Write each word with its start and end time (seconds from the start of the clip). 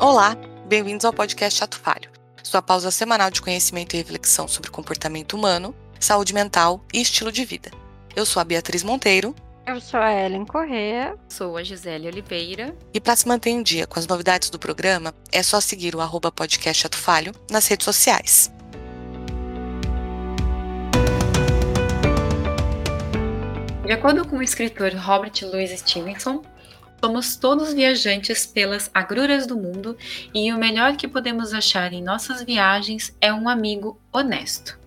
Olá, 0.00 0.36
bem-vindos 0.68 1.04
ao 1.04 1.12
podcast 1.12 1.58
Chato 1.58 1.76
Falho, 1.76 2.08
sua 2.44 2.62
pausa 2.62 2.88
semanal 2.88 3.32
de 3.32 3.42
conhecimento 3.42 3.94
e 3.94 3.96
reflexão 3.96 4.46
sobre 4.46 4.70
comportamento 4.70 5.32
humano, 5.32 5.74
saúde 5.98 6.32
mental 6.32 6.84
e 6.94 7.00
estilo 7.00 7.32
de 7.32 7.44
vida. 7.44 7.68
Eu 8.14 8.24
sou 8.24 8.40
a 8.40 8.44
Beatriz 8.44 8.84
Monteiro. 8.84 9.34
Eu 9.66 9.80
sou 9.80 9.98
a 9.98 10.14
Ellen 10.14 10.44
Correa. 10.44 11.16
Sou 11.28 11.56
a 11.56 11.64
Gisele 11.64 12.06
Oliveira. 12.06 12.76
E 12.94 13.00
para 13.00 13.16
se 13.16 13.26
manter 13.26 13.50
em 13.50 13.60
dia 13.60 13.88
com 13.88 13.98
as 13.98 14.06
novidades 14.06 14.50
do 14.50 14.58
programa, 14.58 15.12
é 15.32 15.42
só 15.42 15.60
seguir 15.60 15.96
o 15.96 16.00
arroba 16.00 16.30
podcast 16.30 16.80
Chato 16.80 16.96
Falho 16.96 17.32
nas 17.50 17.66
redes 17.66 17.84
sociais. 17.84 18.52
De 23.84 23.92
acordo 23.92 24.24
com 24.28 24.36
o 24.36 24.42
escritor 24.44 24.92
Robert 24.94 25.32
Louis 25.42 25.76
Stevenson, 25.80 26.44
somos 27.02 27.36
todos 27.36 27.72
viajantes 27.72 28.44
pelas 28.44 28.90
agruras 28.92 29.46
do 29.46 29.56
mundo 29.56 29.96
e 30.34 30.52
o 30.52 30.58
melhor 30.58 30.96
que 30.96 31.06
podemos 31.06 31.54
achar 31.54 31.92
em 31.92 32.02
nossas 32.02 32.42
viagens 32.42 33.16
é 33.20 33.32
um 33.32 33.48
amigo 33.48 34.00
honesto. 34.12 34.78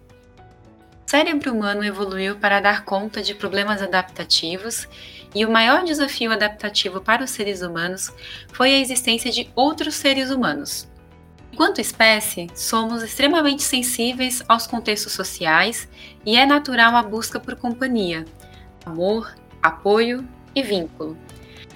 O 1.08 1.10
cérebro 1.12 1.54
humano 1.54 1.84
evoluiu 1.84 2.38
para 2.38 2.60
dar 2.60 2.86
conta 2.86 3.22
de 3.22 3.34
problemas 3.34 3.82
adaptativos 3.82 4.88
e 5.34 5.46
o 5.46 5.52
maior 5.52 5.84
desafio 5.84 6.32
adaptativo 6.32 7.02
para 7.02 7.24
os 7.24 7.32
seres 7.32 7.62
humanos 7.62 8.12
foi 8.52 8.74
a 8.74 8.80
existência 8.80 9.32
de 9.32 9.50
outros 9.56 9.96
seres 9.96 10.32
humanos. 10.32 10.90
Enquanto 11.52 11.82
espécie, 11.82 12.50
somos 12.56 13.04
extremamente 13.04 13.62
sensíveis 13.62 14.42
aos 14.48 14.68
contextos 14.68 15.12
sociais 15.12 15.88
e 16.26 16.38
é 16.38 16.46
natural 16.46 16.96
a 16.96 17.04
busca 17.04 17.40
por 17.40 17.56
companhia, 17.56 18.26
amor, 18.86 19.36
apoio 19.62 20.28
e 20.56 20.64
vínculo. 20.64 21.18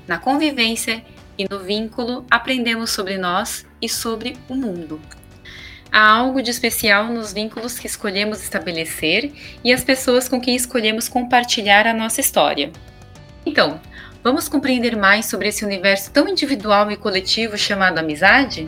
Na 0.08 0.18
convivência 0.18 1.04
e 1.38 1.46
no 1.50 1.60
vínculo, 1.60 2.26
aprendemos 2.30 2.92
sobre 2.92 3.18
nós 3.18 3.66
e 3.82 3.90
sobre 3.90 4.38
o 4.48 4.56
mundo. 4.56 5.02
Há 5.92 6.10
algo 6.10 6.42
de 6.42 6.52
especial 6.52 7.06
nos 7.06 7.32
vínculos 7.32 7.80
que 7.80 7.88
escolhemos 7.88 8.42
estabelecer 8.42 9.32
e 9.64 9.72
as 9.72 9.84
pessoas 9.84 10.28
com 10.28 10.42
quem 10.42 10.56
escolhemos 10.56 11.08
compartilhar 11.08 11.88
a 11.88 11.94
nossa 11.94 12.20
história. 12.20 12.72
Então, 13.46 13.80
vamos 14.24 14.50
compreender 14.50 14.96
mais 14.96 15.26
sobre 15.26 15.48
esse 15.48 15.64
universo 15.64 16.12
tão 16.12 16.28
individual 16.28 16.92
e 16.92 16.98
coletivo 16.98 17.58
chamado 17.58 18.00
amizade? 18.00 18.68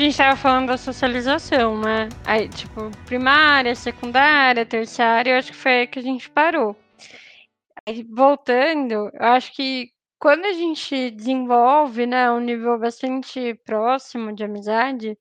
Gente 0.00 0.12
estava 0.12 0.34
falando 0.34 0.68
da 0.68 0.78
socialização, 0.78 1.78
né? 1.78 2.08
Aí, 2.24 2.48
tipo, 2.48 2.90
primária, 3.04 3.74
secundária, 3.74 4.64
terciária, 4.64 5.32
eu 5.32 5.38
acho 5.38 5.52
que 5.52 5.58
foi 5.58 5.72
aí 5.72 5.86
que 5.86 5.98
a 5.98 6.02
gente 6.02 6.30
parou. 6.30 6.74
Aí, 7.86 8.02
voltando, 8.02 9.10
eu 9.12 9.26
acho 9.26 9.52
que 9.52 9.90
quando 10.18 10.46
a 10.46 10.52
gente 10.52 11.10
desenvolve, 11.10 12.06
né, 12.06 12.30
um 12.30 12.40
nível 12.40 12.78
bastante 12.78 13.54
próximo 13.64 14.34
de 14.34 14.42
amizade, 14.44 15.18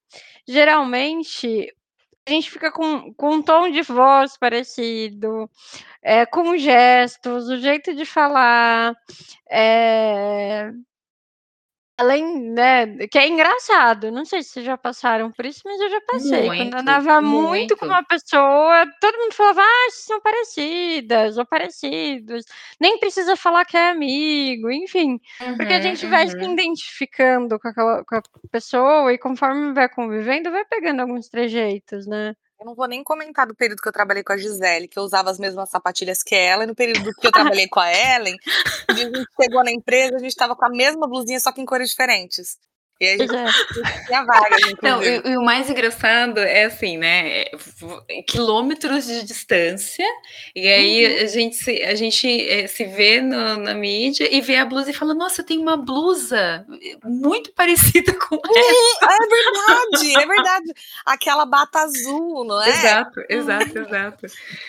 geralmente 0.48 1.74
a 2.28 2.32
gente 2.32 2.50
fica 2.50 2.72
com, 2.72 3.14
com 3.16 3.36
um 3.36 3.42
tom 3.42 3.70
de 3.70 3.82
voz 3.82 4.38
parecido, 4.38 5.50
é, 6.02 6.26
com 6.26 6.56
gestos, 6.58 7.50
o 7.50 7.58
jeito 7.58 7.94
de 7.96 8.06
falar, 8.06 8.94
é, 9.50 10.72
Além, 12.00 12.24
né, 12.54 12.86
que 13.08 13.18
é 13.20 13.28
engraçado, 13.28 14.10
não 14.10 14.24
sei 14.24 14.42
se 14.42 14.52
vocês 14.52 14.66
já 14.66 14.78
passaram 14.78 15.32
por 15.34 15.46
isso, 15.46 15.60
mas 15.66 15.82
eu 15.82 15.90
já 15.90 16.00
passei. 16.02 16.50
Quando 16.54 16.74
Muito, 16.74 16.76
andava 16.76 17.22
muito 17.22 17.76
com 17.78 17.86
muito. 17.86 17.94
uma 17.94 18.02
pessoa, 18.06 18.86
todo 19.02 19.18
mundo 19.18 19.34
falava: 19.34 19.62
"Ah, 19.62 19.90
vocês 19.92 20.06
são 20.06 20.22
parecidas 20.22 21.38
ou 21.38 21.46
parecidos", 21.46 22.46
nem 22.80 22.98
precisa 23.00 23.36
falar 23.36 23.66
que 23.66 23.76
é 23.76 23.90
amigo, 23.90 24.72
enfim, 24.72 25.20
porque 25.58 25.74
a 25.74 25.82
gente 25.82 26.08
Uhum, 26.08 26.08
vai 26.08 26.26
se 26.30 26.36
uhum. 26.44 26.54
identificando 26.54 27.60
com 27.60 27.68
aquela 27.68 28.06
com 28.06 28.16
a 28.16 28.22
pessoa 28.50 29.12
e 29.14 29.18
conforme 29.18 29.74
vai 29.74 29.90
convivendo, 29.90 30.52
vai 30.52 30.64
pegando 30.66 31.02
alguns 31.02 31.28
trejeitos, 31.28 32.08
né. 32.08 32.34
Eu 32.60 32.66
não 32.66 32.76
vou 32.76 32.88
nem 32.88 33.02
comentar 33.02 33.48
do 33.48 33.56
período 33.56 33.82
que 33.82 33.88
eu 33.88 33.94
trabalhei 33.94 34.22
com 34.22 34.34
a 34.34 34.38
Gisele, 34.38 34.90
que 34.90 35.00
eu 35.00 35.04
usava 35.04 35.30
as 35.32 35.40
mesmas 35.40 35.70
sapatilhas 35.70 36.22
que 36.22 36.36
ela, 36.36 36.66
e 36.66 36.68
no 36.68 36.76
período 36.76 37.14
que 37.14 37.26
eu 37.26 37.32
trabalhei 37.32 37.70
com 37.70 37.80
a 37.80 37.90
Ellen, 37.90 38.36
a 38.90 38.94
gente 38.94 39.26
chegou 39.42 39.64
na 39.64 39.72
empresa, 39.72 40.18
a 40.18 40.20
gente 40.20 40.32
estava 40.32 40.58
com 40.58 40.66
a 40.66 40.70
mesma 40.70 41.08
blusinha, 41.08 41.40
só 41.40 41.54
que 41.54 41.62
em 41.62 41.66
cores 41.66 41.90
diferentes. 41.92 42.58
E 43.02 43.06
aí 43.08 43.14
a 43.16 43.18
gente 43.18 43.36
é. 43.36 43.46
tinha 44.08 44.24
vagas, 44.26 44.62
Não, 44.82 44.98
inclusive. 45.02 45.30
e, 45.30 45.32
e 45.32 45.38
o 45.38 45.42
mais 45.42 45.70
engraçado 45.70 46.38
é 46.40 46.66
assim, 46.66 46.98
né? 46.98 47.44
é, 47.44 47.52
Quilômetros 48.28 49.06
de 49.06 49.24
distância, 49.24 50.06
e 50.56 50.68
aí 50.68 51.06
Uhum. 51.18 51.24
a 51.24 51.26
gente 51.28 51.56
se, 51.56 51.82
a 51.84 51.96
gente 51.96 52.28
eh, 52.50 52.68
se 52.68 52.84
vê 52.86 53.22
no- 53.22 53.58
na 53.58 53.74
mídia 53.74 54.28
e 54.34 54.42
vê 54.42 54.58
a 54.58 54.66
blusa 54.66 54.90
e 54.92 54.94
fala: 54.94 55.14
Nossa, 55.14 55.42
eu 55.42 55.46
tenho 55.46 55.62
uma 55.62 55.78
blusa 55.78 56.66
muito 57.06 57.52
parecida 57.56 58.14
com 58.14 58.36
ela. 58.36 59.14
É 59.14 59.28
verdade, 59.28 60.16
é 60.24 60.28
verdade. 60.28 60.74
Aquela 61.06 61.46
bata 61.46 61.80
azul, 61.80 62.44
não 62.44 62.62
é? 62.62 62.70
Exato, 62.70 63.22
exato, 63.30 63.80
exato. 63.80 64.26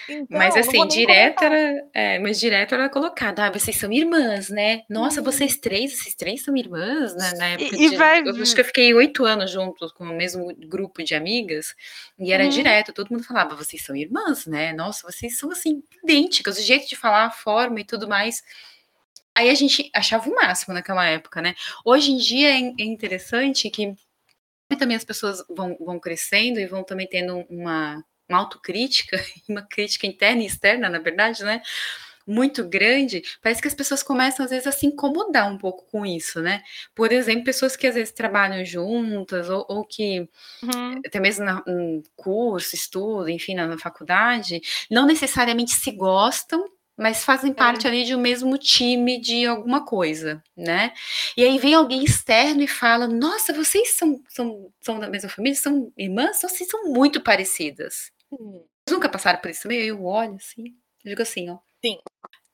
Então, 0.08 0.38
Mas 0.38 0.54
não 0.54 0.60
assim, 0.60 0.86
direto 0.88 1.42
era, 1.44 1.84
é, 1.92 2.18
mas 2.18 2.38
direto 2.38 2.74
era 2.74 2.88
colocado, 2.88 3.40
ah, 3.40 3.50
vocês 3.50 3.76
são 3.76 3.92
irmãs, 3.92 4.48
né? 4.50 4.82
Nossa, 4.88 5.20
vocês 5.20 5.56
três, 5.56 5.96
vocês 5.98 6.14
três 6.14 6.42
são 6.42 6.56
irmãs, 6.56 7.14
né? 7.16 7.32
Na 7.36 7.46
época 7.48 7.76
E 7.76 7.86
e 7.86 7.90
de, 7.90 7.96
vai 7.96 8.19
eu 8.26 8.42
acho 8.42 8.54
que 8.54 8.60
eu 8.60 8.64
fiquei 8.64 8.94
oito 8.94 9.24
anos 9.24 9.50
juntos 9.50 9.92
com 9.92 10.04
o 10.04 10.16
mesmo 10.16 10.54
grupo 10.56 11.02
de 11.02 11.14
amigas, 11.14 11.74
e 12.18 12.32
era 12.32 12.44
Uhum. 12.44 12.50
direto, 12.50 12.92
todo 12.92 13.10
mundo 13.10 13.24
falava, 13.24 13.54
vocês 13.56 13.82
são 13.84 13.94
irmãs, 13.96 14.46
né? 14.46 14.72
Nossa, 14.72 15.10
vocês 15.10 15.38
são 15.38 15.50
assim, 15.50 15.82
idênticas, 16.02 16.58
o 16.58 16.62
jeito 16.62 16.88
de 16.88 16.96
falar, 16.96 17.24
a 17.26 17.30
forma 17.30 17.80
e 17.80 17.84
tudo 17.84 18.08
mais. 18.08 18.42
Aí 19.34 19.48
a 19.50 19.54
gente 19.54 19.90
achava 19.94 20.28
o 20.28 20.34
máximo 20.34 20.74
naquela 20.74 21.04
época, 21.06 21.40
né? 21.40 21.54
Hoje 21.84 22.12
em 22.12 22.16
dia 22.18 22.50
é 22.50 22.58
é 22.78 22.84
interessante 22.84 23.70
que 23.70 23.94
também 24.78 24.96
as 24.96 25.04
pessoas 25.04 25.44
vão, 25.48 25.76
vão 25.80 25.98
crescendo 25.98 26.60
e 26.60 26.66
vão 26.66 26.84
também 26.84 27.06
tendo 27.08 27.38
uma, 27.50 28.04
uma 28.28 28.38
autocrítica, 28.38 29.16
uma 29.48 29.62
crítica 29.62 30.06
interna 30.06 30.42
e 30.42 30.46
externa, 30.46 30.88
na 30.88 30.98
verdade, 30.98 31.42
né? 31.44 31.60
Muito 32.32 32.68
grande, 32.68 33.22
parece 33.42 33.60
que 33.62 33.68
as 33.68 33.74
pessoas 33.74 34.02
começam 34.02 34.44
às 34.44 34.50
vezes 34.50 34.66
a 34.66 34.72
se 34.72 34.86
incomodar 34.86 35.50
um 35.52 35.58
pouco 35.58 35.84
com 35.90 36.04
isso, 36.06 36.40
né? 36.40 36.62
Por 36.94 37.12
exemplo, 37.12 37.44
pessoas 37.44 37.76
que 37.76 37.86
às 37.86 37.94
vezes 37.94 38.12
trabalham 38.12 38.64
juntas 38.64 39.48
ou, 39.50 39.66
ou 39.68 39.84
que 39.84 40.28
Uhum. 40.62 41.00
até 41.06 41.18
mesmo 41.20 41.44
na, 41.44 41.62
em 41.66 42.02
curso, 42.16 42.74
estudo, 42.74 43.28
enfim, 43.30 43.54
na, 43.54 43.66
na 43.66 43.78
faculdade, 43.78 44.60
não 44.90 45.06
necessariamente 45.06 45.72
se 45.72 45.90
gostam, 45.92 46.64
mas 46.96 47.24
fazem 47.24 47.52
parte 47.54 47.86
ali 47.86 48.04
de 48.04 48.14
um 48.14 48.20
mesmo 48.20 48.58
time 48.58 49.18
de 49.20 49.46
alguma 49.46 49.84
coisa, 49.86 50.42
né? 50.56 50.92
E 51.36 51.42
aí 51.44 51.58
vem 51.58 51.74
alguém 51.74 52.04
externo 52.04 52.62
e 52.62 52.68
fala: 52.68 53.08
Nossa, 53.08 53.52
vocês 53.54 53.90
são, 53.96 54.22
são, 54.28 54.70
são 54.80 54.98
da 55.00 55.08
mesma 55.08 55.30
família, 55.30 55.56
são 55.58 55.90
irmãs, 55.96 56.40
vocês 56.42 56.68
são 56.68 56.84
muito 56.92 57.22
parecidas. 57.22 58.12
Hum, 58.30 58.62
Vocês 58.86 58.92
nunca 58.94 59.08
passaram 59.08 59.40
por 59.40 59.50
isso 59.50 59.62
também? 59.62 59.80
Eu 59.86 60.04
olho 60.04 60.34
assim, 60.36 60.64
eu 61.04 61.10
digo 61.10 61.22
assim, 61.22 61.48
ó. 61.50 61.58
Sim. 61.84 61.98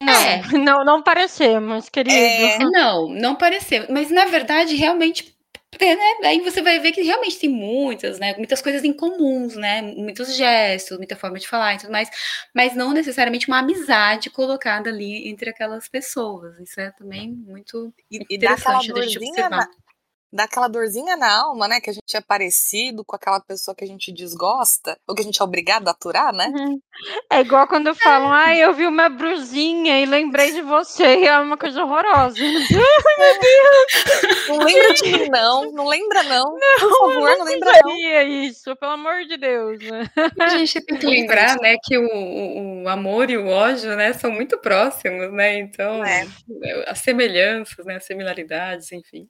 Não, 0.03 0.14
É. 0.14 0.42
não 0.59 0.84
não 0.84 1.03
parecemos, 1.03 1.88
querido. 1.88 2.14
É. 2.14 2.59
Não, 2.59 3.09
não 3.09 3.37
pareceu. 3.37 3.87
Mas 3.91 4.10
na 4.10 4.26
verdade, 4.26 4.75
realmente, 4.76 5.34
é, 5.81 5.94
né? 5.97 6.03
Aí 6.28 6.41
você 6.41 6.62
vai 6.62 6.78
ver 6.81 6.92
que 6.92 7.03
realmente 7.03 7.38
tem 7.38 7.50
muitas, 7.50 8.19
né? 8.19 8.34
Muitas 8.36 8.62
coisas 8.62 8.84
em 8.84 8.92
comuns, 8.92 9.54
né? 9.56 9.82
Muitos 9.82 10.36
gestos, 10.36 10.97
muita 10.98 11.16
forma 11.16 11.38
de 11.38 11.48
falar 11.48 11.75
e 11.75 11.78
tudo 11.78 11.92
mais, 11.92 12.09
mas 12.54 12.75
não 12.76 12.92
necessariamente 12.92 13.48
uma 13.48 13.59
amizade 13.60 14.31
colocada 14.31 14.91
ali 14.91 15.28
entre 15.28 15.50
aquelas 15.50 15.88
pessoas. 15.88 16.59
Isso 16.60 16.81
é 16.81 16.91
também 16.92 17.31
muito 17.32 17.92
E, 18.10 18.19
interessante 18.31 18.92
da 18.92 19.03
gente 19.03 19.19
dorzinha 19.19 19.20
observar. 19.20 19.50
na, 19.50 19.69
dá 20.36 20.44
aquela 20.44 20.69
dorzinha 20.69 21.16
na 21.16 21.41
alma, 21.42 21.66
né? 21.66 21.80
Que 21.80 21.91
a 21.91 21.92
gente 21.92 22.15
é 22.16 22.21
parecido 22.21 23.04
com 23.04 23.16
aquela 23.16 23.41
pessoa 23.41 23.74
que 23.74 23.83
a 23.84 23.86
gente 23.88 24.12
desgosta, 24.12 24.97
ou 25.09 25.15
que 25.15 25.22
a 25.22 25.24
gente 25.24 25.41
é 25.41 25.44
obrigado 25.44 25.88
a 25.88 25.91
aturar, 25.91 26.33
né? 26.34 26.47
Uhum. 26.54 26.78
É 27.33 27.41
igual 27.41 27.66
quando 27.66 27.94
falam: 27.94 28.30
"Ai, 28.33 28.62
eu 28.62 28.72
vi 28.74 28.86
uma 28.86 29.09
brusinha 29.09 30.00
e 30.00 30.06
lembrei 30.06 30.53
de 30.53 30.62
você", 30.62 31.21
e 31.21 31.27
é 31.27 31.38
uma 31.38 31.56
coisa 31.56 31.83
horrorosa. 31.83 32.36
Não 34.48 34.59
lembra 34.59 34.94
de 34.94 35.03
mim, 35.12 35.28
não. 35.28 35.72
Não 35.72 35.86
lembra, 35.86 36.22
não. 36.24 36.54
Por 36.78 36.98
favor, 36.98 37.38
não 37.38 37.44
lembra, 37.44 37.72
não. 37.84 37.97
Isso, 37.97 38.77
pelo 38.77 38.92
amor 38.92 39.24
de 39.24 39.36
Deus. 39.36 39.78
A 40.38 40.48
gente 40.50 40.80
tem 40.83 40.98
que 40.98 41.06
lembrar, 41.06 41.56
né, 41.60 41.77
que 41.83 41.97
o, 41.98 42.06
o- 42.06 42.83
o 42.84 42.88
amor 42.88 43.30
e 43.30 43.36
o 43.38 43.48
ódio, 43.48 43.97
né, 43.97 44.12
são 44.12 44.30
muito 44.30 44.59
próximos, 44.59 45.33
né? 45.33 45.59
Então, 45.59 46.04
É. 46.04 46.27
as 46.86 47.00
semelhanças, 47.00 47.84
né, 47.84 47.97
as 47.97 48.04
similaridades, 48.04 48.92
enfim. 48.92 49.27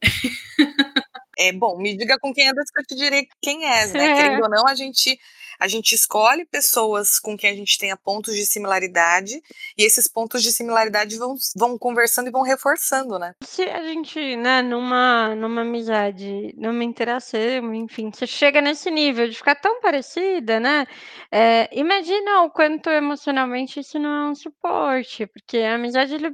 É 1.38 1.52
bom, 1.52 1.76
me 1.78 1.96
diga 1.96 2.18
com 2.18 2.32
quem 2.32 2.48
andas 2.48 2.70
que 2.70 2.80
eu 2.80 2.84
te 2.86 2.94
direi 2.96 3.26
quem 3.42 3.64
és, 3.66 3.92
né? 3.92 4.06
É. 4.08 4.14
Querendo 4.14 4.42
ou 4.44 4.48
não, 4.50 4.66
a 4.66 4.74
gente 4.74 5.18
A 5.58 5.68
gente 5.68 5.94
escolhe 5.94 6.44
pessoas 6.46 7.18
com 7.18 7.36
quem 7.36 7.50
a 7.50 7.54
gente 7.54 7.78
tenha 7.78 7.96
pontos 7.96 8.34
de 8.34 8.46
similaridade 8.46 9.40
e 9.76 9.84
esses 9.84 10.06
pontos 10.06 10.42
de 10.42 10.52
similaridade 10.52 11.16
vão, 11.16 11.34
vão 11.56 11.78
conversando 11.78 12.28
e 12.28 12.32
vão 12.32 12.42
reforçando, 12.42 13.18
né? 13.18 13.34
Se 13.42 13.62
a 13.62 13.82
gente, 13.82 14.36
né, 14.36 14.62
numa, 14.62 15.34
numa 15.34 15.62
amizade, 15.62 16.54
numa 16.56 16.84
interação, 16.84 17.74
enfim, 17.74 18.10
você 18.12 18.26
chega 18.26 18.60
nesse 18.60 18.90
nível 18.90 19.28
de 19.28 19.36
ficar 19.36 19.54
tão 19.56 19.80
parecida, 19.80 20.60
né? 20.60 20.86
É, 21.30 21.68
imagina 21.72 22.42
o 22.42 22.50
quanto 22.50 22.90
emocionalmente 22.90 23.80
isso 23.80 23.98
não 23.98 24.28
é 24.28 24.30
um 24.30 24.34
suporte, 24.34 25.26
porque 25.26 25.58
a 25.58 25.74
amizade 25.74 26.14
ele 26.14 26.30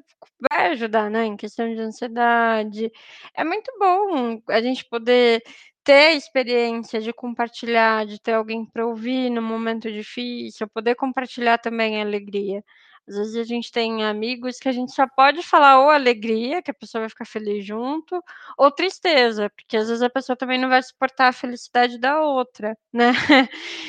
vai 0.51 0.73
ajudar, 0.73 1.11
né, 1.11 1.25
em 1.25 1.37
questão 1.37 1.73
de 1.73 1.81
ansiedade. 1.81 2.91
É 3.35 3.45
muito 3.45 3.73
bom 3.79 4.41
a 4.49 4.61
gente 4.61 4.85
poder 4.89 5.43
ter 5.85 6.13
experiência 6.17 7.01
de 7.01 7.13
compartilhar, 7.13 8.07
de 8.07 8.21
ter 8.21 8.35
alguém 8.35 8.65
para 8.67 8.87
ouvir 8.87 9.31
no 9.31 9.43
momento 9.43 9.91
difícil, 9.93 10.69
poder 10.69 10.95
compartilhar 10.97 11.59
também 11.59 11.99
a 12.01 12.05
alegria. 12.05 12.63
Às 13.09 13.17
vezes 13.17 13.37
a 13.37 13.45
gente 13.45 13.73
tem 13.73 14.05
amigos 14.05 14.59
que 14.59 14.69
a 14.69 14.73
gente 14.73 14.93
só 14.93 15.07
pode 15.17 15.43
falar 15.43 15.81
ou 15.81 15.91
alegria, 15.91 16.63
que 16.63 16.71
a 16.71 16.75
pessoa 16.75 17.03
vai 17.03 17.09
ficar 17.09 17.25
feliz 17.27 17.65
junto, 17.67 18.23
ou 18.57 18.71
tristeza, 18.71 19.51
porque 19.51 19.77
às 19.77 19.89
vezes 19.89 20.03
a 20.03 20.11
pessoa 20.11 20.37
também 20.37 20.59
não 20.59 20.69
vai 20.69 20.83
suportar 20.83 21.29
a 21.29 21.33
felicidade 21.33 21.99
da 21.99 22.21
outra, 22.23 22.77
né? 22.93 23.11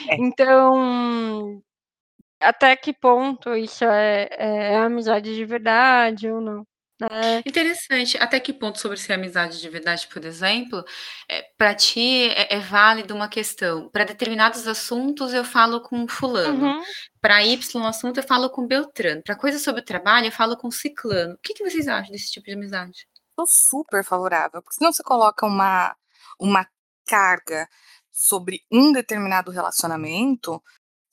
É. 0.09 0.15
Então, 0.17 1.61
até 2.41 2.75
que 2.75 2.93
ponto 2.93 3.55
isso 3.55 3.85
é, 3.85 4.27
é, 4.31 4.73
é 4.73 4.77
amizade 4.77 5.35
de 5.35 5.45
verdade 5.45 6.29
ou 6.31 6.41
não? 6.41 6.65
Né? 7.09 7.41
Interessante. 7.45 8.17
Até 8.17 8.39
que 8.39 8.53
ponto 8.53 8.79
sobre 8.79 8.97
ser 8.97 9.13
amizade 9.13 9.59
de 9.59 9.69
verdade, 9.69 10.07
por 10.07 10.23
exemplo, 10.25 10.83
é, 11.29 11.43
para 11.57 11.73
ti 11.75 12.29
é, 12.29 12.55
é 12.55 12.59
válido 12.59 13.13
uma 13.13 13.27
questão. 13.27 13.89
Para 13.89 14.03
determinados 14.03 14.67
assuntos 14.67 15.33
eu 15.33 15.43
falo 15.43 15.81
com 15.81 16.07
fulano. 16.07 16.65
Uhum. 16.65 16.83
Para 17.21 17.43
Y 17.43 17.85
assunto 17.85 18.17
eu 18.17 18.23
falo 18.23 18.49
com 18.49 18.67
Beltrano. 18.67 19.21
Para 19.23 19.35
coisa 19.35 19.59
sobre 19.59 19.81
o 19.81 19.85
trabalho 19.85 20.27
eu 20.27 20.31
falo 20.31 20.57
com 20.57 20.71
ciclano. 20.71 21.33
O 21.33 21.39
que, 21.41 21.53
que 21.53 21.63
vocês 21.63 21.87
acham 21.87 22.11
desse 22.11 22.31
tipo 22.31 22.45
de 22.45 22.53
amizade? 22.53 23.07
Sou 23.35 23.47
super 23.47 24.03
favorável, 24.03 24.61
porque 24.61 24.75
senão 24.75 24.93
você 24.93 25.01
coloca 25.01 25.45
uma, 25.45 25.95
uma 26.39 26.67
carga 27.07 27.67
sobre 28.11 28.61
um 28.71 28.91
determinado 28.91 29.49
relacionamento 29.49 30.61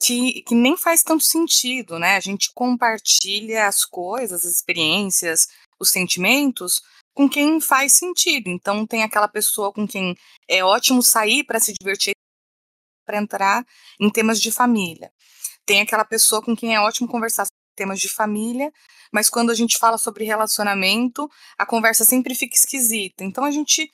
que, 0.01 0.41
que 0.43 0.55
nem 0.55 0.75
faz 0.75 1.03
tanto 1.03 1.23
sentido, 1.23 1.99
né? 1.99 2.15
A 2.15 2.19
gente 2.19 2.51
compartilha 2.53 3.67
as 3.67 3.85
coisas, 3.85 4.43
as 4.45 4.51
experiências, 4.51 5.47
os 5.81 5.89
sentimentos 5.89 6.81
com 7.13 7.27
quem 7.27 7.59
faz 7.59 7.93
sentido. 7.93 8.49
Então 8.49 8.85
tem 8.85 9.03
aquela 9.03 9.27
pessoa 9.27 9.73
com 9.73 9.87
quem 9.87 10.15
é 10.47 10.63
ótimo 10.63 11.01
sair 11.01 11.43
para 11.43 11.59
se 11.59 11.73
divertir, 11.73 12.13
para 13.05 13.17
entrar 13.17 13.65
em 13.99 14.09
temas 14.09 14.39
de 14.39 14.51
família. 14.51 15.11
Tem 15.65 15.81
aquela 15.81 16.05
pessoa 16.05 16.41
com 16.41 16.55
quem 16.55 16.75
é 16.75 16.79
ótimo 16.79 17.07
conversar 17.07 17.45
sobre 17.45 17.75
temas 17.75 17.99
de 17.99 18.09
família, 18.09 18.71
mas 19.11 19.29
quando 19.29 19.49
a 19.49 19.55
gente 19.55 19.77
fala 19.77 19.97
sobre 19.97 20.23
relacionamento, 20.23 21.29
a 21.57 21.65
conversa 21.65 22.05
sempre 22.05 22.35
fica 22.35 22.55
esquisita. 22.55 23.23
Então 23.23 23.43
a 23.43 23.51
gente 23.51 23.91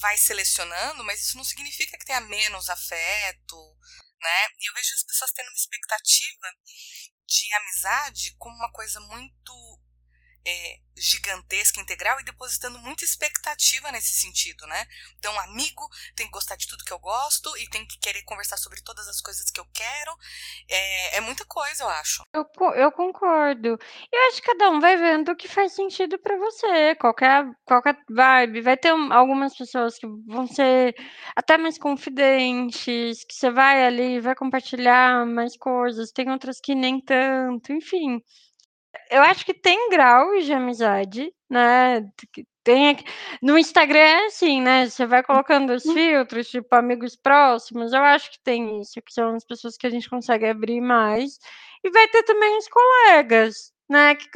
vai 0.00 0.16
selecionando, 0.16 1.04
mas 1.04 1.20
isso 1.20 1.36
não 1.36 1.44
significa 1.44 1.98
que 1.98 2.06
tenha 2.06 2.20
menos 2.20 2.68
afeto, 2.68 3.56
né? 4.20 4.46
E 4.58 4.70
eu 4.70 4.74
vejo 4.74 4.94
as 4.94 5.04
pessoas 5.04 5.32
tendo 5.32 5.48
uma 5.48 5.54
expectativa 5.54 6.48
de 7.26 7.54
amizade 7.54 8.34
como 8.38 8.56
uma 8.56 8.72
coisa 8.72 8.98
muito 9.00 9.52
é, 10.48 10.78
gigantesca, 10.96 11.80
integral 11.80 12.18
e 12.20 12.24
depositando 12.24 12.78
muita 12.78 13.04
expectativa 13.04 13.92
nesse 13.92 14.14
sentido, 14.20 14.66
né? 14.66 14.86
Então, 15.18 15.38
amigo 15.40 15.86
tem 16.16 16.26
que 16.26 16.32
gostar 16.32 16.56
de 16.56 16.66
tudo 16.66 16.84
que 16.84 16.92
eu 16.92 16.98
gosto 16.98 17.56
e 17.58 17.68
tem 17.68 17.86
que 17.86 17.98
querer 17.98 18.22
conversar 18.22 18.56
sobre 18.56 18.80
todas 18.82 19.06
as 19.06 19.20
coisas 19.20 19.50
que 19.50 19.60
eu 19.60 19.66
quero. 19.72 20.16
É, 20.68 21.18
é 21.18 21.20
muita 21.20 21.44
coisa, 21.44 21.84
eu 21.84 21.88
acho. 21.88 22.22
Eu, 22.32 22.44
eu 22.74 22.90
concordo. 22.90 23.78
Eu 24.10 24.28
acho 24.28 24.40
que 24.40 24.48
cada 24.48 24.70
um 24.70 24.80
vai 24.80 24.96
vendo 24.96 25.30
o 25.30 25.36
que 25.36 25.46
faz 25.46 25.74
sentido 25.74 26.18
para 26.18 26.36
você. 26.38 26.94
Qualquer, 26.96 27.44
qualquer 27.64 27.96
vibe. 28.10 28.62
Vai 28.62 28.76
ter 28.76 28.92
um, 28.92 29.12
algumas 29.12 29.56
pessoas 29.56 29.98
que 29.98 30.06
vão 30.26 30.46
ser 30.46 30.94
até 31.36 31.58
mais 31.58 31.78
confidentes, 31.78 33.24
que 33.24 33.34
você 33.34 33.50
vai 33.50 33.86
ali, 33.86 34.18
vai 34.18 34.34
compartilhar 34.34 35.26
mais 35.26 35.56
coisas. 35.56 36.10
Tem 36.10 36.30
outras 36.30 36.58
que 36.60 36.74
nem 36.74 37.00
tanto, 37.00 37.72
enfim 37.72 38.22
eu 39.10 39.22
acho 39.22 39.44
que 39.44 39.54
tem 39.54 39.90
graus 39.90 40.44
de 40.44 40.52
amizade, 40.52 41.32
né? 41.48 42.00
Tem 42.64 42.96
no 43.42 43.58
Instagram 43.58 43.98
é 43.98 44.26
assim, 44.26 44.60
né? 44.60 44.88
Você 44.88 45.06
vai 45.06 45.22
colocando 45.22 45.72
os 45.72 45.84
uhum. 45.84 45.94
filtros, 45.94 46.48
tipo 46.48 46.74
amigos 46.74 47.16
próximos. 47.16 47.92
Eu 47.92 48.02
acho 48.02 48.30
que 48.30 48.38
tem 48.42 48.80
isso, 48.80 49.00
que 49.00 49.12
são 49.12 49.34
as 49.34 49.44
pessoas 49.44 49.76
que 49.76 49.86
a 49.86 49.90
gente 49.90 50.08
consegue 50.10 50.46
abrir 50.46 50.80
mais. 50.80 51.38
E 51.82 51.90
vai 51.90 52.08
ter 52.08 52.22
também 52.24 52.58
os 52.58 52.68
colegas, 52.68 53.72
né? 53.88 54.14
Que, 54.14 54.28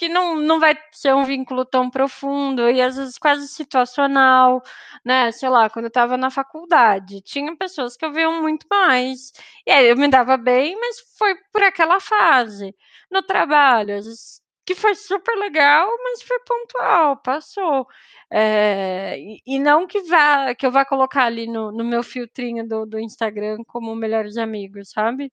que 0.00 0.08
não, 0.08 0.34
não 0.34 0.58
vai 0.58 0.74
ser 0.92 1.14
um 1.14 1.24
vínculo 1.24 1.62
tão 1.62 1.90
profundo 1.90 2.70
e 2.70 2.80
às 2.80 2.96
vezes 2.96 3.18
quase 3.18 3.46
situacional, 3.48 4.62
né? 5.04 5.30
Sei 5.30 5.46
lá, 5.50 5.68
quando 5.68 5.84
eu 5.84 5.88
estava 5.88 6.16
na 6.16 6.30
faculdade, 6.30 7.20
tinha 7.20 7.54
pessoas 7.54 7.98
que 7.98 8.06
eu 8.06 8.10
via 8.12 8.30
muito 8.30 8.66
mais. 8.70 9.30
E 9.66 9.70
aí 9.70 9.88
eu 9.90 9.96
me 9.98 10.08
dava 10.08 10.38
bem, 10.38 10.74
mas 10.80 11.00
foi 11.18 11.34
por 11.52 11.62
aquela 11.62 12.00
fase 12.00 12.74
no 13.10 13.22
trabalho, 13.22 13.98
às 13.98 14.06
vezes, 14.06 14.40
que 14.64 14.74
foi 14.74 14.94
super 14.94 15.36
legal, 15.36 15.86
mas 16.02 16.22
foi 16.22 16.38
pontual, 16.46 17.18
passou. 17.18 17.86
É, 18.32 19.18
e, 19.18 19.42
e, 19.46 19.58
não 19.58 19.86
que 19.86 20.00
vá 20.04 20.54
que 20.54 20.64
eu 20.66 20.72
vá 20.72 20.84
colocar 20.86 21.24
ali 21.24 21.46
no, 21.46 21.70
no 21.72 21.84
meu 21.84 22.02
filtrinho 22.02 22.66
do, 22.66 22.86
do 22.86 22.98
Instagram 22.98 23.58
como 23.66 23.94
melhores 23.94 24.38
amigos, 24.38 24.90
sabe? 24.92 25.30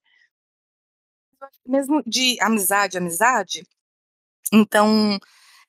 Mesmo 1.66 2.04
de 2.06 2.38
amizade, 2.42 2.98
amizade. 2.98 3.64
Então, 4.54 5.20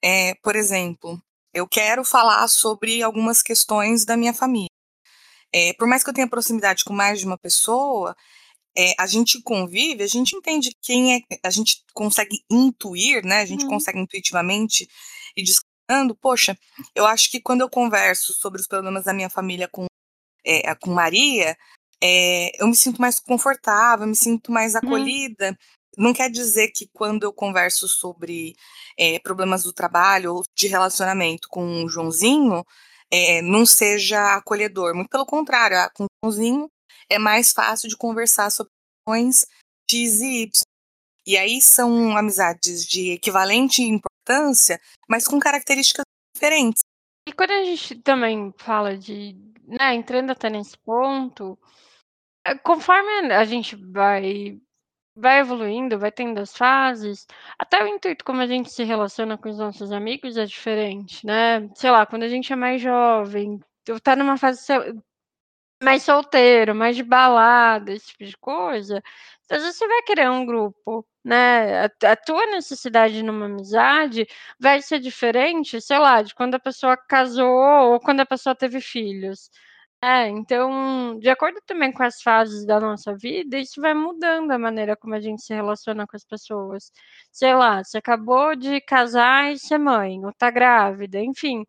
é, 0.03 0.35
por 0.43 0.57
exemplo, 0.57 1.21
eu 1.53 1.67
quero 1.67 2.05
falar 2.05 2.47
sobre 2.49 3.03
algumas 3.03 3.43
questões 3.43 4.05
da 4.05 4.17
minha 4.17 4.33
família. 4.33 4.69
É, 5.53 5.73
por 5.75 5.89
mais 5.89 6.05
que 6.05 6.11
eu 6.11 6.15
tenha 6.15 6.29
proximidade 6.29 6.85
com 6.85 6.93
mais 6.93 7.19
de 7.19 7.27
uma 7.27 7.39
pessoa, 7.39 8.15
é, 8.77 8.95
a 8.99 9.07
gente 9.07 9.43
convive, 9.43 10.03
a 10.03 10.07
gente 10.07 10.37
entende 10.37 10.71
quem 10.83 11.17
é, 11.17 11.21
a 11.43 11.51
gente 11.51 11.83
consegue 11.95 12.45
intuir, 12.51 13.25
né? 13.25 13.41
A 13.41 13.47
gente 13.47 13.65
uhum. 13.65 13.71
consegue 13.71 13.99
intuitivamente 13.99 14.89
ir 15.37 15.43
discutindo, 15.43 16.15
poxa, 16.21 16.57
eu 16.95 17.07
acho 17.07 17.31
que 17.31 17.41
quando 17.41 17.63
eu 17.63 17.71
converso 17.71 18.35
sobre 18.35 18.61
os 18.61 18.67
problemas 18.67 19.05
da 19.05 19.15
minha 19.15 19.31
família 19.31 19.69
com, 19.69 19.87
é, 20.45 20.75
com 20.77 20.91
Maria, 20.91 21.57
eu 22.59 22.69
me 22.69 22.77
sinto 22.77 23.01
mais 23.01 23.19
confortável, 23.19 24.05
eu 24.05 24.11
me 24.11 24.15
sinto 24.15 24.53
mais 24.53 24.75
uhum. 24.75 24.81
acolhida. 24.85 25.49
Uhum. 25.49 25.57
Não 25.99 26.13
quer 26.13 26.31
dizer 26.31 26.69
que 26.69 26.87
quando 26.93 27.25
eu 27.25 27.33
converso 27.33 27.89
sobre 27.89 28.55
é, 28.97 29.19
problemas 29.19 29.65
do 29.65 29.73
trabalho 29.73 30.37
ou 30.37 30.45
de 30.55 30.69
relacionamento 30.69 31.49
com 31.49 31.85
o 31.85 31.89
Joãozinho, 31.89 32.65
é, 33.11 33.43
não 33.43 33.67
seja 33.67 34.37
acolhedor. 34.37 34.95
Muito 34.95 35.11
pelo 35.11 35.27
contrário, 35.27 35.77
com 35.95 36.05
o 36.05 36.07
Joãozinho 36.25 36.71
é 37.11 37.19
mais 37.19 37.53
fácil 37.53 37.89
de 37.89 37.97
conversar 37.97 38.51
sobre 38.51 38.71
questões 39.05 39.47
X 39.91 40.21
e 40.21 40.43
Y. 40.43 40.63
E 41.27 41.37
aí 41.37 41.61
são 41.61 42.17
amizades 42.17 42.87
de 42.87 43.13
equivalente 43.13 43.83
importância, 43.83 44.81
mas 45.09 45.27
com 45.27 45.41
características 45.41 46.05
diferentes. 46.35 46.83
E 47.29 47.33
quando 47.33 47.51
a 47.51 47.65
gente 47.65 47.97
também 47.97 48.55
fala 48.57 48.97
de, 48.97 49.37
né, 49.67 49.95
entrando 49.95 50.31
até 50.31 50.49
nesse 50.49 50.79
ponto, 50.79 51.59
é, 52.47 52.55
conforme 52.55 53.33
a 53.33 53.45
gente 53.45 53.77
vai 53.77 54.61
vai 55.19 55.41
evoluindo, 55.41 55.99
vai 55.99 56.13
tendo 56.13 56.39
as 56.41 56.57
fases, 56.57 57.27
até 57.59 57.83
o 57.83 57.89
intuito 57.89 58.25
como 58.25 58.41
a 58.41 58.47
gente 58.47 58.71
se 58.71 58.85
relaciona 58.85 59.37
com 59.37 59.49
os 59.49 59.59
nossos 59.59 59.93
amigos 59.93 60.37
é 60.37 60.47
diferente, 60.47 61.27
né? 61.27 61.69
Sei 61.75 61.91
lá, 61.91 62.07
quando 62.07 62.23
a 62.25 62.29
gente 62.29 62.53
é 62.53 62.57
mais 62.57 62.81
jovem, 62.81 63.61
tá 64.03 64.15
numa 64.17 64.37
fase 64.37 64.61
mais 65.83 66.03
solteiro, 66.03 66.75
mais 66.75 66.97
de 66.97 67.03
balada, 67.05 67.93
esse 67.93 68.09
tipo 68.09 68.25
de 68.25 68.37
coisa, 68.37 69.03
às 69.51 69.63
vezes 69.63 69.77
você 69.77 69.87
vai 69.89 70.03
querer 70.03 70.29
um 70.31 70.45
grupo, 70.45 71.07
né? 71.25 71.85
A, 71.85 71.91
a, 72.13 72.17
tua 72.17 72.47
necessidade 72.47 73.23
numa 73.23 73.47
amizade 73.47 74.27
vai 74.59 74.83
ser 74.83 74.99
diferente, 75.01 75.81
sei 75.81 75.99
lá, 75.99 76.23
de 76.23 76.35
quando 76.35 76.55
a 76.57 76.61
pessoa 76.61 76.97
casou 76.97 77.93
ou 77.93 78.01
quando 78.01 78.21
a 78.21 78.27
pessoa 78.27 78.55
teve 78.55 78.81
filhos. 78.81 79.51
É, 80.03 80.29
então, 80.29 81.19
de 81.19 81.29
acordo 81.29 81.61
também 81.67 81.91
com 81.93 82.05
as 82.05 82.23
fases 82.23 82.65
da 82.65 82.79
nossa 82.79 83.17
vida, 83.17 83.59
isso 83.59 83.81
vai 83.81 83.95
mudando 83.95 84.53
a 84.53 84.59
maneira 84.59 84.97
como 84.97 85.13
a 85.17 85.21
gente 85.21 85.43
se 85.43 85.53
relaciona 85.53 86.07
com 86.07 86.15
as 86.17 86.25
pessoas. 86.25 86.93
Sei 87.33 87.53
lá, 87.53 87.83
você 87.83 87.99
acabou 87.99 88.55
de 88.55 88.81
casar 88.81 89.53
e 89.53 89.59
ser 89.59 89.77
mãe, 89.79 90.25
ou 90.25 90.33
tá 90.33 90.51
grávida, 90.53 91.19
enfim 91.21 91.65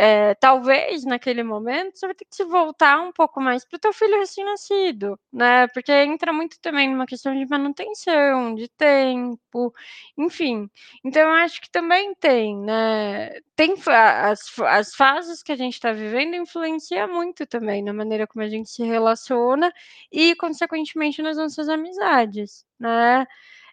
é, 0.00 0.32
talvez 0.36 1.04
naquele 1.04 1.42
momento 1.42 1.98
você 1.98 2.06
vai 2.06 2.14
ter 2.14 2.24
que 2.24 2.36
se 2.36 2.44
voltar 2.44 3.00
um 3.00 3.10
pouco 3.10 3.40
mais 3.40 3.64
para 3.64 3.76
o 3.76 3.80
teu 3.80 3.92
filho 3.92 4.16
recém-nascido, 4.20 5.18
né? 5.32 5.66
Porque 5.74 5.90
entra 5.90 6.32
muito 6.32 6.56
também 6.60 6.88
numa 6.88 7.04
questão 7.04 7.36
de 7.36 7.44
manutenção, 7.48 8.54
de 8.54 8.68
tempo, 8.68 9.74
enfim. 10.16 10.70
Então 11.04 11.22
eu 11.22 11.34
acho 11.34 11.60
que 11.60 11.68
também 11.68 12.14
tem, 12.14 12.56
né? 12.56 13.40
Tem 13.56 13.74
as, 13.88 14.38
as 14.60 14.94
fases 14.94 15.42
que 15.42 15.50
a 15.50 15.56
gente 15.56 15.74
está 15.74 15.90
vivendo 15.92 16.36
influencia 16.36 17.08
muito 17.08 17.44
também 17.44 17.82
na 17.82 17.92
maneira 17.92 18.24
como 18.24 18.44
a 18.44 18.48
gente 18.48 18.70
se 18.70 18.84
relaciona 18.84 19.72
e, 20.12 20.36
consequentemente, 20.36 21.20
nas 21.22 21.36
nossas 21.36 21.68
amizades, 21.68 22.64
né? 22.78 23.26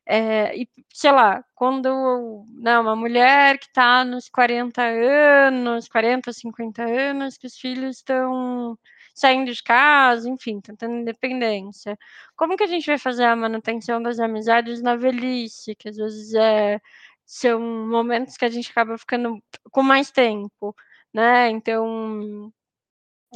É, 0.07 0.55
e, 0.57 0.69
sei 0.93 1.11
lá, 1.11 1.43
quando 1.55 1.83
não, 1.89 2.45
né, 2.61 2.79
uma 2.79 2.95
mulher 2.95 3.57
que 3.57 3.65
está 3.65 4.05
nos 4.05 4.29
40 4.29 4.81
anos, 4.83 5.87
40, 5.87 6.31
50 6.31 6.83
anos, 6.83 7.37
que 7.37 7.47
os 7.47 7.57
filhos 7.57 7.97
estão 7.97 8.77
saindo 9.15 9.51
de 9.51 9.63
casa, 9.63 10.29
enfim, 10.29 10.59
tentando 10.61 10.95
independência. 10.95 11.97
Como 12.35 12.57
que 12.57 12.63
a 12.63 12.67
gente 12.67 12.85
vai 12.85 12.97
fazer 12.99 13.23
a 13.25 13.35
manutenção 13.35 14.01
das 14.01 14.19
amizades 14.19 14.81
na 14.81 14.95
velhice, 14.95 15.75
que 15.75 15.89
às 15.89 15.95
vezes 15.97 16.33
é, 16.35 16.79
são 17.25 17.59
momentos 17.87 18.37
que 18.37 18.45
a 18.45 18.49
gente 18.49 18.71
acaba 18.71 18.97
ficando 18.97 19.39
com 19.71 19.81
mais 19.83 20.11
tempo, 20.11 20.75
né? 21.13 21.49
Então, 21.49 22.51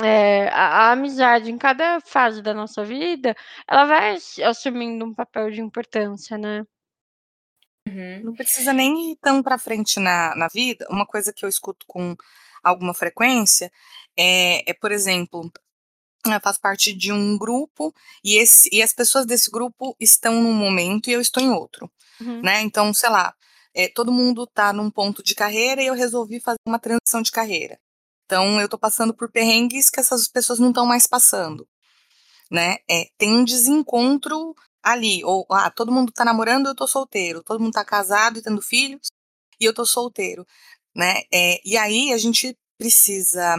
é, 0.02 0.48
a, 0.50 0.88
a, 0.88 0.92
amizade 0.92 1.52
em 1.52 1.58
cada 1.58 2.00
fase 2.02 2.42
da 2.42 2.54
nossa 2.54 2.84
vida, 2.84 3.36
ela 3.68 3.86
vai 3.86 4.18
assumindo 4.46 5.06
um 5.06 5.14
papel 5.14 5.52
de 5.52 5.62
importância, 5.62 6.38
né? 6.38 6.64
Uhum. 7.88 8.22
Não 8.26 8.34
precisa 8.34 8.72
nem 8.72 9.12
ir 9.12 9.18
tão 9.22 9.42
para 9.42 9.58
frente 9.58 10.00
na, 10.00 10.36
na 10.36 10.48
vida. 10.48 10.86
Uma 10.90 11.06
coisa 11.06 11.34
que 11.34 11.44
eu 11.44 11.50
escuto 11.50 11.86
com 11.88 12.16
alguma 12.64 12.94
frequência 12.94 13.72
é, 14.18 14.70
é 14.70 14.74
por 14.74 14.92
exemplo, 14.92 15.52
eu 16.26 16.40
faço 16.42 16.60
parte 16.62 16.94
de 16.94 17.12
um 17.12 17.38
grupo 17.38 17.94
e, 18.24 18.38
esse, 18.38 18.70
e 18.72 18.82
as 18.82 18.94
pessoas 18.94 19.26
desse 19.26 19.50
grupo 19.50 19.96
estão 20.00 20.42
num 20.42 20.54
momento 20.54 21.10
e 21.10 21.14
eu 21.14 21.22
estou 21.22 21.42
em 21.42 21.52
outro, 21.52 21.92
uhum. 22.22 22.42
né? 22.42 22.62
Então, 22.62 22.94
sei 22.94 23.10
lá, 23.10 23.34
é, 23.74 23.88
todo 23.88 24.12
mundo 24.12 24.44
está 24.44 24.74
num 24.74 24.92
ponto 24.92 25.24
de 25.24 25.36
carreira 25.36 25.82
e 25.82 25.88
eu 25.88 25.94
resolvi 25.94 26.40
fazer 26.40 26.60
uma 26.68 26.80
transição 26.80 27.22
de 27.22 27.32
carreira. 27.32 27.80
Então, 28.30 28.60
eu 28.60 28.66
estou 28.66 28.80
passando 28.80 29.12
por 29.12 29.32
perrengues 29.32 29.90
que 29.90 30.00
essas 30.00 30.28
pessoas 30.28 30.60
não 30.60 30.70
estão 30.70 30.86
mais 30.86 31.08
passando, 31.08 31.68
né? 32.52 32.78
É, 32.88 33.10
tem 33.18 33.36
um 33.36 33.44
desencontro 33.44 34.54
ali, 34.84 35.24
ou 35.24 35.48
ah, 35.50 35.72
todo 35.72 35.92
mundo 35.92 36.10
está 36.10 36.24
namorando, 36.24 36.68
eu 36.68 36.74
estou 36.74 36.88
solteiro, 36.88 37.42
todo 37.42 37.60
mundo 37.60 37.70
está 37.70 37.84
casado 37.84 38.38
e 38.38 38.44
tendo 38.44 38.62
filhos 38.62 39.10
e 39.60 39.66
eu 39.66 39.72
estou 39.72 39.84
solteiro, 39.84 40.46
né? 40.96 41.24
É, 41.34 41.60
e 41.66 41.76
aí 41.76 42.14
a 42.14 42.20
gente 42.20 42.56
precisa, 42.78 43.56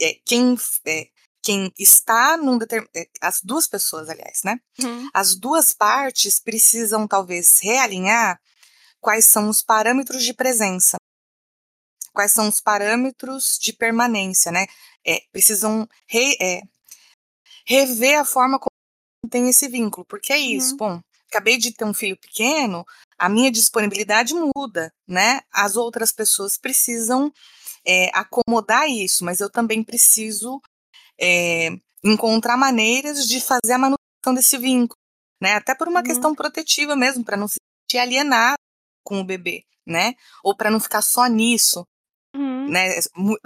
é, 0.00 0.14
quem, 0.24 0.56
é, 0.86 1.08
quem 1.42 1.70
está 1.78 2.38
num 2.38 2.56
determinado, 2.56 2.96
é, 2.96 3.06
as 3.20 3.42
duas 3.42 3.66
pessoas, 3.66 4.08
aliás, 4.08 4.40
né? 4.42 4.58
Uhum. 4.82 5.06
As 5.12 5.36
duas 5.36 5.74
partes 5.74 6.40
precisam 6.40 7.06
talvez 7.06 7.58
realinhar 7.60 8.40
quais 9.02 9.26
são 9.26 9.50
os 9.50 9.60
parâmetros 9.60 10.24
de 10.24 10.32
presença 10.32 10.96
quais 12.14 12.32
são 12.32 12.48
os 12.48 12.60
parâmetros 12.60 13.58
de 13.60 13.72
permanência, 13.72 14.50
né? 14.50 14.66
É, 15.06 15.20
precisam 15.32 15.86
re, 16.06 16.36
é, 16.40 16.62
rever 17.66 18.18
a 18.18 18.24
forma 18.24 18.58
como 18.58 19.30
tem 19.30 19.48
esse 19.48 19.68
vínculo, 19.68 20.06
porque 20.06 20.32
é 20.32 20.38
isso, 20.38 20.72
uhum. 20.72 20.76
bom, 20.76 21.00
acabei 21.28 21.58
de 21.58 21.72
ter 21.72 21.84
um 21.84 21.94
filho 21.94 22.16
pequeno, 22.16 22.84
a 23.18 23.28
minha 23.28 23.50
disponibilidade 23.50 24.34
muda, 24.34 24.92
né? 25.06 25.40
As 25.52 25.76
outras 25.76 26.12
pessoas 26.12 26.56
precisam 26.56 27.32
é, 27.86 28.10
acomodar 28.14 28.88
isso, 28.88 29.24
mas 29.24 29.40
eu 29.40 29.50
também 29.50 29.82
preciso 29.82 30.60
é, 31.20 31.70
encontrar 32.04 32.56
maneiras 32.56 33.26
de 33.26 33.40
fazer 33.40 33.72
a 33.72 33.78
manutenção 33.78 34.34
desse 34.34 34.56
vínculo, 34.58 34.98
né? 35.40 35.54
Até 35.54 35.74
por 35.74 35.88
uma 35.88 36.00
uhum. 36.00 36.06
questão 36.06 36.34
protetiva 36.34 36.94
mesmo, 36.94 37.24
para 37.24 37.36
não 37.36 37.48
se 37.48 37.58
sentir 37.82 37.98
alienado 37.98 38.58
com 39.02 39.20
o 39.20 39.24
bebê, 39.24 39.64
né? 39.86 40.14
Ou 40.42 40.56
para 40.56 40.70
não 40.70 40.80
ficar 40.80 41.02
só 41.02 41.26
nisso, 41.26 41.86
Uhum. 42.64 42.70
Né? 42.70 42.88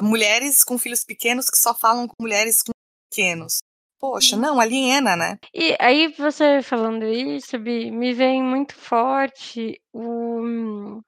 Mulheres 0.01 0.65
com 0.65 0.79
filhos 0.79 1.05
pequenos 1.05 1.51
que 1.51 1.59
só 1.59 1.75
falam 1.75 2.07
com 2.07 2.15
mulheres 2.21 2.63
com 2.63 2.73
pequenos. 3.11 3.59
Poxa, 4.01 4.37
uhum. 4.37 4.43
não, 4.43 4.61
aliena, 4.61 5.17
né? 5.17 5.39
E 5.53 5.77
aí, 5.81 6.09
você 6.17 6.63
falando 6.63 7.05
isso, 7.05 7.59
Bi, 7.59 7.91
me 7.91 8.15
vem 8.15 8.43
muito 8.43 8.75
forte 8.75 9.81
o, 9.93 11.01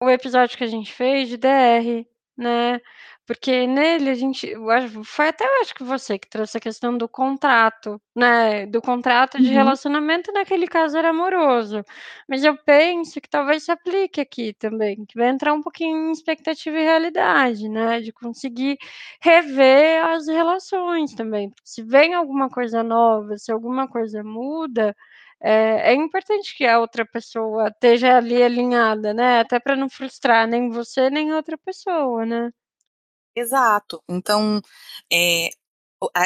o 0.00 0.08
episódio 0.08 0.56
que 0.56 0.64
a 0.64 0.68
gente 0.68 0.92
fez 0.92 1.28
de 1.28 1.36
DR, 1.36 2.06
né? 2.36 2.80
Porque 3.28 3.66
nele 3.66 4.08
a 4.08 4.14
gente, 4.14 4.54
foi 5.04 5.28
até 5.28 5.44
eu 5.44 5.60
acho 5.60 5.74
que 5.74 5.84
você 5.84 6.18
que 6.18 6.30
trouxe 6.30 6.56
a 6.56 6.60
questão 6.60 6.96
do 6.96 7.06
contrato, 7.06 8.00
né? 8.16 8.64
Do 8.64 8.80
contrato 8.80 9.36
de 9.36 9.48
uhum. 9.48 9.52
relacionamento, 9.54 10.32
naquele 10.32 10.66
caso 10.66 10.96
era 10.96 11.10
amoroso. 11.10 11.84
Mas 12.26 12.42
eu 12.42 12.56
penso 12.64 13.20
que 13.20 13.28
talvez 13.28 13.64
se 13.64 13.70
aplique 13.70 14.18
aqui 14.18 14.54
também, 14.54 15.04
que 15.04 15.14
vai 15.18 15.28
entrar 15.28 15.52
um 15.52 15.60
pouquinho 15.60 16.08
em 16.08 16.12
expectativa 16.12 16.78
e 16.78 16.82
realidade, 16.82 17.68
né? 17.68 18.00
De 18.00 18.12
conseguir 18.14 18.78
rever 19.20 20.02
as 20.06 20.26
relações 20.26 21.14
também. 21.14 21.52
Se 21.62 21.82
vem 21.82 22.14
alguma 22.14 22.48
coisa 22.48 22.82
nova, 22.82 23.36
se 23.36 23.52
alguma 23.52 23.86
coisa 23.86 24.24
muda, 24.24 24.96
é, 25.40 25.92
é, 25.92 25.94
importante 25.94 26.56
que 26.56 26.64
a 26.66 26.80
outra 26.80 27.04
pessoa 27.06 27.68
esteja 27.68 28.16
ali 28.16 28.42
alinhada, 28.42 29.12
né? 29.12 29.40
Até 29.40 29.60
para 29.60 29.76
não 29.76 29.90
frustrar 29.90 30.48
nem 30.48 30.70
você 30.70 31.10
nem 31.10 31.32
outra 31.34 31.58
pessoa, 31.58 32.24
né? 32.26 32.50
Exato. 33.38 34.02
Então, 34.08 34.60
é, 35.12 35.50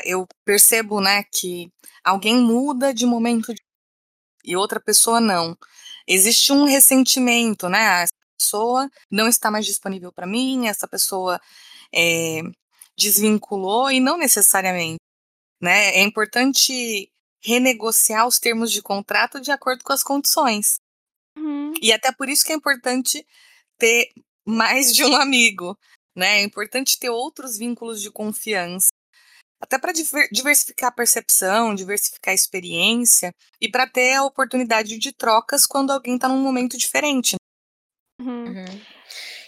eu 0.05 0.27
percebo, 0.45 1.01
né, 1.01 1.25
que 1.25 1.71
alguém 2.05 2.37
muda 2.37 2.93
de 2.93 3.07
momento 3.07 3.53
e 4.45 4.57
outra 4.57 4.81
pessoa 4.81 5.21
não. 5.21 5.57
Existe 6.07 6.53
um 6.53 6.65
ressentimento, 6.65 7.69
né? 7.69 8.03
Essa 8.03 8.13
pessoa 8.37 8.91
não 9.11 9.29
está 9.29 9.51
mais 9.51 9.65
disponível 9.67 10.13
para 10.13 10.27
mim, 10.27 10.67
essa 10.67 10.89
pessoa 10.89 11.41
é, 11.95 12.43
desvinculou 12.97 13.91
e 13.91 14.01
não 14.01 14.19
necessariamente, 14.19 15.01
né? 15.61 15.91
É 15.97 16.03
importante 16.03 17.11
renegociar 17.45 18.27
os 18.27 18.39
termos 18.39 18.73
de 18.73 18.83
contrato 18.83 19.41
de 19.41 19.51
acordo 19.51 19.85
com 19.85 19.93
as 19.93 20.03
condições. 20.03 20.81
Uhum. 21.37 21.73
E 21.81 21.93
até 21.93 22.13
por 22.13 22.29
isso 22.29 22.45
que 22.45 22.53
é 22.53 22.57
importante 22.57 23.27
ter 23.79 24.13
mais 24.45 24.95
de 24.95 25.05
um 25.05 25.17
amigo, 25.17 25.79
né? 26.17 26.41
É 26.41 26.43
importante 26.43 26.99
ter 26.99 27.11
outros 27.11 27.57
vínculos 27.59 28.01
de 28.01 28.11
confiança, 28.11 28.89
até 29.61 29.79
para 29.79 29.93
diversificar 29.93 30.89
a 30.89 30.95
percepção, 30.95 31.75
diversificar 31.75 32.33
a 32.33 32.35
experiência 32.35 33.33
e 33.61 33.71
para 33.71 33.87
ter 33.87 34.15
a 34.15 34.25
oportunidade 34.25 34.99
de 34.99 35.13
trocas 35.13 35.67
quando 35.67 35.93
alguém 35.93 36.17
está 36.17 36.29
num 36.29 36.43
momento 36.43 36.77
diferente. 36.77 37.37
Uhum. 38.21 38.49
Uhum. 38.49 38.81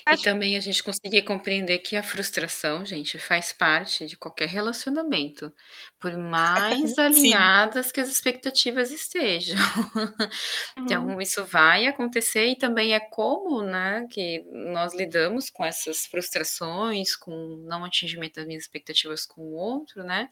E 0.06 0.18
também 0.18 0.54
a 0.56 0.60
gente 0.60 0.82
conseguir 0.82 1.22
compreender 1.22 1.78
que 1.78 1.96
a 1.96 2.02
frustração, 2.02 2.84
gente, 2.84 3.18
faz 3.18 3.54
parte 3.54 4.06
de 4.06 4.18
qualquer 4.18 4.48
relacionamento, 4.48 5.50
por 5.98 6.14
mais 6.18 6.98
alinhadas 6.98 7.90
que 7.90 8.00
as 8.00 8.08
expectativas 8.10 8.90
estejam. 8.90 9.56
Uhum. 10.76 10.84
Então, 10.84 11.20
isso 11.20 11.44
vai 11.44 11.86
acontecer 11.86 12.46
e 12.46 12.56
também 12.56 12.94
é 12.94 13.00
como, 13.00 13.62
né, 13.62 14.06
que 14.10 14.42
nós 14.72 14.94
lidamos 14.94 15.48
com 15.50 15.64
essas 15.64 16.06
frustrações, 16.06 17.14
com 17.16 17.64
não 17.68 17.84
atingimento 17.84 18.36
das 18.36 18.46
minhas 18.46 18.64
expectativas 18.64 19.24
com 19.24 19.42
o 19.42 19.52
outro, 19.54 20.02
né, 20.02 20.28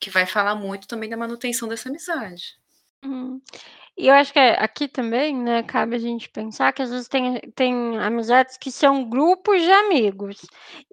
que 0.00 0.10
vai 0.10 0.26
falar 0.26 0.54
muito 0.54 0.88
também 0.88 1.10
da 1.10 1.16
manutenção 1.16 1.68
dessa 1.68 1.88
amizade. 1.88 2.56
Uhum. 3.04 3.40
E 3.98 4.08
eu 4.08 4.14
acho 4.14 4.30
que 4.30 4.38
é, 4.38 4.62
aqui 4.62 4.88
também, 4.88 5.34
né, 5.34 5.62
cabe 5.62 5.96
a 5.96 5.98
gente 5.98 6.28
pensar 6.28 6.70
que 6.72 6.82
às 6.82 6.90
vezes 6.90 7.08
tem, 7.08 7.40
tem 7.54 7.98
amizades 7.98 8.58
que 8.58 8.70
são 8.70 9.08
grupos 9.08 9.62
de 9.62 9.72
amigos. 9.72 10.44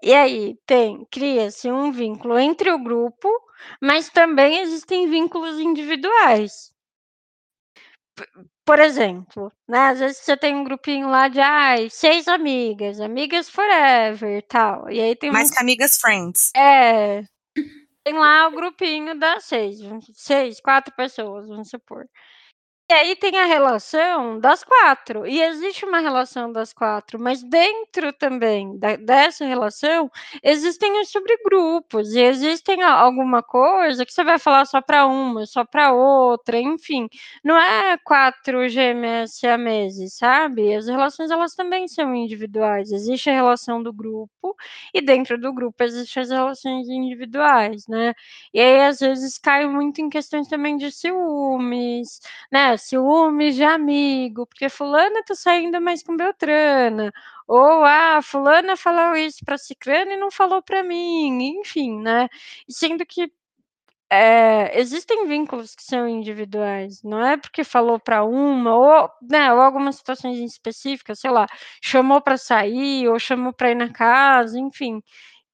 E 0.02 0.14
aí 0.14 0.58
tem, 0.66 1.06
cria-se 1.12 1.70
um 1.70 1.92
vínculo 1.92 2.40
entre 2.40 2.72
o 2.72 2.82
grupo, 2.82 3.30
mas 3.82 4.10
também 4.10 4.60
existem 4.60 5.10
vínculos 5.10 5.60
individuais. 5.60 6.72
Por 8.64 8.80
exemplo, 8.80 9.52
né, 9.68 9.88
às 9.88 10.00
vezes 10.00 10.20
você 10.20 10.38
tem 10.38 10.56
um 10.56 10.64
grupinho 10.64 11.10
lá 11.10 11.28
de 11.28 11.42
ai, 11.42 11.90
seis 11.90 12.30
amigas, 12.30 13.02
amigas 13.02 13.50
forever 13.50 14.38
e 14.38 14.42
tal. 14.44 14.90
E 14.90 15.02
aí 15.02 15.14
tem 15.14 15.30
Mais 15.30 15.50
um... 15.50 15.54
que 15.54 15.60
amigas 15.60 15.98
friends. 15.98 16.52
É. 16.56 17.22
Tem 18.06 18.14
lá 18.14 18.48
o 18.48 18.52
grupinho 18.52 19.20
das 19.20 19.44
seis, 19.44 19.80
seis, 20.14 20.62
quatro 20.62 20.94
pessoas, 20.96 21.50
vamos 21.50 21.70
supor. 21.70 22.06
E 22.94 22.96
aí 22.96 23.16
tem 23.16 23.36
a 23.40 23.46
relação 23.48 24.40
das 24.40 24.64
quatro, 24.64 25.26
e 25.26 25.42
existe 25.42 25.84
uma 25.84 25.98
relação 25.98 26.52
das 26.52 26.72
quatro, 26.72 27.20
mas 27.20 27.42
dentro 27.42 28.14
também 28.14 28.78
da, 28.78 28.96
dessa 28.98 29.44
relação 29.46 30.12
existem 30.44 31.02
os 31.02 31.10
subgrupos, 31.10 32.14
e 32.14 32.20
existem 32.22 32.84
alguma 32.84 33.42
coisa 33.42 34.06
que 34.06 34.14
você 34.14 34.24
vai 34.24 34.38
falar 34.38 34.66
só 34.66 34.80
para 34.80 35.08
uma, 35.08 35.44
só 35.48 35.66
para 35.66 35.92
outra, 35.92 36.60
enfim, 36.60 37.08
não 37.44 37.58
é 37.58 37.98
quatro 38.04 38.70
gêmeas 38.70 39.38
siameses, 39.40 40.16
sabe? 40.16 40.76
As 40.76 40.86
relações 40.88 41.32
elas 41.32 41.56
também 41.56 41.88
são 41.88 42.14
individuais, 42.14 42.92
existe 42.92 43.28
a 43.28 43.34
relação 43.34 43.82
do 43.82 43.92
grupo, 43.92 44.56
e 44.94 45.02
dentro 45.02 45.36
do 45.40 45.52
grupo 45.52 45.84
existem 45.84 46.22
as 46.22 46.30
relações 46.30 46.88
individuais, 46.88 47.88
né? 47.88 48.14
E 48.54 48.60
aí 48.62 48.82
às 48.84 49.00
vezes 49.00 49.40
cai 49.40 49.66
muito 49.66 50.00
em 50.00 50.10
questões 50.10 50.48
também 50.48 50.78
de 50.78 50.92
ciúmes, 50.92 52.20
né? 52.52 52.78
Ciúmes 52.88 53.56
de 53.56 53.64
amigo, 53.64 54.46
porque 54.48 54.70
fulana 54.70 55.24
tá 55.24 55.36
saindo 55.36 55.80
mais 55.82 56.04
com 56.04 56.16
Beltrana, 56.18 57.12
ou 57.48 57.84
ah, 57.84 58.22
fulana 58.22 58.78
falou 58.78 59.16
isso 59.16 59.40
para 59.46 59.58
Cicrana 59.58 60.14
e 60.14 60.18
não 60.18 60.32
falou 60.32 60.62
para 60.62 60.84
mim, 60.84 61.60
enfim, 61.60 62.00
né? 62.02 62.28
Sendo 62.70 63.06
que 63.06 63.32
é, 64.12 64.80
existem 64.80 65.28
vínculos 65.28 65.74
que 65.76 65.84
são 65.84 66.08
individuais, 66.08 67.02
não 67.04 67.26
é 67.26 67.36
porque 67.36 67.64
falou 67.64 68.00
para 68.00 68.24
uma, 68.24 68.76
ou, 68.76 69.10
né, 69.30 69.52
ou 69.52 69.60
algumas 69.60 69.96
situações 69.96 70.38
específicas, 70.40 71.20
sei 71.20 71.32
lá, 71.32 71.48
chamou 71.82 72.22
para 72.22 72.38
sair, 72.38 73.08
ou 73.10 73.18
chamou 73.20 73.52
para 73.54 73.72
ir 73.72 73.76
na 73.76 73.92
casa, 73.92 74.60
enfim, 74.60 75.02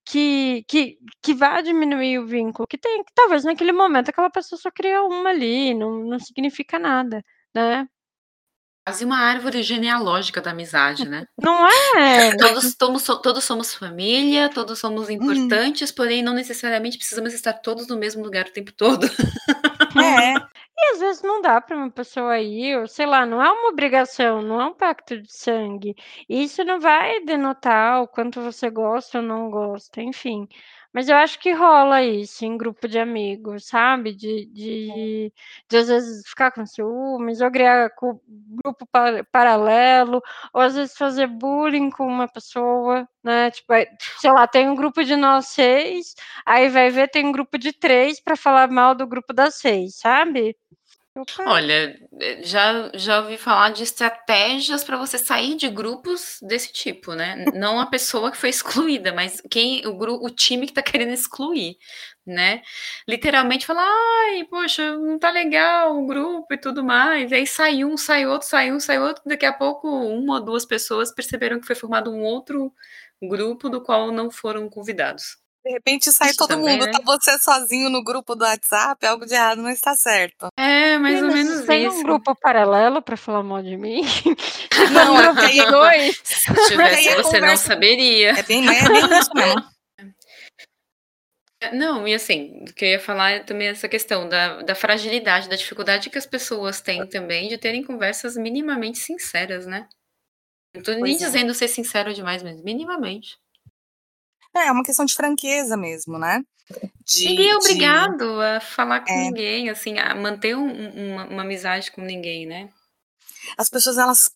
que, 0.10 0.66
que, 0.68 0.98
que 1.22 1.34
vai 1.36 1.62
diminuir 1.62 2.18
o 2.20 2.26
vínculo 2.26 2.68
que 2.68 2.78
tem, 2.78 3.04
que 3.04 3.14
talvez 3.14 3.44
naquele 3.44 3.72
momento 3.72 4.10
aquela 4.10 4.30
pessoa 4.30 4.60
só 4.60 4.72
cria 4.72 5.04
uma 5.04 5.30
ali, 5.30 5.74
não, 5.74 6.04
não 6.04 6.20
significa 6.20 6.80
nada 6.80 7.24
né. 7.54 7.88
Quase 8.86 9.06
uma 9.06 9.20
árvore 9.20 9.62
genealógica 9.62 10.42
da 10.42 10.52
amizade, 10.52 11.08
né. 11.08 11.26
Não 11.40 11.68
é? 11.68 12.36
Todos 12.38 12.76
todos 12.76 13.04
todos 13.22 13.44
somos 13.44 13.76
família, 13.76 14.50
todos 14.50 14.80
somos 14.80 15.08
uhum. 15.08 15.14
importantes, 15.14 15.92
porém 15.92 16.24
não 16.24 16.34
necessariamente 16.34 16.98
precisamos 16.98 17.34
estar 17.34 17.54
todos 17.54 17.88
no 17.88 17.98
mesmo 17.98 18.24
lugar 18.24 18.48
o 18.48 18.52
tempo 18.52 18.72
todo. 18.72 19.06
É. 19.96 20.34
E 20.82 20.94
às 20.94 21.00
vezes 21.00 21.22
não 21.22 21.42
dá 21.42 21.60
para 21.62 21.76
uma 21.78 21.92
pessoa 21.92 22.40
ir, 22.40 22.78
ou 22.80 22.88
sei 22.88 23.06
lá, 23.06 23.26
não 23.26 23.44
é 23.44 23.52
uma 23.52 23.70
obrigação, 23.70 24.42
não 24.42 24.60
é 24.62 24.66
um 24.68 24.74
pacto 24.74 25.22
de 25.22 25.32
sangue. 25.32 25.96
Isso 26.28 26.64
não 26.64 26.80
vai 26.80 27.20
denotar 27.26 28.02
o 28.02 28.08
quanto 28.08 28.42
você 28.42 28.70
gosta 28.70 29.18
ou 29.20 29.24
não 29.24 29.50
gosta, 29.50 30.02
enfim. 30.02 30.48
Mas 30.94 31.08
eu 31.08 31.16
acho 31.18 31.40
que 31.40 31.52
rola 31.54 32.02
isso 32.04 32.44
em 32.46 32.58
grupo 32.58 32.88
de 32.88 32.98
amigos, 33.00 33.68
sabe? 33.68 34.14
De, 34.14 34.46
de, 34.48 35.34
de 35.70 35.78
às 35.78 35.88
vezes 35.88 36.28
ficar 36.28 36.52
com 36.52 36.66
ciúmes, 36.66 37.42
ou 37.42 37.52
criar 37.52 37.92
grupo 38.64 38.86
par 38.92 39.24
paralelo, 39.32 40.22
ou 40.54 40.62
às 40.62 40.76
vezes 40.76 40.98
fazer 40.98 41.28
bullying 41.28 41.90
com 41.92 42.06
uma 42.08 42.28
pessoa, 42.28 43.08
né? 43.24 43.52
Tipo, 43.52 43.74
sei 44.20 44.32
lá, 44.32 44.48
tem 44.48 44.68
um 44.70 44.76
grupo 44.76 45.04
de 45.04 45.16
nós 45.16 45.48
seis, 45.48 46.16
aí 46.46 46.70
vai 46.70 46.90
ver, 46.90 47.08
tem 47.10 47.26
um 47.26 47.32
grupo 47.32 47.58
de 47.58 47.72
três 47.74 48.20
para 48.20 48.36
falar 48.36 48.70
mal 48.70 48.96
do 48.96 49.06
grupo 49.08 49.32
das 49.34 49.56
seis, 49.56 49.96
sabe? 49.98 50.56
Olha, 51.46 51.98
eh, 52.22 52.44
já, 52.44 52.92
já 52.94 53.22
ouvi 53.22 53.38
falar 53.38 53.72
de 53.72 53.84
estratégias 53.84 54.84
para 54.84 54.98
você 54.98 55.18
sair 55.18 55.56
de 55.56 55.68
grupos 55.70 56.38
desse 56.42 56.72
tipo, 56.72 57.14
né? 57.14 57.48
Não 57.54 57.80
a 57.80 57.86
pessoa 57.88 58.32
que 58.32 58.38
foi 58.38 58.50
excluída, 58.52 59.14
mas 59.14 59.42
quem 59.50 59.86
o, 59.88 59.96
grupo, 59.98 60.26
o 60.26 60.30
time 60.30 60.66
que 60.66 60.72
está 60.72 60.82
querendo 60.82 61.14
excluir, 61.14 61.78
né? 62.26 62.62
Literalmente 63.08 63.66
falar, 63.66 63.88
ai, 63.88 64.46
poxa, 64.46 64.98
não 64.98 65.18
tá 65.18 65.32
legal 65.32 65.98
o 65.98 66.06
grupo 66.06 66.54
e 66.54 66.58
tudo 66.58 66.84
mais. 66.84 67.32
E 67.32 67.36
aí 67.36 67.48
sai 67.48 67.84
um, 67.84 67.98
sai 67.98 68.26
outro, 68.26 68.48
sai 68.48 68.72
um, 68.72 68.80
sai 68.80 69.00
outro. 69.00 69.24
Daqui 69.26 69.46
a 69.46 69.54
pouco, 69.54 69.88
uma 69.90 70.36
ou 70.36 70.46
duas 70.46 70.66
pessoas 70.66 71.14
perceberam 71.14 71.60
que 71.60 71.68
foi 71.68 71.76
formado 71.76 72.12
um 72.12 72.24
outro 72.24 72.74
grupo 73.22 73.70
do 73.70 73.82
qual 73.82 74.12
não 74.12 74.30
foram 74.32 74.70
convidados. 74.70 75.38
De 75.64 75.72
repente 75.72 76.12
sai 76.12 76.30
Isso 76.30 76.38
todo 76.38 76.50
também, 76.50 76.78
mundo, 76.78 76.86
né? 76.86 76.92
tá 76.92 77.02
você 77.04 77.38
sozinho 77.38 77.90
no 77.90 78.02
grupo 78.02 78.34
do 78.34 78.46
WhatsApp, 78.46 79.06
algo 79.06 79.26
de 79.26 79.34
errado 79.34 79.62
não 79.62 79.70
está 79.70 79.94
certo. 79.94 80.48
É, 80.58 80.98
mais 80.98 81.22
ou 81.22 81.28
menos 81.28 81.66
tem 81.66 81.86
isso. 81.86 81.90
Tem 81.90 81.90
um 81.90 82.04
grupo 82.04 82.34
paralelo 82.36 83.02
para 83.02 83.18
falar 83.18 83.44
mal 83.44 83.62
de 83.62 83.76
mim? 83.76 84.02
Não, 84.94 85.20
eu 85.22 85.36
tenho 85.36 85.64
é 85.64 85.72
dois. 85.72 86.22
Se 86.24 86.54
tivesse, 86.68 87.04
você 87.16 87.24
conversa... 87.24 87.40
não 87.40 87.58
saberia. 87.58 88.32
É 88.32 88.44
bem, 88.44 88.66
é 88.68 88.88
bem 88.88 89.20
isso 89.20 89.32
mesmo. 89.34 89.64
Não, 91.74 92.08
e 92.08 92.14
assim, 92.14 92.64
o 92.70 92.74
que 92.74 92.86
eu 92.86 92.90
ia 92.92 93.00
falar 93.00 93.32
é 93.32 93.40
também 93.40 93.68
essa 93.68 93.90
questão 93.90 94.30
da, 94.30 94.62
da 94.62 94.74
fragilidade, 94.74 95.50
da 95.50 95.58
dificuldade 95.58 96.10
que 96.10 96.18
as 96.18 96.26
pessoas 96.26 96.80
têm 96.80 97.06
também 97.06 97.50
de 97.50 97.58
terem 97.58 97.84
conversas 97.84 98.38
minimamente 98.38 98.98
sinceras, 98.98 99.66
né? 99.66 99.90
Não 100.74 100.82
tô 100.82 100.94
nem 100.94 101.16
é. 101.16 101.18
dizendo 101.18 101.54
ser 101.54 101.68
sincero 101.68 102.14
demais, 102.14 102.42
mas 102.42 102.62
minimamente. 102.62 103.38
É, 104.56 104.68
é 104.68 104.72
uma 104.72 104.84
questão 104.84 105.06
de 105.06 105.14
franqueza 105.14 105.78
mesmo, 105.78 106.18
né? 106.18 106.44
De, 107.04 107.26
ninguém 107.26 107.50
é 107.50 107.56
obrigado 107.56 108.18
de... 108.18 108.44
a 108.44 108.62
falar 108.62 109.02
com 109.02 109.12
é. 109.12 109.24
ninguém, 109.26 109.70
assim, 109.70 109.98
a 109.98 110.14
manter 110.14 110.56
um, 110.56 111.14
uma, 111.14 111.26
uma 111.26 111.42
amizade 111.42 111.92
com 111.92 112.02
ninguém, 112.02 112.46
né? 112.46 112.70
As 113.58 113.70
pessoas, 113.70 113.98
elas 113.98 114.30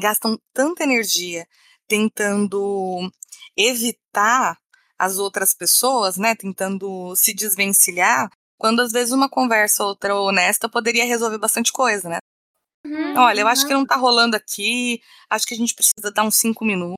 gastam 0.00 0.38
tanta 0.52 0.82
energia 0.82 1.46
tentando 1.86 3.10
evitar 3.56 4.58
as 4.98 5.18
outras 5.18 5.54
pessoas, 5.54 6.16
né, 6.16 6.34
tentando 6.34 7.14
se 7.14 7.34
desvencilhar, 7.34 8.30
quando 8.58 8.80
às 8.80 8.90
vezes 8.90 9.12
uma 9.12 9.28
conversa 9.28 9.84
outra 9.84 10.14
honesta 10.14 10.68
poderia 10.68 11.04
resolver 11.04 11.38
bastante 11.38 11.70
coisa, 11.70 12.08
né? 12.08 12.18
Uhum, 12.84 13.16
Olha, 13.18 13.40
eu 13.40 13.48
acho 13.48 13.66
que 13.66 13.74
não 13.74 13.84
tá 13.84 13.96
rolando 13.96 14.36
aqui, 14.36 15.00
acho 15.28 15.46
que 15.46 15.54
a 15.54 15.56
gente 15.56 15.74
precisa 15.74 16.10
dar 16.10 16.24
uns 16.24 16.36
cinco 16.36 16.64
minutos, 16.64 16.96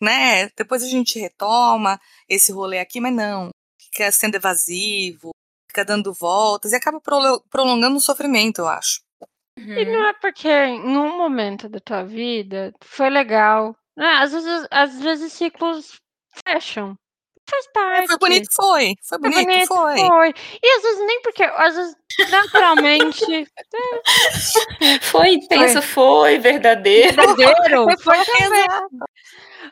né? 0.00 0.48
Depois 0.56 0.82
a 0.82 0.88
gente 0.88 1.18
retoma 1.18 2.00
esse 2.28 2.52
rolê 2.52 2.78
aqui, 2.78 3.00
mas 3.00 3.14
não. 3.14 3.50
Fica 3.80 4.10
sendo 4.10 4.36
evasivo, 4.36 5.30
fica 5.68 5.84
dando 5.84 6.12
voltas 6.12 6.72
e 6.72 6.76
acaba 6.76 7.00
prolongando 7.50 7.96
o 7.96 8.00
sofrimento, 8.00 8.60
eu 8.60 8.68
acho. 8.68 9.00
Uhum. 9.58 9.72
E 9.72 9.84
não 9.84 10.04
é 10.06 10.12
porque 10.14 10.48
em 10.48 10.96
um 10.96 11.16
momento 11.16 11.68
da 11.68 11.80
tua 11.80 12.04
vida 12.04 12.72
foi 12.82 13.08
legal. 13.10 13.76
Né? 13.96 14.06
Às, 14.06 14.32
vezes, 14.32 14.66
às 14.70 15.00
vezes 15.00 15.32
ciclos 15.32 15.96
fecham. 16.46 16.96
Faz 17.48 17.66
parte. 17.72 18.04
É, 18.04 18.06
foi 18.06 18.18
bonito, 18.18 18.46
foi. 18.54 18.94
Foi 19.02 19.18
bonito, 19.18 19.34
foi, 19.34 19.44
bonito, 19.44 19.66
foi. 19.66 19.98
foi. 19.98 20.34
E 20.62 20.76
às 20.76 20.82
vezes 20.82 21.06
nem 21.06 21.20
porque, 21.22 21.42
às 21.42 21.74
vezes, 21.74 21.96
naturalmente. 22.30 23.24
foi 25.02 25.28
intenso, 25.34 25.82
foi. 25.82 25.82
foi 25.82 26.38
verdadeiro. 26.38 27.14
Verdadeiro. 27.14 27.86
Foi, 28.02 28.24
foi 28.24 28.64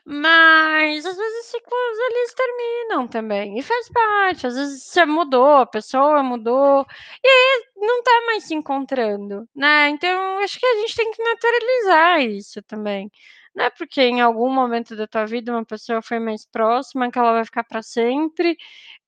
mas 0.05 1.07
às 1.07 1.17
vezes 1.17 1.47
ciclos 1.47 1.99
eles 1.99 2.35
terminam 2.35 3.07
também. 3.07 3.59
E 3.59 3.63
faz 3.63 3.89
parte. 3.89 4.47
Às 4.47 4.55
vezes 4.57 4.85
você 4.85 5.05
mudou, 5.05 5.59
a 5.59 5.67
pessoa 5.67 6.23
mudou. 6.23 6.87
E 7.23 7.29
aí 7.29 7.65
não 7.77 8.03
tá 8.03 8.23
mais 8.27 8.45
se 8.45 8.55
encontrando, 8.55 9.49
né? 9.55 9.89
Então 9.91 10.39
acho 10.39 10.59
que 10.59 10.67
a 10.67 10.77
gente 10.81 10.97
tem 10.97 11.11
que 11.13 11.23
naturalizar 11.23 12.21
isso 12.23 12.63
também. 12.63 13.11
Não 13.55 13.65
é 13.65 13.71
porque 13.71 14.01
em 14.01 14.21
algum 14.21 14.51
momento 14.51 14.97
da 14.97 15.07
tua 15.07 15.27
vida 15.27 15.53
uma 15.53 15.65
pessoa 15.65 16.01
foi 16.01 16.19
mais 16.19 16.47
próxima 16.47 17.11
que 17.11 17.19
ela 17.19 17.33
vai 17.33 17.45
ficar 17.45 17.65
para 17.65 17.83
sempre 17.83 18.57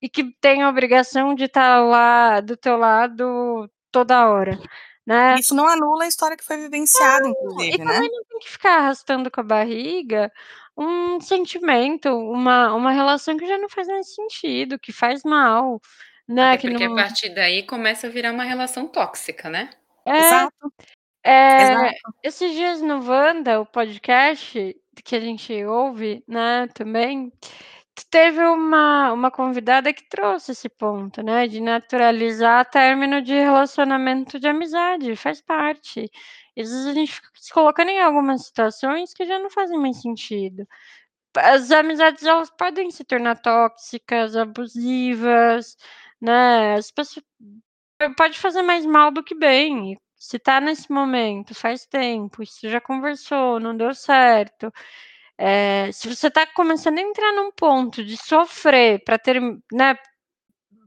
e 0.02 0.08
que 0.08 0.32
tem 0.40 0.62
a 0.62 0.68
obrigação 0.68 1.34
de 1.34 1.44
estar 1.44 1.76
tá 1.76 1.80
lá 1.80 2.40
do 2.40 2.56
teu 2.56 2.76
lado 2.76 3.70
toda 3.90 4.28
hora. 4.28 4.58
Né? 5.06 5.36
Isso 5.38 5.54
não 5.54 5.68
anula 5.68 6.04
a 6.04 6.08
história 6.08 6.36
que 6.36 6.44
foi 6.44 6.56
vivenciada, 6.56 7.28
inclusive, 7.28 7.74
e 7.74 7.78
né? 7.78 7.94
também 7.94 8.10
não 8.10 8.24
tem 8.24 8.38
que 8.38 8.50
ficar 8.50 8.78
arrastando 8.78 9.30
com 9.30 9.40
a 9.40 9.44
barriga 9.44 10.32
um 10.76 11.20
sentimento, 11.20 12.08
uma, 12.08 12.74
uma 12.74 12.90
relação 12.90 13.36
que 13.36 13.46
já 13.46 13.56
não 13.58 13.68
faz 13.68 13.86
mais 13.86 14.12
sentido, 14.14 14.78
que 14.78 14.92
faz 14.92 15.22
mal, 15.22 15.80
né? 16.26 16.54
Até 16.54 16.68
porque 16.68 16.88
não... 16.88 16.94
a 16.94 17.02
partir 17.04 17.28
daí 17.30 17.62
começa 17.62 18.06
a 18.06 18.10
virar 18.10 18.32
uma 18.32 18.44
relação 18.44 18.88
tóxica, 18.88 19.48
né? 19.48 19.70
É, 20.04 20.18
Exato. 20.18 20.72
É. 21.24 21.92
Esses 22.22 22.52
dias 22.52 22.82
no 22.82 23.02
Wanda, 23.02 23.60
o 23.60 23.66
podcast 23.66 24.76
que 25.04 25.16
a 25.16 25.20
gente 25.20 25.64
ouve, 25.64 26.22
né, 26.28 26.68
também, 26.74 27.32
teve 28.10 28.44
uma, 28.44 29.12
uma 29.12 29.30
convidada 29.30 29.92
que 29.92 30.08
trouxe 30.08 30.52
esse 30.52 30.68
ponto, 30.68 31.22
né, 31.22 31.46
de 31.48 31.60
naturalizar 31.60 32.68
término 32.70 33.22
de 33.22 33.32
relacionamento 33.34 34.38
de 34.38 34.48
amizade, 34.48 35.16
faz 35.16 35.40
parte. 35.40 36.10
E 36.56 36.62
às 36.62 36.68
vezes 36.70 36.86
a 36.86 36.92
gente 36.92 37.12
fica 37.12 37.28
se 37.34 37.52
colocando 37.52 37.88
em 37.90 38.00
algumas 38.00 38.46
situações 38.46 39.12
que 39.14 39.24
já 39.26 39.38
não 39.38 39.50
fazem 39.50 39.78
mais 39.78 40.00
sentido. 40.00 40.66
As 41.36 41.70
amizades 41.70 42.24
elas 42.24 42.50
podem 42.50 42.90
se 42.90 43.04
tornar 43.04 43.36
tóxicas, 43.40 44.36
abusivas, 44.36 45.76
né? 46.20 46.74
As 46.76 46.90
pessoas 46.92 47.24
pode 48.16 48.38
fazer 48.38 48.62
mais 48.62 48.86
mal 48.86 49.10
do 49.10 49.22
que 49.22 49.34
bem. 49.34 49.98
Se 50.26 50.38
tá 50.38 50.58
nesse 50.58 50.90
momento, 50.90 51.54
faz 51.54 51.84
tempo, 51.84 52.46
você 52.46 52.70
já 52.70 52.80
conversou, 52.80 53.60
não 53.60 53.76
deu 53.76 53.92
certo. 53.94 54.72
É, 55.36 55.92
se 55.92 56.08
você 56.08 56.28
está 56.28 56.46
começando 56.46 56.96
a 56.96 57.02
entrar 57.02 57.30
num 57.32 57.52
ponto 57.52 58.02
de 58.02 58.16
sofrer 58.16 59.04
para 59.04 59.18
ter, 59.18 59.38
né, 59.70 59.94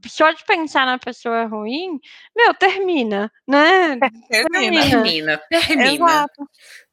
só 0.08 0.32
de 0.32 0.44
pensar 0.44 0.84
na 0.86 0.98
pessoa 0.98 1.44
ruim, 1.44 2.00
meu, 2.36 2.52
termina, 2.52 3.30
né? 3.46 4.00
Termina. 4.28 5.02
Termina, 5.04 5.40
termina. 5.48 5.92
Exato. 5.92 6.48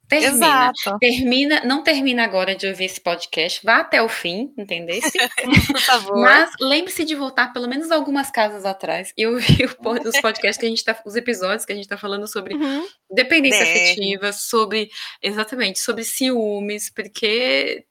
Termina. 0.08 0.72
Exato. 0.76 1.00
Termina, 1.00 1.64
não 1.66 1.82
termina 1.84 2.24
agora 2.24 2.56
de 2.56 2.68
ouvir 2.68 2.86
esse 2.86 3.02
podcast, 3.02 3.60
vá 3.64 3.78
até 3.78 4.02
o 4.02 4.08
fim, 4.08 4.54
entendeu? 4.58 5.00
Por 5.68 5.80
favor. 5.82 6.18
Mas 6.22 6.52
lembre-se 6.62 7.04
de 7.04 7.16
voltar 7.16 7.52
pelo 7.52 7.68
menos 7.68 7.90
algumas 7.92 8.30
casas 8.30 8.66
atrás 8.66 9.12
e 9.18 9.26
ouvir 9.26 9.66
os 10.06 10.20
podcasts 10.22 10.58
que 10.58 10.66
a 10.66 10.70
gente 10.70 10.84
tá, 10.84 11.00
os 11.06 11.16
episódios 11.16 11.66
que 11.66 11.74
a 11.74 11.76
gente 11.76 11.88
tá 11.88 11.98
falando 11.98 12.28
sobre 12.28 12.54
Uhum. 12.56 12.88
dependência 13.12 13.66
DR. 13.66 13.72
afetiva, 13.72 14.32
sobre 14.34 14.90
exatamente, 15.22 15.80
sobre 15.80 16.04
ciúmes, 16.04 16.90
porque 16.92 17.86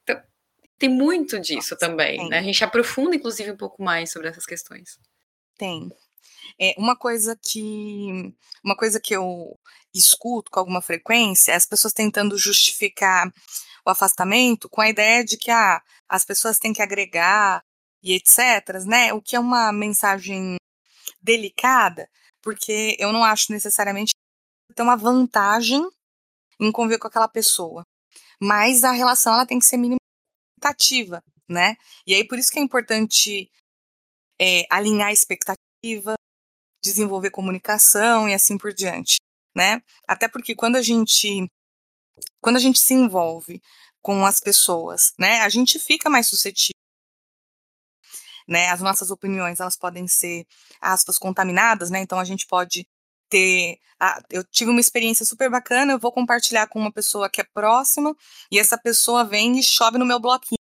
tem 0.79 0.89
muito 0.89 1.41
disso 1.41 1.77
também, 1.77 2.19
tem. 2.19 2.29
né? 2.29 2.39
A 2.39 2.43
gente 2.43 2.63
aprofunda 2.63 3.17
inclusive 3.17 3.51
um 3.51 3.57
pouco 3.57 3.83
mais 3.83 4.13
sobre 4.13 4.29
essas 4.29 4.47
questões. 4.47 4.99
Tem. 5.59 5.91
É, 6.61 6.75
uma 6.79 6.97
coisa 6.97 7.37
que 7.37 8.35
uma 8.65 8.77
coisa 8.77 9.01
que 9.01 9.15
eu 9.15 9.59
escuto 9.95 10.51
com 10.51 10.61
alguma 10.61 10.83
frequência 10.83 11.53
é 11.53 11.55
as 11.55 11.67
pessoas 11.67 11.93
tentando 11.93 12.37
justificar 12.39 13.33
o 13.87 13.91
afastamento 13.91 14.69
com 14.69 14.81
a 14.81 14.89
ideia 14.89 15.25
de 15.25 15.37
que 15.37 15.51
ah, 15.51 15.83
as 16.09 16.25
pessoas 16.25 16.59
têm 16.59 16.73
que 16.73 16.83
agregar 16.83 17.63
e 18.03 18.15
etc, 18.15 18.85
né? 18.87 19.13
O 19.13 19.23
que 19.23 19.37
é 19.37 19.41
uma 19.41 19.73
mensagem 19.73 20.57
delicada, 21.23 22.09
porque 22.43 22.97
eu 22.99 23.13
não 23.13 23.25
acho 23.25 23.53
necessariamente 23.53 24.13
ter 24.75 24.83
uma 24.83 24.97
vantagem 24.97 25.89
em 26.61 26.73
conviver 26.73 26.99
com 26.99 27.09
aquela 27.09 27.29
pessoa. 27.29 27.85
Mas 28.41 28.85
a 28.85 28.93
relação 28.93 29.35
ela 29.35 29.47
tem 29.47 29.59
que 29.59 29.67
ser 29.67 29.77
minimamente 29.77 30.01
expectativa, 30.59 31.23
né? 31.49 31.77
E 32.07 32.15
aí 32.15 32.27
por 32.27 32.39
isso 32.39 32.51
que 32.51 32.59
é 32.59 32.63
importante 32.63 33.51
é, 34.41 34.65
alinhar 34.71 35.09
a 35.09 35.13
expectativa, 35.13 36.15
desenvolver 36.85 37.31
comunicação 37.31 38.29
e 38.29 38.35
assim 38.35 38.59
por 38.59 38.73
diante, 38.73 39.17
né? 39.57 39.83
Até 40.07 40.29
porque 40.29 40.55
quando 40.55 40.77
a 40.77 40.83
gente 40.83 41.49
quando 42.41 42.57
a 42.57 42.61
gente 42.61 42.79
se 42.79 42.95
envolve 42.95 43.61
com 44.03 44.25
as 44.27 44.39
pessoas, 44.41 45.15
né, 45.19 45.41
a 45.41 45.49
gente 45.49 45.79
fica 45.81 46.11
mais 46.11 46.29
suscetível, 46.29 46.75
né? 48.49 48.69
As 48.71 48.81
nossas 48.81 49.11
opiniões 49.11 49.61
elas 49.61 49.77
podem 49.77 50.07
ser 50.09 50.47
aspas 50.81 51.19
contaminadas, 51.19 51.91
né? 51.91 52.01
Então 52.01 52.19
a 52.19 52.25
gente 52.25 52.47
pode 52.47 52.87
ter, 53.29 53.79
ah, 54.01 54.23
eu 54.31 54.45
tive 54.45 54.71
uma 54.71 54.81
experiência 54.81 55.25
super 55.25 55.51
bacana, 55.51 55.93
eu 55.93 55.99
vou 55.99 56.13
compartilhar 56.13 56.69
com 56.69 56.79
uma 56.79 56.93
pessoa 56.93 57.31
que 57.31 57.41
é 57.41 57.45
próxima 57.45 58.15
e 58.51 58.59
essa 58.59 58.79
pessoa 58.79 59.25
vem 59.25 59.59
e 59.59 59.63
chove 59.63 59.99
no 59.99 60.07
meu 60.07 60.21
bloquinho, 60.21 60.59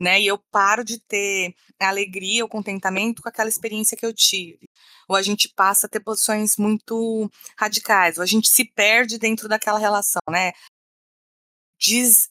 né? 0.00 0.20
E 0.20 0.26
eu 0.26 0.38
paro 0.50 0.84
de 0.84 0.98
ter 1.00 1.54
a 1.80 1.88
alegria, 1.88 2.44
o 2.44 2.48
contentamento 2.48 3.22
com 3.22 3.28
aquela 3.28 3.48
experiência 3.48 3.96
que 3.96 4.04
eu 4.06 4.12
tive. 4.12 4.68
Ou 5.08 5.16
a 5.16 5.22
gente 5.22 5.48
passa 5.54 5.86
a 5.86 5.90
ter 5.90 6.00
posições 6.00 6.56
muito 6.56 7.30
radicais, 7.58 8.18
ou 8.18 8.22
a 8.22 8.26
gente 8.26 8.48
se 8.48 8.64
perde 8.64 9.18
dentro 9.18 9.48
daquela 9.48 9.78
relação, 9.78 10.22
né? 10.30 10.52
Des... 11.78 12.30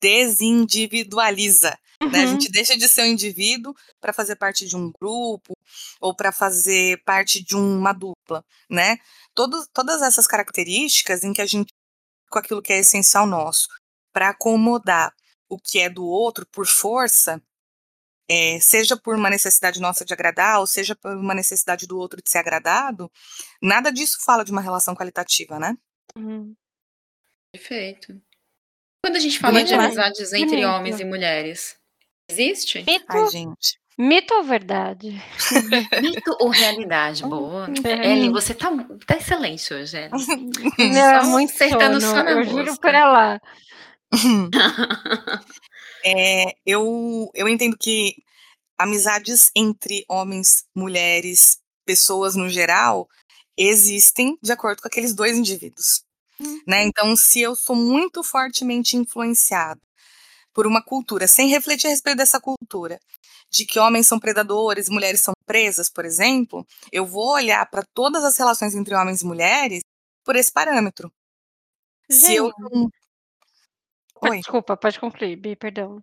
Desindividualiza, 0.00 1.78
né? 2.10 2.20
A 2.20 2.24
Uhum. 2.24 2.28
gente 2.28 2.50
deixa 2.50 2.76
de 2.76 2.88
ser 2.88 3.02
um 3.02 3.06
indivíduo 3.06 3.74
para 4.00 4.12
fazer 4.12 4.36
parte 4.36 4.66
de 4.66 4.76
um 4.76 4.90
grupo 5.00 5.52
ou 6.00 6.14
para 6.14 6.32
fazer 6.32 7.02
parte 7.04 7.42
de 7.44 7.54
uma 7.56 7.92
dupla, 7.92 8.44
né? 8.70 8.96
Todos, 9.34 9.68
todas 9.72 10.00
essas 10.02 10.26
características 10.26 11.22
em 11.24 11.32
que 11.32 11.42
a 11.42 11.46
gente 11.46 11.72
com 12.30 12.38
aquilo 12.38 12.62
que 12.62 12.72
é 12.72 12.78
essencial 12.78 13.26
nosso 13.26 13.68
para 14.12 14.30
acomodar 14.30 15.12
o 15.50 15.58
que 15.58 15.80
é 15.80 15.90
do 15.90 16.06
outro 16.06 16.46
por 16.46 16.66
força, 16.66 17.42
é, 18.30 18.60
seja 18.60 18.96
por 18.96 19.16
uma 19.16 19.28
necessidade 19.28 19.80
nossa 19.80 20.04
de 20.04 20.14
agradar 20.14 20.60
ou 20.60 20.66
seja 20.66 20.94
por 20.94 21.16
uma 21.16 21.34
necessidade 21.34 21.86
do 21.86 21.98
outro 21.98 22.22
de 22.22 22.30
ser 22.30 22.38
agradado, 22.38 23.10
nada 23.60 23.90
disso 23.90 24.24
fala 24.24 24.44
de 24.44 24.52
uma 24.52 24.60
relação 24.60 24.94
qualitativa, 24.94 25.58
né? 25.58 25.76
Uhum. 26.16 26.54
Perfeito. 27.52 28.22
Quando 29.04 29.16
a 29.16 29.18
gente 29.20 29.38
fala 29.40 29.54
Bonito, 29.54 29.68
de 29.68 29.74
amizades 29.74 30.32
entre 30.32 30.64
homens 30.64 31.00
e 31.00 31.04
mulheres, 31.04 31.76
existe? 32.30 32.84
Mito, 32.86 33.06
Ai, 33.08 33.28
gente. 33.28 33.80
mito 33.98 34.34
ou 34.34 34.44
verdade? 34.44 35.20
Mito 36.00 36.36
ou 36.38 36.50
realidade? 36.50 37.22
Boa. 37.24 37.66
É. 37.82 38.12
Ellen, 38.12 38.30
você 38.30 38.54
tá, 38.54 38.70
tá 39.06 39.16
excelente 39.16 39.74
hoje, 39.74 39.96
Ellen. 39.96 40.10
Meu, 40.78 41.04
é 41.04 41.20
Só 41.20 41.30
muito 41.30 41.52
acertando 41.52 42.00
sono, 42.00 42.12
só 42.12 42.22
na 42.22 42.30
eu 42.32 42.44
juro 42.44 42.78
pra 42.78 43.10
lá. 43.10 43.40
É, 46.04 46.54
eu, 46.66 47.30
eu 47.34 47.48
entendo 47.48 47.76
que 47.78 48.16
amizades 48.78 49.50
entre 49.56 50.04
homens, 50.08 50.64
mulheres, 50.74 51.58
pessoas 51.86 52.36
no 52.36 52.48
geral, 52.48 53.08
existem 53.56 54.38
de 54.42 54.52
acordo 54.52 54.82
com 54.82 54.88
aqueles 54.88 55.14
dois 55.14 55.36
indivíduos. 55.36 56.02
Uhum. 56.40 56.60
Né? 56.66 56.84
Então, 56.84 57.16
se 57.16 57.40
eu 57.40 57.56
sou 57.56 57.76
muito 57.76 58.22
fortemente 58.22 58.96
influenciado 58.96 59.80
por 60.54 60.66
uma 60.66 60.82
cultura, 60.82 61.28
sem 61.28 61.48
refletir 61.50 61.88
a 61.88 61.90
respeito 61.90 62.18
dessa 62.18 62.40
cultura, 62.40 63.00
de 63.50 63.66
que 63.66 63.78
homens 63.80 64.06
são 64.06 64.18
predadores, 64.20 64.88
mulheres 64.88 65.22
são 65.22 65.34
presas, 65.46 65.88
por 65.90 66.04
exemplo, 66.04 66.66
eu 66.92 67.06
vou 67.06 67.30
olhar 67.34 67.66
para 67.70 67.84
todas 67.94 68.24
as 68.24 68.36
relações 68.38 68.74
entre 68.74 68.94
homens 68.94 69.22
e 69.22 69.26
mulheres 69.26 69.82
por 70.24 70.36
esse 70.36 70.52
parâmetro. 70.52 71.12
Se 72.10 72.34
eu 72.36 72.46
Gente. 72.46 72.60
não- 72.60 72.90
Oi. 74.22 74.38
Desculpa, 74.38 74.76
pode 74.76 74.98
concluir, 75.00 75.36
Bi, 75.36 75.56
perdão. 75.56 76.02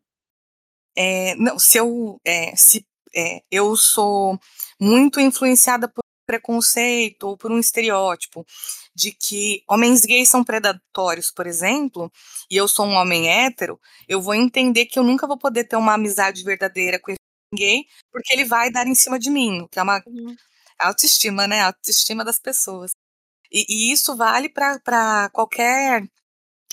É, 0.95 1.35
não, 1.35 1.59
se 1.59 1.77
eu, 1.77 2.19
é, 2.25 2.55
se, 2.55 2.85
é, 3.15 3.41
eu 3.51 3.75
sou 3.75 4.39
muito 4.79 5.19
influenciada 5.19 5.87
por 5.87 6.01
preconceito 6.25 7.23
ou 7.23 7.37
por 7.37 7.51
um 7.51 7.59
estereótipo 7.59 8.45
de 8.93 9.11
que 9.13 9.63
homens 9.69 10.01
gays 10.01 10.27
são 10.27 10.43
predatórios, 10.43 11.31
por 11.31 11.47
exemplo, 11.47 12.11
e 12.49 12.57
eu 12.57 12.67
sou 12.67 12.85
um 12.85 12.93
homem 12.95 13.29
hétero, 13.29 13.79
eu 14.07 14.21
vou 14.21 14.33
entender 14.33 14.87
que 14.87 14.99
eu 14.99 15.03
nunca 15.03 15.25
vou 15.27 15.37
poder 15.37 15.63
ter 15.65 15.75
uma 15.77 15.93
amizade 15.93 16.43
verdadeira 16.43 16.99
com 16.99 17.11
esse 17.11 17.19
gay, 17.55 17.85
porque 18.11 18.33
ele 18.33 18.43
vai 18.43 18.71
dar 18.71 18.87
em 18.87 18.95
cima 18.95 19.17
de 19.19 19.29
mim, 19.29 19.67
que 19.71 19.79
é 19.79 19.83
uma 19.83 20.03
Uhum. 20.05 20.35
autoestima, 20.79 21.47
né? 21.47 21.61
Autoestima 21.61 22.25
das 22.25 22.39
pessoas. 22.39 22.91
E, 23.51 23.65
e 23.69 23.91
isso 23.93 24.15
vale 24.17 24.49
para 24.49 25.29
qualquer 25.31 26.03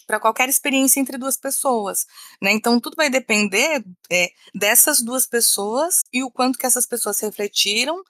para 0.07 0.21
qualquer 0.21 0.49
experiência 0.49 1.01
entre 1.01 1.17
duas 1.19 1.37
pessoas, 1.37 2.07
né? 2.43 2.53
Então 2.53 2.81
tudo 2.81 2.97
vai 2.97 3.09
depender 3.11 3.85
é, 4.11 4.31
dessas 4.55 5.01
duas 5.03 5.27
pessoas 5.27 6.01
e 6.13 6.23
o 6.23 6.31
quanto 6.31 6.59
que 6.59 6.67
essas 6.67 6.87
pessoas 6.87 7.19
refletiram 7.21 8.03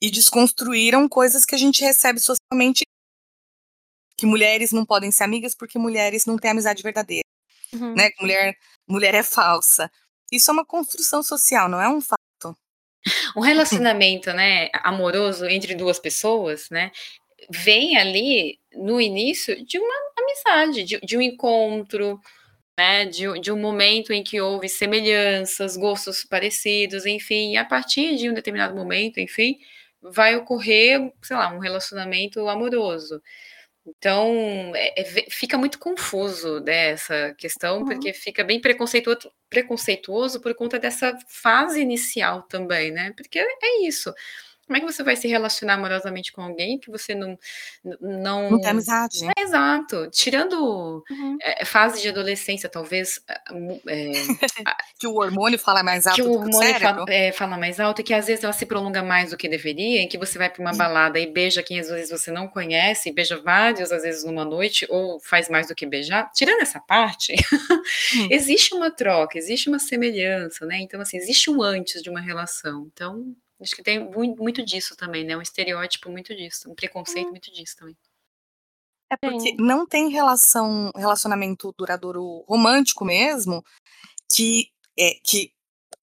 e 0.00 0.10
desconstruíram 0.10 1.08
coisas 1.08 1.44
que 1.44 1.54
a 1.54 1.58
gente 1.58 1.82
recebe 1.82 2.20
socialmente 2.20 2.84
que 4.16 4.26
mulheres 4.26 4.72
não 4.72 4.84
podem 4.84 5.10
ser 5.12 5.24
amigas 5.24 5.54
porque 5.54 5.78
mulheres 5.78 6.26
não 6.26 6.36
têm 6.36 6.50
amizade 6.50 6.82
verdadeira, 6.82 7.22
Uhum. 7.72 7.94
né? 7.94 8.10
Que 8.10 8.22
mulher 8.22 8.56
mulher 8.88 9.14
é 9.14 9.22
falsa. 9.22 9.90
Isso 10.32 10.50
é 10.50 10.54
uma 10.54 10.64
construção 10.64 11.22
social, 11.22 11.68
não 11.68 11.80
é 11.80 11.88
um 11.88 12.00
fato. 12.00 12.18
Um 13.36 13.40
relacionamento, 13.40 14.32
né, 14.32 14.68
amoroso 14.82 15.46
entre 15.46 15.74
duas 15.74 15.98
pessoas, 15.98 16.68
né, 16.70 16.90
vem 17.50 17.96
ali 17.96 18.58
no 18.78 19.00
início 19.00 19.64
de 19.64 19.78
uma 19.78 19.94
amizade, 20.18 20.84
de, 20.84 21.00
de 21.00 21.16
um 21.16 21.22
encontro, 21.22 22.20
né, 22.78 23.06
de, 23.06 23.40
de 23.40 23.52
um 23.52 23.58
momento 23.58 24.12
em 24.12 24.22
que 24.24 24.40
houve 24.40 24.68
semelhanças, 24.68 25.76
gostos 25.76 26.24
parecidos, 26.24 27.06
enfim, 27.06 27.52
e 27.52 27.56
a 27.56 27.64
partir 27.64 28.16
de 28.16 28.30
um 28.30 28.34
determinado 28.34 28.74
momento, 28.76 29.18
enfim, 29.20 29.58
vai 30.02 30.36
ocorrer, 30.36 31.12
sei 31.22 31.36
lá, 31.36 31.52
um 31.52 31.58
relacionamento 31.60 32.48
amoroso. 32.48 33.22
Então, 33.86 34.72
é- 34.76 35.00
é 35.00 35.04
fica 35.30 35.56
muito 35.56 35.78
confuso 35.78 36.60
dessa 36.60 37.34
questão, 37.38 37.78
Uhum. 37.78 37.84
porque 37.86 38.12
fica 38.12 38.44
bem 38.44 38.60
preconceituoso, 38.60 39.32
preconceituoso 39.48 40.40
por 40.40 40.54
conta 40.54 40.78
dessa 40.78 41.16
fase 41.28 41.80
inicial 41.80 42.42
também, 42.42 42.90
né? 42.90 43.12
Porque 43.16 43.38
é 43.38 43.82
isso. 43.86 44.12
Como 44.68 44.76
é 44.76 44.80
que 44.80 44.86
você 44.86 45.02
vai 45.02 45.16
se 45.16 45.26
relacionar 45.26 45.74
amorosamente 45.74 46.30
com 46.30 46.42
alguém 46.42 46.78
que 46.78 46.90
você 46.90 47.14
não. 47.14 47.36
Não, 48.00 48.50
Não 48.52 48.60
tem 48.60 48.70
amizade. 48.70 49.18
É, 49.36 49.40
exato. 49.42 50.08
Tirando 50.10 51.02
Uhum. 51.10 51.38
é, 51.42 51.64
fase 51.64 52.00
de 52.02 52.08
adolescência, 52.08 52.68
talvez. 52.68 53.20
é, 53.88 54.12
Que 55.00 55.06
o 55.06 55.14
hormônio 55.14 55.58
fala 55.58 55.82
mais 55.82 56.06
alto 56.06 56.16
que 56.16 56.22
o 56.22 56.24
do 56.24 56.30
que 56.30 56.36
o 56.36 56.40
hormônio 56.58 56.78
fala, 56.80 57.06
fala 57.32 57.56
mais 57.58 57.80
alto 57.80 58.00
e 58.00 58.04
que 58.04 58.14
às 58.14 58.26
vezes 58.26 58.44
ela 58.44 58.52
se 58.52 58.66
prolonga 58.66 59.02
mais 59.02 59.30
do 59.30 59.36
que 59.36 59.48
deveria, 59.48 60.02
em 60.02 60.08
que 60.08 60.18
você 60.18 60.38
vai 60.38 60.50
para 60.50 60.60
uma 60.60 60.72
balada 60.74 61.18
e 61.18 61.26
beija 61.26 61.62
quem 61.62 61.80
às 61.80 61.88
vezes 61.88 62.10
você 62.10 62.30
não 62.30 62.46
conhece, 62.46 63.10
beija 63.12 63.40
vários, 63.40 63.90
às 63.90 64.02
vezes 64.02 64.22
numa 64.24 64.44
noite, 64.44 64.86
ou 64.90 65.18
faz 65.20 65.48
mais 65.48 65.68
do 65.68 65.74
que 65.74 65.86
beijar. 65.86 66.30
Tirando 66.34 66.60
essa 66.60 66.78
parte, 66.80 67.32
Hum. 67.32 68.28
existe 68.30 68.74
uma 68.74 68.90
troca, 68.90 69.38
existe 69.38 69.68
uma 69.68 69.78
semelhança, 69.78 70.66
né? 70.66 70.78
Então, 70.80 71.00
assim, 71.00 71.16
existe 71.16 71.50
um 71.50 71.62
antes 71.62 72.02
de 72.02 72.10
uma 72.10 72.20
relação. 72.20 72.88
Então, 72.92 73.34
acho 73.60 73.74
que 73.74 73.82
tem 73.82 73.98
mu- 73.98 74.36
muito 74.36 74.64
disso 74.64 74.96
também, 74.96 75.24
né? 75.24 75.36
Um 75.36 75.42
estereótipo 75.42 76.10
muito 76.10 76.34
disso, 76.34 76.70
um 76.70 76.74
preconceito 76.74 77.30
muito 77.30 77.52
disso 77.52 77.76
também. 77.76 77.96
É 79.10 79.16
porque 79.16 79.54
não 79.58 79.86
tem 79.86 80.10
relação, 80.10 80.90
relacionamento 80.94 81.74
duradouro 81.76 82.44
romântico 82.46 83.04
mesmo, 83.04 83.64
que 84.30 84.70
é 84.98 85.14
que 85.24 85.52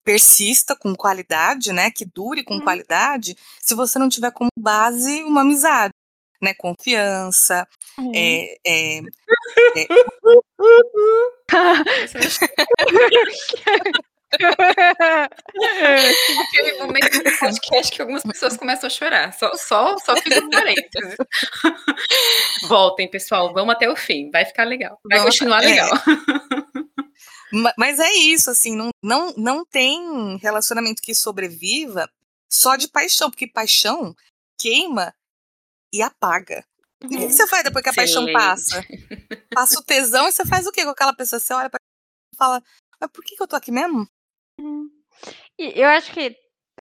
persista 0.03 0.75
com 0.75 0.95
qualidade, 0.95 1.71
né? 1.71 1.91
Que 1.91 2.05
dure 2.05 2.43
com 2.43 2.55
uhum. 2.55 2.61
qualidade, 2.61 3.35
se 3.61 3.75
você 3.75 3.99
não 3.99 4.09
tiver 4.09 4.31
como 4.31 4.49
base 4.57 5.23
uma 5.23 5.41
amizade, 5.41 5.93
né? 6.41 6.53
Confiança, 6.55 7.67
uhum. 7.97 8.11
é, 8.15 8.57
é, 8.65 8.99
é... 9.77 9.87
Aquele 16.47 16.77
momento 16.79 17.23
do 17.23 17.37
podcast 17.39 17.91
que 17.91 18.01
algumas 18.01 18.23
pessoas 18.23 18.57
começam 18.57 18.87
a 18.87 18.89
chorar. 18.89 19.33
Só, 19.33 19.55
só, 19.55 19.97
só 19.97 20.15
fica 20.17 20.43
um 20.43 20.49
parênteses. 20.49 21.15
Voltem, 22.67 23.09
pessoal. 23.09 23.53
Vamos 23.53 23.75
até 23.75 23.89
o 23.89 23.95
fim. 23.95 24.29
Vai 24.31 24.45
ficar 24.45 24.63
legal. 24.63 24.99
Vai 25.09 25.19
Vamos, 25.19 25.33
continuar 25.33 25.63
é. 25.63 25.67
legal. 25.69 25.89
Mas 27.77 27.99
é 27.99 28.11
isso, 28.13 28.49
assim, 28.49 28.75
não, 28.75 28.89
não, 29.01 29.33
não 29.37 29.65
tem 29.65 30.37
relacionamento 30.37 31.01
que 31.01 31.15
sobreviva 31.15 32.09
só 32.49 32.75
de 32.75 32.87
paixão, 32.87 33.29
porque 33.29 33.47
paixão 33.47 34.15
queima 34.59 35.13
e 35.93 36.01
apaga. 36.01 36.65
E 37.01 37.05
o 37.05 37.09
que, 37.09 37.33
você 37.33 37.47
faz 37.47 37.63
depois 37.63 37.83
que 37.83 37.89
a 37.89 38.03
Excelente. 38.03 38.33
paixão 38.33 38.33
passa? 38.33 38.85
Passa 39.53 39.79
o 39.79 39.83
tesão 39.83 40.27
e 40.27 40.31
você 40.31 40.45
faz 40.45 40.65
o 40.65 40.71
quê 40.71 40.83
com 40.83 40.89
aquela 40.89 41.13
pessoa? 41.13 41.39
Você 41.39 41.53
olha 41.53 41.69
pra 41.69 41.79
e 42.33 42.37
fala, 42.37 42.63
mas 42.99 43.11
por 43.11 43.23
que, 43.23 43.35
que 43.35 43.43
eu 43.43 43.47
tô 43.47 43.55
aqui 43.55 43.71
mesmo? 43.71 44.07
Hum. 44.59 44.89
E 45.59 45.81
eu 45.81 45.89
acho 45.89 46.13
que 46.13 46.29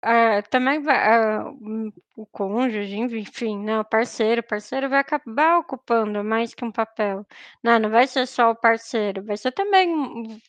uh, 0.05 0.43
também 0.51 0.81
vai, 0.81 1.41
uh, 1.41 1.93
o 2.17 2.25
cônjuge, 2.27 2.95
enfim, 2.97 3.59
né, 3.63 3.79
o 3.79 3.85
parceiro, 3.85 4.41
o 4.41 4.45
parceiro 4.47 4.89
vai 4.89 4.99
acabar 4.99 5.59
ocupando 5.59 6.23
mais 6.23 6.53
que 6.53 6.65
um 6.65 6.71
papel, 6.71 7.25
né, 7.63 7.79
não 7.79 7.89
vai 7.89 8.07
ser 8.07 8.27
só 8.27 8.51
o 8.51 8.55
parceiro, 8.55 9.23
vai 9.25 9.37
ser 9.37 9.51
também, 9.53 9.89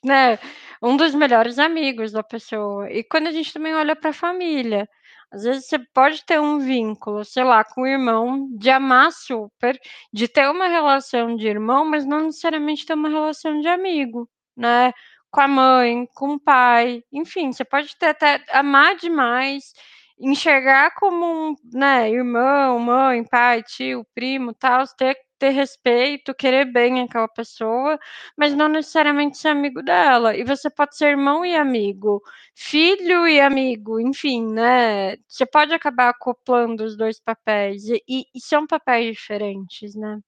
né, 0.04 0.38
um 0.82 0.96
dos 0.96 1.14
melhores 1.14 1.58
amigos 1.58 2.12
da 2.12 2.22
pessoa. 2.22 2.90
E 2.92 3.04
quando 3.04 3.28
a 3.28 3.32
gente 3.32 3.52
também 3.52 3.74
olha 3.74 3.96
para 3.96 4.10
a 4.10 4.12
família, 4.14 4.88
às 5.32 5.44
vezes 5.44 5.66
você 5.66 5.78
pode 5.94 6.24
ter 6.26 6.40
um 6.40 6.58
vínculo, 6.60 7.24
sei 7.24 7.44
lá, 7.44 7.64
com 7.64 7.82
o 7.82 7.86
irmão, 7.86 8.48
de 8.58 8.70
amar 8.70 9.12
super, 9.12 9.78
de 10.12 10.28
ter 10.28 10.48
uma 10.50 10.68
relação 10.68 11.36
de 11.36 11.48
irmão, 11.48 11.84
mas 11.84 12.06
não 12.06 12.22
necessariamente 12.26 12.86
ter 12.86 12.94
uma 12.94 13.08
relação 13.08 13.60
de 13.60 13.68
amigo, 13.68 14.28
né? 14.56 14.92
Com 15.32 15.40
a 15.40 15.48
mãe, 15.48 16.06
com 16.14 16.34
o 16.34 16.40
pai, 16.40 17.02
enfim, 17.10 17.52
você 17.52 17.64
pode 17.64 17.96
ter 17.98 18.08
até 18.08 18.44
amar 18.52 18.94
demais, 18.96 19.72
enxergar 20.20 20.94
como 20.94 21.24
um, 21.52 21.54
né, 21.72 22.10
irmão, 22.10 22.78
mãe, 22.78 23.24
pai, 23.24 23.62
tio, 23.62 24.06
primo, 24.14 24.52
tal, 24.54 24.84
ter 24.96 25.16
ter 25.38 25.48
respeito, 25.50 26.32
querer 26.34 26.66
bem 26.66 27.00
aquela 27.02 27.26
pessoa, 27.26 27.98
mas 28.38 28.54
não 28.54 28.68
necessariamente 28.68 29.38
ser 29.38 29.48
amigo 29.48 29.82
dela. 29.82 30.36
E 30.36 30.44
você 30.44 30.70
pode 30.70 30.96
ser 30.96 31.08
irmão 31.10 31.44
e 31.44 31.56
amigo, 31.56 32.22
filho 32.54 33.26
e 33.26 33.40
amigo, 33.40 33.98
enfim, 33.98 34.46
né? 34.52 35.16
Você 35.26 35.44
pode 35.46 35.74
acabar 35.74 36.10
acoplando 36.10 36.84
os 36.84 36.96
dois 36.96 37.18
papéis 37.18 37.84
e, 37.88 38.00
e, 38.08 38.40
são 38.40 38.66
papéis 38.68 39.16
diferentes, 39.16 39.96
né? 39.96 40.20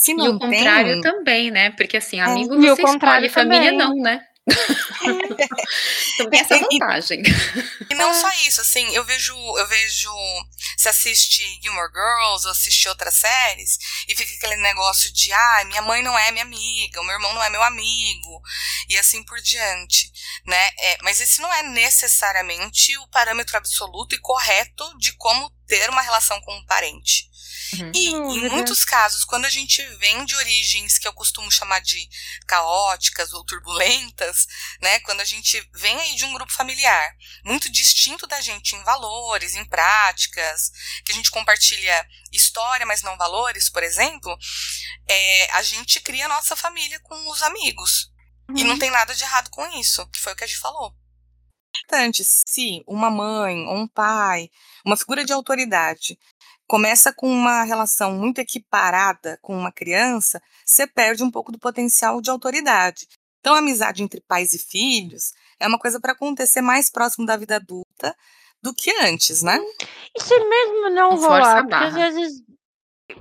Se 0.00 0.12
e 0.12 0.14
o 0.14 0.38
contrário 0.38 0.98
também, 1.02 1.50
né? 1.50 1.70
Porque 1.72 1.98
assim, 1.98 2.20
é. 2.20 2.22
amigo 2.22 2.54
é. 2.54 2.68
você 2.70 2.82
escolhe, 2.82 3.28
família 3.28 3.70
não, 3.70 3.94
né? 3.96 4.18
então 6.14 6.30
tem 6.30 6.40
essa 6.40 6.58
vantagem. 6.58 7.22
E, 7.22 7.92
e, 7.92 7.94
não 7.94 8.14
só 8.14 8.32
isso, 8.46 8.62
assim, 8.62 8.88
eu 8.94 9.04
vejo, 9.04 9.34
eu 9.34 9.66
vejo, 9.68 10.10
se 10.78 10.88
assiste 10.88 11.42
Gilmore 11.62 11.92
Girls 11.92 12.46
ou 12.46 12.52
assiste 12.52 12.88
outras 12.88 13.16
séries, 13.16 13.76
e 14.08 14.16
fica 14.16 14.32
aquele 14.34 14.56
negócio 14.62 15.12
de, 15.12 15.30
ah, 15.34 15.64
minha 15.66 15.82
mãe 15.82 16.02
não 16.02 16.18
é 16.18 16.32
minha 16.32 16.44
amiga, 16.44 17.02
o 17.02 17.04
meu 17.04 17.16
irmão 17.16 17.34
não 17.34 17.42
é 17.42 17.50
meu 17.50 17.62
amigo, 17.62 18.40
e 18.88 18.96
assim 18.96 19.22
por 19.22 19.38
diante, 19.42 20.10
né? 20.46 20.70
É, 20.78 20.96
mas 21.02 21.20
esse 21.20 21.42
não 21.42 21.52
é 21.52 21.62
necessariamente 21.62 22.96
o 22.96 23.08
parâmetro 23.08 23.58
absoluto 23.58 24.14
e 24.14 24.20
correto 24.20 24.98
de 24.98 25.12
como 25.18 25.52
ter 25.66 25.90
uma 25.90 26.00
relação 26.00 26.40
com 26.40 26.56
um 26.56 26.64
parente. 26.64 27.28
Uhum. 27.78 27.92
E 27.94 28.08
em 28.08 28.48
muitos 28.48 28.84
casos, 28.84 29.24
quando 29.24 29.44
a 29.44 29.50
gente 29.50 29.82
vem 29.96 30.24
de 30.24 30.34
origens 30.36 30.98
que 30.98 31.06
eu 31.06 31.12
costumo 31.12 31.50
chamar 31.50 31.80
de 31.80 32.08
caóticas 32.46 33.32
ou 33.32 33.44
turbulentas, 33.44 34.46
né? 34.80 35.00
Quando 35.00 35.20
a 35.20 35.24
gente 35.24 35.62
vem 35.74 35.96
aí 36.00 36.16
de 36.16 36.24
um 36.24 36.32
grupo 36.32 36.52
familiar 36.52 37.14
muito 37.44 37.70
distinto 37.70 38.26
da 38.26 38.40
gente 38.40 38.74
em 38.74 38.82
valores, 38.82 39.54
em 39.54 39.64
práticas, 39.64 40.70
que 41.04 41.12
a 41.12 41.14
gente 41.14 41.30
compartilha 41.30 42.06
história, 42.32 42.86
mas 42.86 43.02
não 43.02 43.16
valores, 43.16 43.68
por 43.70 43.82
exemplo, 43.82 44.36
é, 45.08 45.50
a 45.52 45.62
gente 45.62 46.00
cria 46.00 46.26
a 46.26 46.28
nossa 46.28 46.56
família 46.56 46.98
com 47.00 47.30
os 47.30 47.42
amigos. 47.42 48.10
Uhum. 48.48 48.56
E 48.56 48.64
não 48.64 48.72
uhum. 48.72 48.78
tem 48.78 48.90
nada 48.90 49.14
de 49.14 49.22
errado 49.22 49.50
com 49.50 49.66
isso, 49.78 50.08
que 50.10 50.18
foi 50.18 50.32
o 50.32 50.36
que 50.36 50.44
a 50.44 50.46
gente 50.46 50.58
falou 50.58 50.94
importante 51.90 52.22
se 52.24 52.84
uma 52.86 53.10
mãe 53.10 53.66
ou 53.66 53.76
um 53.76 53.88
pai, 53.88 54.48
uma 54.84 54.96
figura 54.96 55.24
de 55.24 55.32
autoridade, 55.32 56.18
começa 56.70 57.12
com 57.12 57.28
uma 57.28 57.64
relação 57.64 58.12
muito 58.12 58.38
equiparada 58.38 59.36
com 59.42 59.58
uma 59.58 59.72
criança, 59.72 60.40
você 60.64 60.86
perde 60.86 61.20
um 61.24 61.28
pouco 61.30 61.50
do 61.50 61.58
potencial 61.58 62.20
de 62.20 62.30
autoridade. 62.30 63.08
Então, 63.40 63.56
a 63.56 63.58
amizade 63.58 64.04
entre 64.04 64.20
pais 64.20 64.52
e 64.52 64.58
filhos 64.60 65.32
é 65.58 65.66
uma 65.66 65.80
coisa 65.80 65.98
para 65.98 66.12
acontecer 66.12 66.60
mais 66.60 66.88
próximo 66.88 67.26
da 67.26 67.36
vida 67.36 67.56
adulta 67.56 68.14
do 68.62 68.72
que 68.72 68.88
antes, 69.02 69.42
né? 69.42 69.58
E 70.16 70.22
se 70.22 70.38
mesmo 70.38 70.90
não 70.90 71.16
rolar, 71.16 71.62
porque 71.62 71.74
às 71.74 71.94
vezes 71.94 72.40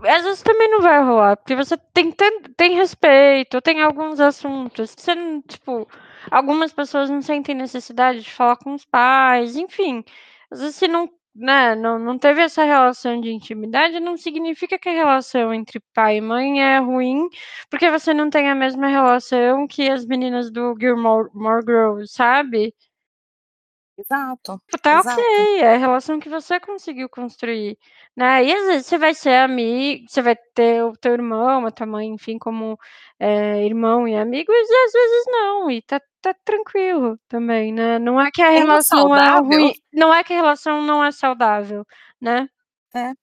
às 0.08 0.24
vezes 0.24 0.44
também 0.44 0.70
não 0.70 0.82
vai 0.82 1.04
rolar, 1.04 1.36
porque 1.38 1.56
você 1.56 1.76
tem, 1.92 2.12
tem, 2.12 2.42
tem 2.56 2.76
respeito, 2.76 3.60
tem 3.62 3.82
alguns 3.82 4.20
assuntos. 4.20 4.94
Você 4.96 5.16
não, 5.16 5.42
tipo, 5.42 5.90
algumas 6.30 6.72
pessoas 6.72 7.10
não 7.10 7.24
sentem 7.24 7.56
necessidade 7.56 8.22
de 8.22 8.32
falar 8.32 8.58
com 8.58 8.76
os 8.76 8.86
pais, 8.86 9.56
enfim. 9.56 10.06
Às 10.52 10.60
vezes, 10.60 10.76
se 10.76 10.88
não 10.88 11.10
né, 11.36 11.76
não, 11.76 12.00
não 12.00 12.18
teve 12.18 12.42
essa 12.42 12.64
relação 12.64 13.20
de 13.22 13.32
intimidade, 13.32 14.00
não 14.00 14.18
significa 14.18 14.78
que 14.80 14.90
a 14.90 14.94
relação 14.94 15.54
entre 15.54 15.80
pai 15.94 16.18
e 16.18 16.22
mãe 16.22 16.62
é 16.62 16.80
ruim, 16.80 17.28
porque 17.70 17.90
você 17.90 18.14
não 18.14 18.30
tem 18.30 18.50
a 18.50 18.56
mesma 18.56 18.88
relação 18.88 19.68
que 19.68 19.90
as 19.90 20.06
meninas 20.06 20.52
do 20.52 20.76
Gilmore 20.80 21.30
Girls, 21.66 22.12
sabe? 22.14 22.74
Exato. 23.98 24.62
Tá 24.82 25.00
exato. 25.00 25.20
ok, 25.20 25.60
é 25.62 25.76
a 25.76 25.78
relação 25.78 26.20
que 26.20 26.30
você 26.30 26.58
conseguiu 26.60 27.10
construir, 27.10 27.78
né? 28.16 28.46
E 28.46 28.54
às 28.54 28.66
vezes 28.66 28.88
você 28.88 28.98
vai 28.98 29.14
ser 29.14 29.36
amigo, 29.36 30.06
você 30.08 30.22
vai 30.22 30.38
ter 30.54 30.84
o 30.84 30.94
teu 30.94 31.14
irmão, 31.14 31.66
a 31.66 31.72
tua 31.72 31.86
mãe, 31.86 32.08
enfim, 32.08 32.38
como 32.38 32.78
é, 33.20 33.66
irmão 33.66 34.08
e 34.08 34.16
amigo, 34.16 34.54
e 34.54 34.56
às 34.56 34.92
vezes 34.94 35.26
não, 35.28 35.70
e 35.70 35.82
tá, 35.82 36.02
tá 36.22 36.34
tranquilo 36.46 37.20
também, 37.28 37.74
né? 37.74 38.00
Não 38.00 38.20
é 38.20 38.30
que 38.32 38.42
a 38.42 38.50
relação 38.50 39.16
é 39.16 39.40
ruim, 39.40 39.74
não 39.94 40.14
é 40.14 40.24
que 40.24 40.34
a 40.34 40.36
relação 40.36 40.82
não 40.82 41.04
é 41.04 41.12
saudável, 41.12 41.86
né? 42.20 42.50
É. 42.94 43.14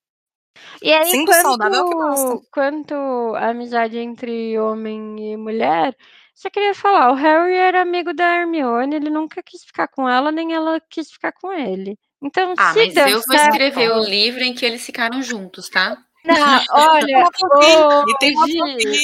E 0.81 0.93
aí, 0.93 1.09
Sendo 1.09 1.25
quanto, 1.25 1.41
saudável 1.41 1.79
é 1.79 1.83
o 1.83 1.89
que 1.89 1.95
basta. 1.95 2.47
quanto 2.51 2.95
a 3.35 3.49
amizade 3.49 3.97
entre 3.97 4.57
homem 4.59 5.33
e 5.33 5.37
mulher, 5.37 5.95
só 6.33 6.49
queria 6.49 6.73
falar, 6.73 7.11
o 7.11 7.15
Harry 7.15 7.55
era 7.55 7.81
amigo 7.81 8.13
da 8.13 8.35
Hermione, 8.35 8.95
ele 8.95 9.09
nunca 9.09 9.41
quis 9.41 9.63
ficar 9.63 9.87
com 9.87 10.07
ela, 10.07 10.31
nem 10.31 10.53
ela 10.53 10.79
quis 10.89 11.11
ficar 11.11 11.31
com 11.31 11.51
ele. 11.51 11.97
Então, 12.21 12.53
ah, 12.57 12.73
se 12.73 12.85
mas 12.85 12.95
eu 12.95 13.09
vou 13.09 13.21
certo... 13.21 13.49
escrever 13.49 13.91
o 13.91 14.01
livro 14.01 14.43
em 14.43 14.53
que 14.53 14.65
eles 14.65 14.85
ficaram 14.85 15.21
juntos, 15.21 15.69
tá? 15.69 15.97
Não, 16.25 16.63
olha, 16.71 17.27
oh, 17.53 18.03
e 18.07 18.17
tem 18.19 18.33
Gi, 18.45 19.03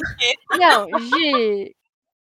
não, 0.58 1.00
Gi, 1.00 1.76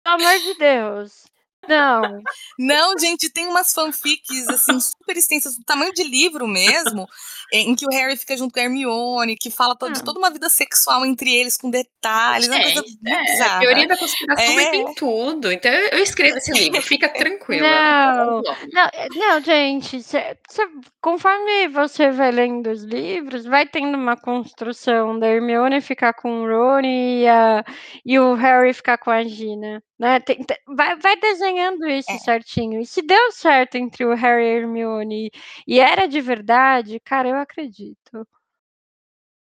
pelo 0.03 0.17
amor 0.17 0.39
de 0.39 0.55
Deus, 0.55 1.27
não. 1.69 2.23
Não, 2.59 2.99
gente, 2.99 3.31
tem 3.31 3.47
umas 3.47 3.73
fanfics, 3.73 4.49
assim, 4.49 4.79
super 4.81 5.17
extensas, 5.17 5.57
do 5.57 5.65
tamanho 5.65 5.93
de 5.93 6.03
livro 6.03 6.47
mesmo, 6.47 7.07
em 7.53 7.75
que 7.75 7.87
o 7.87 7.91
Harry 7.91 8.17
fica 8.17 8.37
junto 8.37 8.53
com 8.53 8.61
a 8.61 8.63
Hermione, 8.65 9.37
que 9.37 9.51
fala 9.51 9.77
todo, 9.77 9.93
de 9.93 10.03
toda 10.03 10.19
uma 10.19 10.31
vida 10.31 10.49
sexual 10.49 11.05
entre 11.05 11.33
eles, 11.33 11.57
com 11.57 11.71
detalhes, 11.71 12.49
é 12.49 12.51
uma 12.51 12.63
coisa 12.63 12.83
muito 12.83 13.07
é, 13.07 13.23
bizarra. 13.23 13.57
A 13.57 13.61
teoria 13.61 13.89
da 13.89 13.97
conspiração 13.97 14.61
é. 14.61 14.71
tem 14.71 14.95
tudo, 14.95 15.53
então 15.53 15.71
eu 15.71 16.03
escrevo 16.03 16.39
esse 16.39 16.53
livro, 16.53 16.83
fica 16.83 17.09
tranquila. 17.09 17.69
Não, 17.69 18.43
não, 18.73 18.91
não 19.15 19.41
gente, 19.41 20.03
cê, 20.03 20.37
cê, 20.49 20.69
conforme 21.01 21.69
você 21.69 22.11
vai 22.11 22.31
lendo 22.33 22.71
os 22.71 22.83
livros, 22.83 23.45
vai 23.45 23.67
tendo 23.67 23.97
uma 23.97 24.17
construção 24.17 25.19
da 25.19 25.29
Hermione 25.29 25.81
ficar 25.81 26.13
com 26.15 26.43
o 26.43 26.47
Rony 26.47 27.23
e, 27.23 27.29
a, 27.29 27.65
e 28.05 28.19
o 28.19 28.35
Harry 28.35 28.73
ficar 28.73 28.99
com 28.99 29.11
a 29.11 29.25
Gina. 29.25 29.83
Né? 29.99 30.21
Tem, 30.21 30.43
tem, 30.45 30.57
vai, 30.67 30.97
vai 30.97 31.17
desenhando 31.17 31.87
isso 31.89 32.11
é. 32.11 32.19
certinho. 32.19 32.81
E 32.81 32.87
se 32.87 33.01
deu 33.03 33.33
certo 33.33 33.77
entre 33.77 34.05
o 34.05 34.15
Harry 34.15 34.45
e 34.45 34.59
Hermione 34.59 35.31
e 35.67 35.81
era 35.81 36.07
de 36.07 36.21
verdade, 36.21 37.01
cara, 37.01 37.29
eu 37.29 37.37
acredito. 37.37 38.27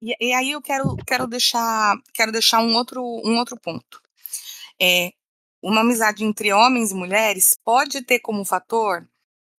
E, 0.02 0.16
e, 0.20 0.34
aí 0.34 0.52
eu 0.52 0.62
quero, 0.62 0.96
quero 0.98 1.28
deixar 1.28 1.96
quero 2.14 2.32
deixar 2.32 2.60
um 2.60 2.76
outro, 2.76 3.02
um 3.02 3.38
outro 3.40 3.60
ponto. 3.60 4.02
É, 4.80 5.12
uma 5.62 5.82
amizade 5.82 6.24
entre 6.24 6.54
homens 6.54 6.92
e 6.92 6.96
mulheres 6.96 7.58
pode 7.64 8.04
ter 8.04 8.20
como 8.20 8.46
fator 8.46 9.08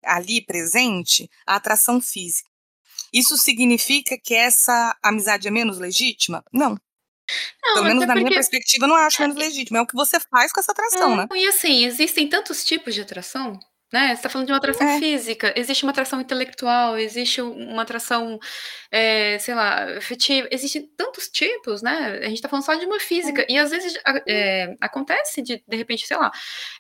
ali 0.05 0.41
presente 0.41 1.29
a 1.47 1.57
atração 1.57 2.01
física. 2.01 2.49
Isso 3.13 3.37
significa 3.37 4.17
que 4.19 4.35
essa 4.35 4.97
amizade 5.03 5.49
é 5.49 5.51
menos 5.51 5.79
legítima? 5.79 6.45
Não. 6.53 6.79
Não, 7.63 7.75
Pelo 7.75 7.87
menos 7.87 8.01
na 8.07 8.15
porque... 8.15 8.25
minha 8.25 8.35
perspectiva, 8.35 8.85
eu 8.85 8.89
não 8.89 8.97
acho 8.97 9.21
menos 9.21 9.37
legítimo. 9.37 9.77
É 9.77 9.81
o 9.81 9.87
que 9.87 9.95
você 9.95 10.19
faz 10.21 10.53
com 10.53 10.61
essa 10.61 10.73
atração, 10.73 11.13
é, 11.13 11.17
né? 11.17 11.29
E 11.35 11.47
assim, 11.49 11.85
existem 11.85 12.29
tantos 12.29 12.65
tipos 12.65 12.95
de 12.95 13.01
atração, 13.01 13.59
né? 13.93 14.09
Você 14.09 14.15
está 14.15 14.29
falando 14.29 14.47
de 14.47 14.53
uma 14.53 14.59
atração 14.59 14.87
é. 14.87 14.99
física, 14.99 15.55
existe 15.57 15.85
uma 15.85 15.91
atração 15.91 16.21
intelectual, 16.21 16.99
existe 16.99 17.41
uma 17.41 17.83
atração, 17.83 18.39
é, 18.91 19.39
sei 19.39 19.55
lá, 19.55 19.97
afetiva, 19.97 20.49
existem 20.51 20.87
tantos 20.97 21.29
tipos, 21.29 21.83
né? 21.83 22.19
A 22.21 22.29
gente 22.29 22.35
está 22.35 22.49
falando 22.49 22.65
só 22.65 22.75
de 22.75 22.85
uma 22.85 23.01
física, 23.01 23.43
é. 23.43 23.47
e 23.49 23.59
às 23.59 23.71
vezes 23.71 23.95
é, 24.27 24.75
acontece 24.81 25.43
de, 25.43 25.63
de 25.67 25.77
repente, 25.77 26.07
sei 26.07 26.17
lá, 26.17 26.31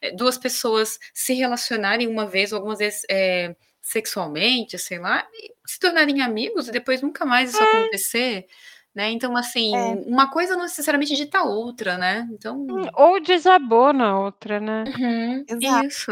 é, 0.02 0.12
duas 0.12 0.36
pessoas 0.36 0.98
se 1.14 1.34
relacionarem 1.34 2.08
uma 2.08 2.26
vez 2.26 2.52
ou 2.52 2.56
algumas 2.58 2.78
vezes 2.78 3.02
é, 3.08 3.54
sexualmente, 3.80 4.76
sei 4.78 4.98
lá, 4.98 5.24
se 5.64 5.78
tornarem 5.78 6.20
amigos 6.20 6.66
e 6.66 6.72
depois 6.72 7.00
nunca 7.02 7.24
mais 7.24 7.50
isso 7.50 7.62
acontecer. 7.62 8.46
Né? 8.96 9.10
Então, 9.10 9.36
assim, 9.36 9.76
é. 9.76 9.92
uma 10.06 10.30
coisa 10.30 10.56
não 10.56 10.62
necessariamente 10.62 11.14
dita 11.14 11.42
outra, 11.42 11.98
né? 11.98 12.26
Então... 12.32 12.62
Hum, 12.62 12.88
ou 12.94 13.20
desabou 13.20 13.92
na 13.92 14.18
outra, 14.18 14.58
né? 14.58 14.84
Uhum. 14.98 15.84
Isso. 15.86 16.10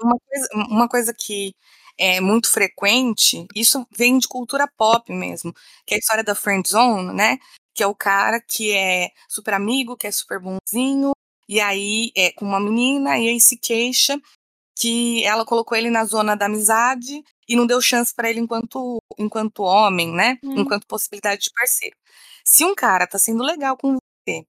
Uma 0.00 0.16
coisa, 0.16 0.48
uma 0.54 0.88
coisa 0.88 1.12
que 1.12 1.52
é 1.98 2.20
muito 2.20 2.48
frequente, 2.48 3.44
isso 3.56 3.84
vem 3.90 4.18
de 4.18 4.28
cultura 4.28 4.68
pop 4.68 5.12
mesmo, 5.12 5.52
que 5.84 5.94
é 5.94 5.96
a 5.96 5.98
história 5.98 6.22
da 6.22 6.32
friend 6.32 6.68
zone, 6.68 7.12
né? 7.12 7.38
Que 7.74 7.82
é 7.82 7.86
o 7.88 7.94
cara 7.94 8.40
que 8.40 8.70
é 8.70 9.10
super 9.28 9.54
amigo, 9.54 9.96
que 9.96 10.06
é 10.06 10.12
super 10.12 10.38
bonzinho, 10.38 11.10
e 11.48 11.60
aí 11.60 12.12
é 12.16 12.30
com 12.30 12.44
uma 12.44 12.60
menina, 12.60 13.18
e 13.18 13.28
aí 13.30 13.40
se 13.40 13.58
queixa 13.58 14.16
que 14.78 15.24
ela 15.24 15.44
colocou 15.44 15.76
ele 15.76 15.90
na 15.90 16.04
zona 16.04 16.36
da 16.36 16.46
amizade 16.46 17.20
e 17.50 17.56
não 17.56 17.66
deu 17.66 17.80
chance 17.80 18.14
para 18.14 18.30
ele 18.30 18.38
enquanto, 18.38 19.02
enquanto 19.18 19.64
homem, 19.64 20.12
né? 20.14 20.38
Hum. 20.40 20.60
Enquanto 20.60 20.86
possibilidade 20.86 21.42
de 21.42 21.50
parceiro. 21.50 21.96
Se 22.44 22.64
um 22.64 22.76
cara 22.76 23.08
tá 23.08 23.18
sendo 23.18 23.42
legal 23.42 23.76
com 23.76 23.96
você, 23.96 24.46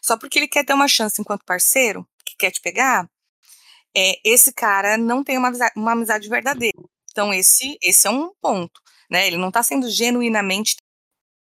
só 0.00 0.16
porque 0.16 0.38
ele 0.38 0.46
quer 0.46 0.64
ter 0.64 0.72
uma 0.72 0.86
chance 0.86 1.20
enquanto 1.20 1.44
parceiro, 1.44 2.06
que 2.24 2.36
quer 2.36 2.52
te 2.52 2.60
pegar, 2.60 3.10
é, 3.96 4.20
esse 4.24 4.52
cara 4.52 4.96
não 4.96 5.24
tem 5.24 5.36
uma 5.36 5.48
amizade, 5.48 5.72
uma 5.74 5.92
amizade 5.92 6.28
verdadeira. 6.28 6.78
Então, 7.10 7.34
esse, 7.34 7.76
esse 7.82 8.06
é 8.06 8.10
um 8.10 8.32
ponto, 8.40 8.80
né? 9.10 9.26
Ele 9.26 9.36
não 9.36 9.50
tá 9.50 9.60
sendo 9.64 9.90
genuinamente. 9.90 10.76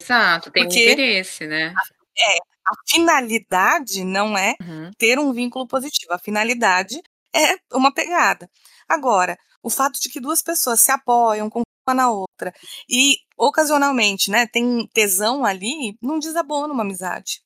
Exato, 0.01 0.49
tem 0.49 0.63
um 0.63 0.65
interesse, 0.65 1.45
né? 1.45 1.75
A, 1.77 1.81
é, 2.19 2.37
a 2.65 2.73
finalidade 2.87 4.03
não 4.03 4.35
é 4.35 4.55
uhum. 4.59 4.89
ter 4.97 5.19
um 5.19 5.31
vínculo 5.31 5.67
positivo. 5.67 6.11
A 6.11 6.19
finalidade 6.19 6.99
é 7.35 7.55
uma 7.71 7.93
pegada. 7.93 8.49
Agora, 8.89 9.37
o 9.63 9.69
fato 9.69 9.99
de 9.99 10.09
que 10.09 10.19
duas 10.19 10.41
pessoas 10.41 10.81
se 10.81 10.91
apoiam, 10.91 11.49
uma 11.87 11.95
na 11.95 12.11
outra, 12.11 12.53
e 12.89 13.17
ocasionalmente, 13.37 14.29
né, 14.29 14.45
tem 14.47 14.87
tesão 14.93 15.43
ali, 15.43 15.97
não 16.01 16.19
desabona 16.19 16.73
uma 16.73 16.83
amizade. 16.83 17.41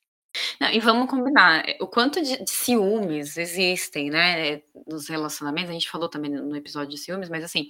Não, 0.60 0.70
e 0.70 0.78
vamos 0.78 1.08
combinar, 1.08 1.64
o 1.80 1.86
quanto 1.86 2.22
de, 2.22 2.44
de, 2.44 2.50
ciúmes 2.50 3.36
existem, 3.36 4.10
né, 4.10 4.60
nos 4.86 5.08
relacionamentos, 5.08 5.70
a 5.70 5.72
gente 5.72 5.90
falou 5.90 6.08
também 6.08 6.30
no 6.30 6.54
episódio 6.54 6.90
de 6.90 6.98
ciúmes, 6.98 7.28
mas 7.28 7.42
assim, 7.42 7.68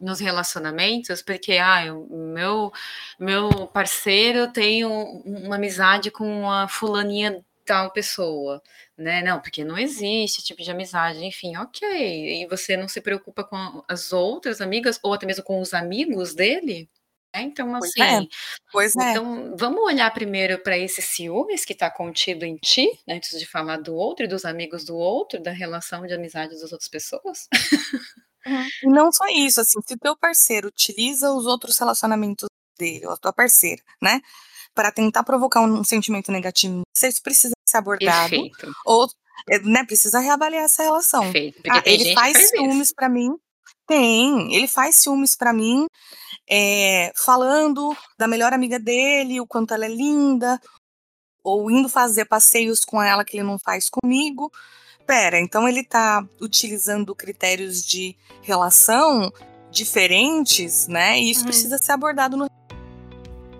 nos 0.00 0.20
relacionamentos, 0.20 1.20
porque, 1.20 1.58
ah, 1.58 1.92
o 1.92 2.32
meu, 2.32 2.72
meu 3.18 3.66
parceiro 3.68 4.50
tem 4.52 4.84
um, 4.84 5.22
uma 5.24 5.56
amizade 5.56 6.10
com 6.10 6.24
uma 6.42 6.68
fulaninha 6.68 7.44
tal 7.66 7.92
pessoa, 7.92 8.62
né? 8.96 9.22
Não, 9.22 9.40
porque 9.40 9.64
não 9.64 9.78
existe 9.78 10.42
tipo 10.42 10.62
de 10.62 10.70
amizade, 10.70 11.24
enfim, 11.24 11.56
ok. 11.56 12.42
E 12.42 12.46
você 12.46 12.76
não 12.76 12.88
se 12.88 13.00
preocupa 13.00 13.44
com 13.44 13.84
as 13.88 14.12
outras 14.12 14.60
amigas, 14.60 14.98
ou 15.02 15.12
até 15.12 15.26
mesmo 15.26 15.44
com 15.44 15.60
os 15.60 15.74
amigos 15.74 16.34
dele? 16.34 16.88
É, 17.32 17.42
então, 17.42 17.74
assim, 17.76 17.92
pois 17.94 18.08
é. 18.08 18.26
Pois 18.72 18.96
é. 18.96 19.10
então 19.10 19.52
é. 19.52 19.56
vamos 19.56 19.82
olhar 19.82 20.10
primeiro 20.14 20.58
para 20.58 20.78
esses 20.78 21.04
ciúmes 21.04 21.66
que 21.66 21.74
está 21.74 21.90
contido 21.90 22.44
em 22.44 22.56
ti, 22.56 22.88
né, 23.06 23.16
antes 23.16 23.38
de 23.38 23.44
falar 23.44 23.76
do 23.76 23.94
outro 23.94 24.24
e 24.24 24.28
dos 24.28 24.46
amigos 24.46 24.84
do 24.84 24.96
outro, 24.96 25.42
da 25.42 25.50
relação 25.50 26.06
de 26.06 26.14
amizade 26.14 26.58
das 26.58 26.72
outras 26.72 26.88
pessoas. 26.88 27.46
E 28.82 28.86
não 28.86 29.10
só 29.10 29.26
isso, 29.26 29.60
assim, 29.60 29.80
se 29.84 29.94
o 29.94 29.98
teu 29.98 30.16
parceiro 30.16 30.68
utiliza 30.68 31.32
os 31.32 31.46
outros 31.46 31.76
relacionamentos 31.78 32.48
dele, 32.78 33.04
ou 33.04 33.12
a 33.12 33.16
tua 33.16 33.32
parceira, 33.32 33.82
né, 34.00 34.20
para 34.76 34.92
tentar 34.92 35.24
provocar 35.24 35.62
um 35.62 35.82
sentimento 35.82 36.30
negativo, 36.30 36.82
você 36.94 37.10
precisa 37.22 37.54
ser 37.66 37.78
abordado. 37.78 38.28
Perfeito. 38.28 38.72
Ou 38.84 39.08
eh, 39.50 39.58
né, 39.60 39.82
precisa 39.84 40.20
reavaliar 40.20 40.64
essa 40.64 40.82
relação. 40.82 41.22
Perfeito, 41.22 41.62
ah, 41.70 41.82
ele 41.86 42.12
faz, 42.12 42.34
faz 42.34 42.50
ciúmes 42.50 42.92
para 42.94 43.08
mim. 43.08 43.34
Tem, 43.86 44.54
ele 44.54 44.68
faz 44.68 44.96
ciúmes 44.96 45.36
para 45.36 45.52
mim, 45.52 45.86
é, 46.50 47.12
falando 47.16 47.96
da 48.18 48.26
melhor 48.26 48.52
amiga 48.52 48.80
dele, 48.80 49.40
o 49.40 49.46
quanto 49.46 49.72
ela 49.72 49.86
é 49.86 49.88
linda, 49.88 50.60
ou 51.42 51.70
indo 51.70 51.88
fazer 51.88 52.24
passeios 52.24 52.84
com 52.84 53.00
ela 53.00 53.24
que 53.24 53.36
ele 53.36 53.46
não 53.46 53.58
faz 53.58 53.88
comigo. 53.88 54.52
Pera, 55.06 55.38
então 55.38 55.68
ele 55.68 55.84
tá 55.84 56.28
utilizando 56.40 57.14
critérios 57.14 57.86
de 57.86 58.16
relação 58.42 59.32
diferentes, 59.70 60.88
né? 60.88 61.20
E 61.20 61.30
isso 61.30 61.40
uhum. 61.40 61.46
precisa 61.46 61.78
ser 61.78 61.92
abordado 61.92 62.36
no 62.36 62.48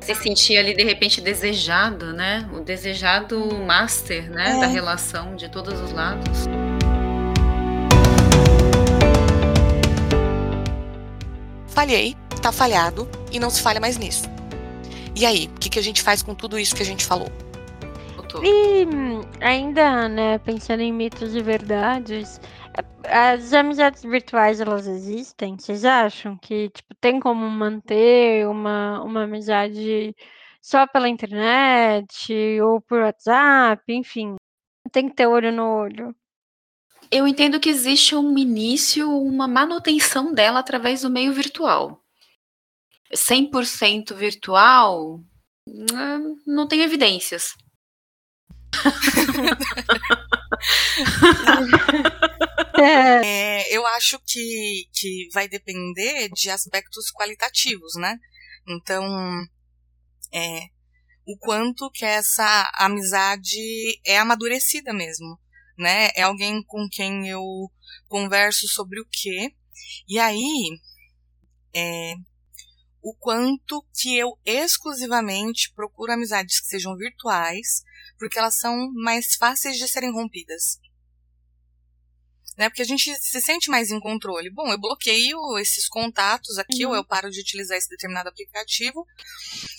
se 0.07 0.14
sentir 0.14 0.57
ali 0.57 0.75
de 0.75 0.85
repente 0.85 1.21
desejado, 1.21 2.12
né? 2.12 2.49
O 2.53 2.61
desejado 2.61 3.53
master, 3.66 4.31
né? 4.31 4.57
É. 4.57 4.61
Da 4.61 4.66
relação 4.66 5.35
de 5.35 5.49
todos 5.49 5.81
os 5.81 5.92
lados. 5.92 6.45
Falhei, 11.66 12.16
tá 12.40 12.53
falhado 12.53 13.09
e 13.33 13.40
não 13.40 13.51
se 13.51 13.61
falha 13.61 13.81
mais 13.81 13.99
nisso. 13.99 14.31
E 15.14 15.27
aí, 15.27 15.51
o 15.57 15.59
que, 15.59 15.69
que 15.69 15.79
a 15.79 15.83
gente 15.83 16.03
faz 16.03 16.23
com 16.23 16.35
tudo 16.35 16.59
isso 16.59 16.75
que 16.77 16.83
a 16.83 16.87
gente 16.87 17.05
falou? 17.05 17.31
E 18.42 18.87
ainda, 19.40 20.09
né, 20.09 20.38
pensando 20.38 20.83
em 20.83 20.92
mitos 20.92 21.35
e 21.35 21.42
verdades, 21.42 22.40
as 23.05 23.53
amizades 23.53 24.03
virtuais, 24.03 24.61
elas 24.61 24.87
existem? 24.87 25.59
Vocês 25.59 25.85
acham 25.85 26.37
que, 26.37 26.71
tipo, 26.71 26.95
tem 27.01 27.21
como 27.21 27.49
manter 27.51 28.47
uma, 28.49 29.03
uma 29.03 29.25
amizade 29.25 30.15
só 30.61 30.87
pela 30.87 31.09
internet 31.09 32.61
ou 32.61 32.81
por 32.81 33.01
WhatsApp, 33.01 33.83
enfim? 33.89 34.37
Tem 34.93 35.09
que 35.09 35.15
ter 35.15 35.27
olho 35.27 35.53
no 35.53 35.65
olho. 35.65 36.15
Eu 37.11 37.27
entendo 37.27 37.61
que 37.61 37.69
existe 37.69 38.17
um 38.17 38.37
início, 38.37 39.11
uma 39.11 39.47
manutenção 39.47 40.33
dela 40.33 40.59
através 40.61 41.03
do 41.03 41.11
meio 41.11 41.33
virtual. 41.33 42.03
100% 43.15 44.15
virtual, 44.15 45.21
hum, 45.69 46.37
não 46.47 46.67
tem 46.67 46.83
evidências. 46.83 47.55
É, 52.79 53.74
eu 53.74 53.87
acho 53.87 54.20
que, 54.26 54.88
que 54.92 55.29
vai 55.33 55.48
depender 55.48 56.29
de 56.35 56.50
aspectos 56.50 57.11
qualitativos, 57.11 57.94
né? 57.96 58.18
Então, 58.68 59.02
é, 60.33 60.61
o 61.26 61.37
quanto 61.38 61.90
que 61.90 62.05
essa 62.05 62.70
amizade 62.74 63.59
é 64.05 64.18
amadurecida 64.18 64.92
mesmo, 64.92 65.38
né? 65.79 66.11
É 66.14 66.22
alguém 66.22 66.62
com 66.62 66.87
quem 66.90 67.29
eu 67.29 67.42
converso 68.09 68.68
sobre 68.68 69.00
o 69.00 69.07
quê? 69.11 69.55
E 70.09 70.18
aí, 70.18 70.79
é, 71.74 72.14
o 73.02 73.14
quanto 73.14 73.85
que 73.94 74.16
eu 74.18 74.38
exclusivamente 74.44 75.72
procuro 75.74 76.12
amizades 76.12 76.61
que 76.61 76.66
sejam 76.66 76.96
virtuais, 76.96 77.83
porque 78.18 78.38
elas 78.38 78.59
são 78.59 78.92
mais 78.92 79.35
fáceis 79.37 79.76
de 79.76 79.88
serem 79.88 80.12
rompidas 80.12 80.79
né? 82.57 82.70
Porque 82.70 82.83
a 82.83 82.87
gente 82.87 83.14
se 83.16 83.40
sente 83.40 83.70
mais 83.70 83.90
em 83.90 84.00
controle. 84.00 84.50
Bom, 84.50 84.66
eu 84.68 84.79
bloqueio 84.79 85.38
esses 85.59 85.88
contatos 85.88 86.59
aqui, 86.59 86.85
uhum. 86.85 86.92
ou 86.92 86.96
eu 86.96 87.05
paro 87.05 87.31
de 87.31 87.40
utilizar 87.40 87.76
esse 87.76 87.88
determinado 87.88 88.29
aplicativo, 88.29 89.07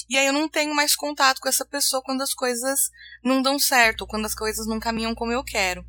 e 0.08 0.16
aí 0.16 0.28
eu 0.28 0.34
não 0.34 0.48
tenho 0.48 0.74
mais 0.76 0.96
contato 0.96 1.42
com 1.42 1.50
essa 1.50 1.66
pessoa 1.66 2.04
quando 2.04 2.22
as 2.22 2.34
coisas 2.34 2.92
não 3.24 3.42
dão 3.42 3.58
certo, 3.58 4.02
ou 4.02 4.08
quando 4.08 4.26
as 4.26 4.36
coisas 4.36 4.68
não 4.68 4.80
caminham 4.80 5.16
como 5.16 5.32
eu 5.32 5.44
quero. 5.44 5.84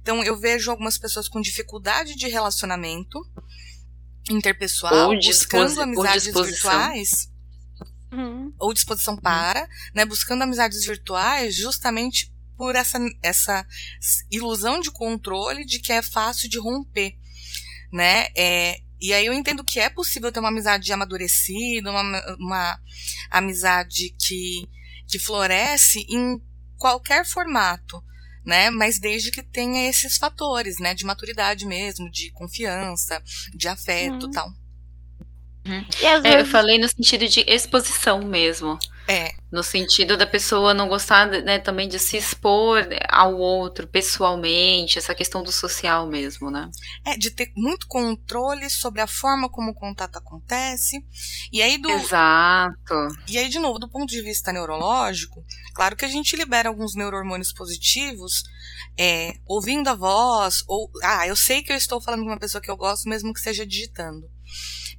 Então 0.00 0.24
eu 0.24 0.38
vejo 0.38 0.70
algumas 0.70 0.98
pessoas 0.98 1.28
com 1.28 1.40
dificuldade 1.40 2.16
de 2.16 2.28
relacionamento 2.28 3.18
interpessoal, 4.30 5.14
buscando 5.14 5.80
amizades 5.80 6.32
virtuais. 6.32 7.30
Uhum. 8.12 8.52
Ou 8.58 8.74
disposição 8.74 9.16
para, 9.16 9.68
né, 9.94 10.04
buscando 10.04 10.42
amizades 10.42 10.84
virtuais 10.84 11.54
justamente 11.54 12.32
por 12.56 12.76
essa, 12.76 12.98
essa 13.22 13.66
ilusão 14.30 14.80
de 14.80 14.90
controle 14.90 15.64
de 15.64 15.78
que 15.78 15.92
é 15.92 16.02
fácil 16.02 16.48
de 16.48 16.58
romper, 16.58 17.16
né? 17.90 18.26
É, 18.36 18.80
e 19.00 19.14
aí 19.14 19.24
eu 19.24 19.32
entendo 19.32 19.64
que 19.64 19.80
é 19.80 19.88
possível 19.88 20.30
ter 20.30 20.40
uma 20.40 20.50
amizade 20.50 20.92
amadurecida, 20.92 21.90
uma, 21.90 22.36
uma 22.38 22.80
amizade 23.30 24.14
que, 24.18 24.68
que 25.08 25.18
floresce 25.18 26.04
em 26.10 26.38
qualquer 26.76 27.24
formato, 27.24 28.04
né? 28.44 28.68
Mas 28.68 28.98
desde 28.98 29.30
que 29.30 29.42
tenha 29.42 29.88
esses 29.88 30.18
fatores, 30.18 30.78
né? 30.78 30.92
De 30.92 31.06
maturidade 31.06 31.64
mesmo, 31.64 32.10
de 32.10 32.30
confiança, 32.32 33.22
de 33.54 33.68
afeto, 33.68 34.26
uhum. 34.26 34.30
tal. 34.30 34.52
Uhum. 35.66 35.84
É, 36.02 36.20
vezes... 36.20 36.38
Eu 36.38 36.46
falei 36.46 36.78
no 36.78 36.88
sentido 36.88 37.28
de 37.28 37.44
exposição 37.46 38.22
mesmo. 38.22 38.78
É. 39.08 39.32
No 39.50 39.64
sentido 39.64 40.16
da 40.16 40.24
pessoa 40.24 40.72
não 40.72 40.88
gostar 40.88 41.26
né, 41.26 41.58
também 41.58 41.88
de 41.88 41.98
se 41.98 42.16
expor 42.16 42.86
ao 43.08 43.36
outro 43.36 43.88
pessoalmente, 43.88 44.98
essa 44.98 45.12
questão 45.16 45.42
do 45.42 45.50
social 45.50 46.06
mesmo, 46.06 46.48
né? 46.48 46.70
É, 47.04 47.16
de 47.16 47.30
ter 47.32 47.50
muito 47.56 47.88
controle 47.88 48.70
sobre 48.70 49.00
a 49.00 49.08
forma 49.08 49.50
como 49.50 49.72
o 49.72 49.74
contato 49.74 50.16
acontece. 50.16 51.04
E 51.52 51.60
aí 51.60 51.76
do. 51.76 51.90
Exato. 51.90 52.94
E 53.26 53.36
aí, 53.36 53.48
de 53.48 53.58
novo, 53.58 53.80
do 53.80 53.90
ponto 53.90 54.08
de 54.08 54.22
vista 54.22 54.52
neurológico, 54.52 55.44
claro 55.74 55.96
que 55.96 56.04
a 56.04 56.08
gente 56.08 56.36
libera 56.36 56.68
alguns 56.68 56.94
neurohormônios 56.94 57.52
positivos. 57.52 58.44
É, 58.96 59.34
ouvindo 59.44 59.88
a 59.88 59.94
voz, 59.94 60.62
ou. 60.68 60.88
Ah, 61.02 61.26
eu 61.26 61.34
sei 61.34 61.62
que 61.62 61.72
eu 61.72 61.76
estou 61.76 62.00
falando 62.00 62.20
com 62.20 62.28
uma 62.28 62.38
pessoa 62.38 62.62
que 62.62 62.70
eu 62.70 62.76
gosto, 62.76 63.08
mesmo 63.08 63.34
que 63.34 63.40
seja 63.40 63.66
digitando. 63.66 64.28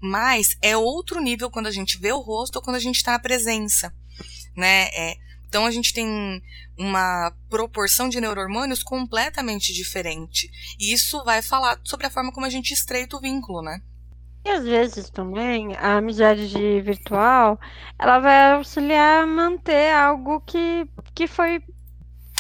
Mas 0.02 0.58
é 0.62 0.76
outro 0.76 1.22
nível 1.22 1.50
quando 1.50 1.68
a 1.68 1.72
gente 1.72 1.98
vê 1.98 2.12
o 2.12 2.20
rosto 2.20 2.56
ou 2.58 2.62
quando 2.62 2.78
a 2.78 2.80
gente 2.80 2.98
está 2.98 3.12
na 3.12 3.20
presença 3.20 3.94
né? 4.56 4.88
É, 4.94 5.16
então 5.48 5.66
a 5.66 5.72
gente 5.72 5.94
tem 5.94 6.42
uma 6.78 7.32
proporção 7.50 8.10
de 8.10 8.20
neurohormônios 8.22 8.84
completamente 8.84 9.74
diferente. 9.74 10.50
E 10.80 10.94
isso 10.94 11.24
vai 11.24 11.42
falar 11.42 11.80
sobre 11.84 12.08
a 12.08 12.10
forma 12.10 12.32
como 12.32 12.46
a 12.46 12.50
gente 12.50 12.74
estreita 12.74 13.18
o 13.18 13.22
vínculo, 13.22 13.62
né? 13.62 13.82
E 14.44 14.50
às 14.50 14.64
vezes 14.64 15.10
também 15.10 15.76
a 15.76 15.98
amizade 15.98 16.82
virtual 16.82 17.60
ela 18.00 18.20
vai 18.20 18.54
auxiliar 18.54 19.24
a 19.24 19.28
manter 19.28 19.94
algo 19.94 20.42
que, 20.42 20.88
que 21.14 21.28
foi. 21.28 21.62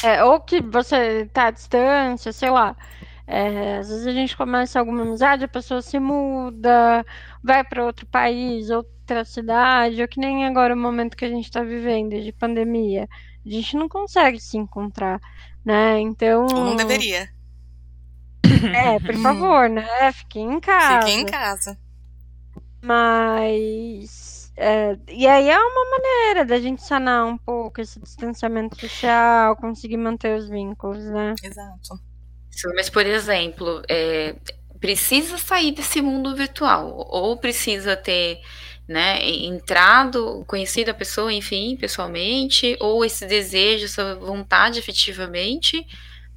É, 0.03 0.23
ou 0.23 0.39
que 0.39 0.61
você 0.61 1.23
está 1.23 1.47
à 1.47 1.51
distância, 1.51 2.33
sei 2.33 2.49
lá. 2.49 2.75
É, 3.33 3.77
às 3.77 3.87
vezes 3.87 4.05
a 4.05 4.11
gente 4.11 4.35
começa 4.35 4.77
alguma 4.77 5.03
amizade, 5.03 5.45
a 5.45 5.47
pessoa 5.47 5.81
se 5.81 5.97
muda, 5.97 7.05
vai 7.41 7.63
para 7.63 7.85
outro 7.85 8.05
país, 8.05 8.69
outra 8.69 9.23
cidade, 9.23 10.01
ou 10.01 10.07
que 10.07 10.19
nem 10.19 10.45
agora 10.45 10.73
o 10.73 10.77
momento 10.77 11.15
que 11.15 11.23
a 11.23 11.29
gente 11.29 11.45
está 11.45 11.63
vivendo 11.63 12.21
de 12.21 12.33
pandemia. 12.33 13.07
A 13.45 13.49
gente 13.49 13.77
não 13.77 13.87
consegue 13.87 14.37
se 14.37 14.57
encontrar, 14.57 15.21
né? 15.63 15.97
Então. 16.01 16.45
Ou 16.45 16.65
não 16.65 16.75
deveria. 16.75 17.29
É, 18.75 18.99
por 18.99 19.15
favor, 19.23 19.69
né? 19.69 20.11
Fiquem 20.11 20.55
em 20.55 20.59
casa. 20.59 21.07
Fiquem 21.07 21.21
em 21.21 21.25
casa. 21.25 21.79
Mas. 22.83 24.51
É, 24.57 24.99
e 25.07 25.25
aí 25.25 25.49
é 25.49 25.57
uma 25.57 25.89
maneira 25.89 26.43
da 26.43 26.59
gente 26.59 26.83
sanar 26.83 27.25
um 27.25 27.37
pouco 27.37 27.79
esse 27.79 27.97
distanciamento 27.97 28.77
social, 28.77 29.55
conseguir 29.55 29.95
manter 29.95 30.37
os 30.37 30.49
vínculos, 30.49 31.05
né? 31.05 31.33
Exato. 31.41 32.10
Mas, 32.75 32.89
por 32.89 33.05
exemplo, 33.05 33.81
é, 33.89 34.35
precisa 34.79 35.37
sair 35.37 35.71
desse 35.71 36.01
mundo 36.01 36.35
virtual, 36.35 37.07
ou 37.09 37.37
precisa 37.37 37.95
ter 37.95 38.41
né, 38.87 39.23
entrado, 39.23 40.43
conhecido 40.47 40.89
a 40.89 40.93
pessoa, 40.93 41.31
enfim, 41.31 41.77
pessoalmente, 41.77 42.75
ou 42.79 43.05
esse 43.05 43.25
desejo, 43.25 43.85
essa 43.85 44.15
vontade 44.15 44.79
efetivamente 44.79 45.85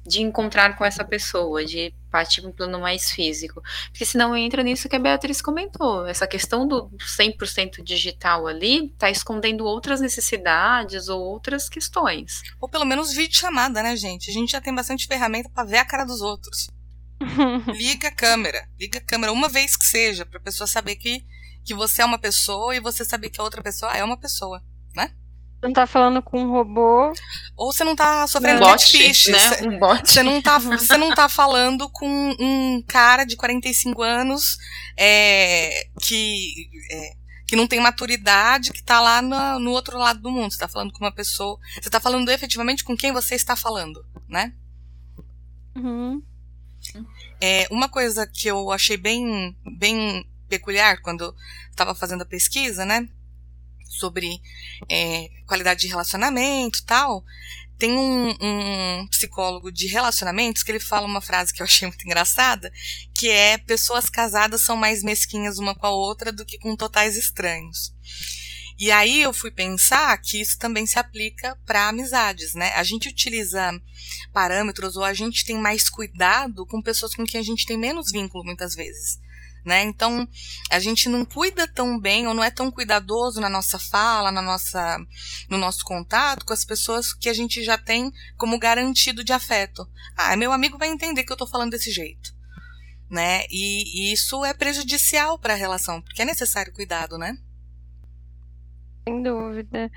de 0.05 0.21
encontrar 0.21 0.77
com 0.77 0.85
essa 0.85 1.03
pessoa, 1.03 1.65
de 1.65 1.93
partir 2.15 2.41
para 2.41 2.49
um 2.49 2.53
plano 2.53 2.79
mais 2.79 3.11
físico. 3.11 3.61
Porque 3.89 4.05
senão 4.05 4.35
entra 4.37 4.63
nisso 4.63 4.87
que 4.87 4.95
a 4.95 4.99
Beatriz 4.99 5.41
comentou, 5.41 6.07
essa 6.07 6.25
questão 6.25 6.65
do 6.65 6.89
100% 6.97 7.83
digital 7.83 8.47
ali 8.47 8.85
está 8.85 9.09
escondendo 9.09 9.65
outras 9.65 9.99
necessidades 9.99 11.09
ou 11.09 11.21
outras 11.21 11.67
questões. 11.67 12.41
Ou 12.61 12.69
pelo 12.69 12.85
menos 12.85 13.13
vídeo 13.13 13.37
chamada, 13.37 13.83
né, 13.83 13.97
gente? 13.97 14.29
A 14.29 14.33
gente 14.33 14.53
já 14.53 14.61
tem 14.61 14.73
bastante 14.73 15.07
ferramenta 15.07 15.49
para 15.49 15.67
ver 15.67 15.77
a 15.77 15.85
cara 15.85 16.05
dos 16.05 16.21
outros. 16.21 16.69
liga 17.75 18.07
a 18.07 18.11
câmera, 18.11 18.65
liga 18.79 18.99
a 18.99 19.01
câmera 19.01 19.33
uma 19.33 19.49
vez 19.49 19.75
que 19.75 19.85
seja, 19.85 20.25
para 20.25 20.39
a 20.39 20.43
pessoa 20.43 20.67
saber 20.67 20.95
que, 20.95 21.25
que 21.65 21.73
você 21.73 22.01
é 22.01 22.05
uma 22.05 22.19
pessoa 22.19 22.73
e 22.75 22.79
você 22.79 23.03
saber 23.03 23.29
que 23.29 23.41
a 23.41 23.43
outra 23.43 23.61
pessoa 23.61 23.91
é 23.93 24.03
uma 24.03 24.17
pessoa, 24.17 24.63
né? 24.95 25.11
Não 25.65 25.73
tá 25.73 25.87
falando 25.87 26.21
com 26.21 26.41
um 26.41 26.51
robô. 26.51 27.11
Ou 27.57 27.71
você 27.71 27.83
não 27.83 27.95
tá 27.95 28.27
sofrendo 28.27 28.63
um 28.63 28.67
catfish, 28.67 29.27
né? 29.27 29.39
Você, 29.39 29.67
um 29.67 29.79
bot. 29.79 30.09
Você 30.09 30.23
não, 30.23 30.41
tá, 30.41 30.57
você 30.59 30.97
não 30.97 31.13
tá 31.13 31.27
falando 31.27 31.89
com 31.89 32.07
um 32.39 32.83
cara 32.87 33.23
de 33.25 33.35
45 33.35 34.01
anos 34.01 34.57
é, 34.97 35.87
que, 36.01 36.69
é, 36.91 37.15
que 37.47 37.55
não 37.55 37.67
tem 37.67 37.79
maturidade, 37.79 38.71
que 38.71 38.83
tá 38.83 39.01
lá 39.01 39.21
no, 39.21 39.59
no 39.59 39.71
outro 39.71 39.97
lado 39.97 40.19
do 40.19 40.31
mundo. 40.31 40.51
Você 40.51 40.59
tá 40.59 40.67
falando 40.67 40.91
com 40.91 41.03
uma 41.03 41.13
pessoa. 41.13 41.57
Você 41.81 41.89
tá 41.89 41.99
falando 41.99 42.29
efetivamente 42.29 42.83
com 42.83 42.95
quem 42.95 43.11
você 43.11 43.35
está 43.35 43.55
falando, 43.55 44.05
né? 44.27 44.53
Uhum. 45.75 46.21
É, 47.41 47.67
uma 47.71 47.89
coisa 47.89 48.25
que 48.27 48.47
eu 48.47 48.71
achei 48.71 48.97
bem, 48.97 49.55
bem 49.77 50.25
peculiar 50.47 51.01
quando 51.01 51.35
estava 51.69 51.95
fazendo 51.95 52.21
a 52.21 52.25
pesquisa, 52.25 52.85
né? 52.85 53.09
Sobre 53.95 54.41
é, 54.89 55.29
qualidade 55.47 55.81
de 55.81 55.87
relacionamento 55.87 56.83
tal, 56.85 57.23
tem 57.77 57.91
um, 57.91 58.29
um, 58.29 59.07
psicólogo 59.07 59.71
de 59.71 59.87
relacionamentos 59.87 60.63
que 60.63 60.71
ele 60.71 60.79
fala 60.79 61.05
uma 61.05 61.21
frase 61.21 61.53
que 61.53 61.61
eu 61.61 61.65
achei 61.65 61.87
muito 61.87 62.05
engraçada, 62.05 62.71
que 63.13 63.29
é 63.29 63.57
pessoas 63.57 64.09
casadas 64.09 64.61
são 64.61 64.77
mais 64.77 65.03
mesquinhas 65.03 65.57
uma 65.57 65.75
com 65.75 65.85
a 65.85 65.91
outra 65.91 66.31
do 66.31 66.45
que 66.45 66.57
com 66.57 66.75
totais 66.75 67.17
estranhos. 67.17 67.93
E 68.77 68.91
aí 68.91 69.21
eu 69.21 69.33
fui 69.33 69.51
pensar 69.51 70.17
que 70.17 70.41
isso 70.41 70.57
também 70.57 70.85
se 70.85 70.99
aplica 70.99 71.57
para 71.65 71.87
amizades, 71.87 72.53
né? 72.53 72.73
A 72.73 72.83
gente 72.83 73.07
utiliza 73.07 73.71
parâmetros 74.33 74.97
ou 74.97 75.03
a 75.03 75.13
gente 75.13 75.45
tem 75.45 75.57
mais 75.57 75.89
cuidado 75.89 76.65
com 76.65 76.81
pessoas 76.81 77.15
com 77.15 77.25
quem 77.25 77.39
a 77.39 77.43
gente 77.43 77.65
tem 77.65 77.77
menos 77.77 78.11
vínculo 78.11 78.43
muitas 78.43 78.75
vezes 78.75 79.17
né? 79.65 79.83
Então, 79.83 80.27
a 80.69 80.79
gente 80.79 81.09
não 81.09 81.25
cuida 81.25 81.67
tão 81.67 81.99
bem 81.99 82.27
ou 82.27 82.33
não 82.33 82.43
é 82.43 82.51
tão 82.51 82.71
cuidadoso 82.71 83.41
na 83.41 83.49
nossa 83.49 83.79
fala, 83.79 84.31
na 84.31 84.41
nossa, 84.41 84.97
no 85.49 85.57
nosso 85.57 85.83
contato 85.83 86.45
com 86.45 86.53
as 86.53 86.63
pessoas 86.63 87.11
que 87.13 87.27
a 87.27 87.33
gente 87.33 87.63
já 87.63 87.77
tem 87.77 88.11
como 88.37 88.59
garantido 88.59 89.23
de 89.23 89.33
afeto. 89.33 89.89
Ah, 90.15 90.37
meu 90.37 90.51
amigo 90.51 90.77
vai 90.77 90.89
entender 90.89 91.23
que 91.23 91.33
eu 91.33 91.37
tô 91.37 91.47
falando 91.47 91.71
desse 91.71 91.91
jeito, 91.91 92.31
né? 93.09 93.43
E, 93.49 94.11
e 94.11 94.13
isso 94.13 94.45
é 94.45 94.53
prejudicial 94.53 95.39
para 95.39 95.53
a 95.53 95.57
relação, 95.57 95.99
porque 96.01 96.21
é 96.21 96.25
necessário 96.25 96.71
cuidado, 96.71 97.17
né? 97.17 97.35
Sem 99.07 99.23
dúvida. 99.23 99.91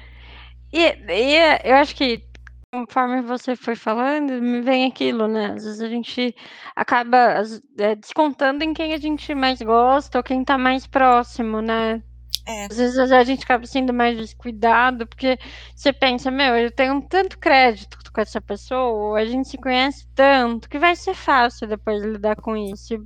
E, 0.72 0.80
e 0.80 1.36
eu 1.64 1.76
acho 1.76 1.94
que 1.94 2.27
Conforme 2.72 3.22
você 3.22 3.56
foi 3.56 3.74
falando, 3.74 4.30
me 4.42 4.60
vem 4.60 4.84
aquilo, 4.86 5.26
né, 5.26 5.52
às 5.54 5.64
vezes 5.64 5.80
a 5.80 5.88
gente 5.88 6.34
acaba 6.76 7.42
é, 7.78 7.94
descontando 7.96 8.62
em 8.62 8.74
quem 8.74 8.92
a 8.92 8.98
gente 8.98 9.34
mais 9.34 9.58
gosta 9.62 10.18
ou 10.18 10.22
quem 10.22 10.44
tá 10.44 10.58
mais 10.58 10.86
próximo, 10.86 11.62
né. 11.62 12.02
É. 12.46 12.68
Às 12.70 12.78
vezes 12.78 12.98
a 13.12 13.24
gente 13.24 13.44
acaba 13.44 13.66
sendo 13.66 13.94
mais 13.94 14.16
descuidado, 14.18 15.06
porque 15.06 15.38
você 15.76 15.92
pensa: 15.92 16.30
"Meu, 16.30 16.56
eu 16.56 16.70
tenho 16.72 17.00
tanto 17.08 17.38
crédito 17.38 17.98
com 18.12 18.20
essa 18.20 18.40
pessoa, 18.40 19.18
a 19.20 19.24
gente 19.26 19.48
se 19.48 19.58
conhece 19.58 20.06
tanto, 20.14 20.68
que 20.68 20.78
vai 20.78 20.96
ser 20.96 21.14
fácil 21.14 21.68
depois 21.68 22.02
lidar 22.02 22.36
com 22.36 22.56
isso". 22.56 22.96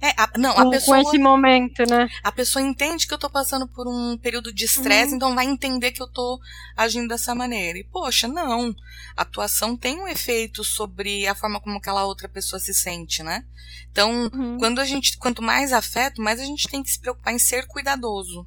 É, 0.00 0.10
a, 0.16 0.30
não, 0.38 0.54
com, 0.54 0.60
a 0.60 0.70
pessoa. 0.70 1.02
Com 1.02 1.08
esse 1.08 1.18
momento, 1.18 1.82
né? 1.88 2.08
A 2.22 2.30
pessoa 2.30 2.62
entende 2.62 3.06
que 3.06 3.14
eu 3.14 3.18
tô 3.18 3.30
passando 3.30 3.66
por 3.66 3.86
um 3.86 4.16
período 4.18 4.52
de 4.52 4.64
estresse, 4.64 5.10
uhum. 5.10 5.16
então 5.16 5.34
vai 5.34 5.46
entender 5.46 5.92
que 5.92 6.02
eu 6.02 6.08
tô 6.08 6.40
agindo 6.76 7.08
dessa 7.08 7.34
maneira. 7.34 7.78
E, 7.78 7.84
poxa, 7.84 8.28
não. 8.28 8.74
A 9.16 9.22
atuação 9.22 9.76
tem 9.76 9.98
um 9.98 10.08
efeito 10.08 10.62
sobre 10.62 11.26
a 11.26 11.34
forma 11.34 11.60
como 11.60 11.78
aquela 11.78 12.04
outra 12.04 12.28
pessoa 12.28 12.60
se 12.60 12.74
sente, 12.74 13.22
né? 13.22 13.44
Então, 13.90 14.30
uhum. 14.32 14.58
quando 14.58 14.80
a 14.80 14.84
gente, 14.84 15.16
quanto 15.18 15.42
mais 15.42 15.72
afeto, 15.72 16.22
mais 16.22 16.40
a 16.40 16.44
gente 16.44 16.68
tem 16.68 16.82
que 16.82 16.90
se 16.90 17.00
preocupar 17.00 17.32
em 17.32 17.38
ser 17.38 17.66
cuidadoso. 17.66 18.46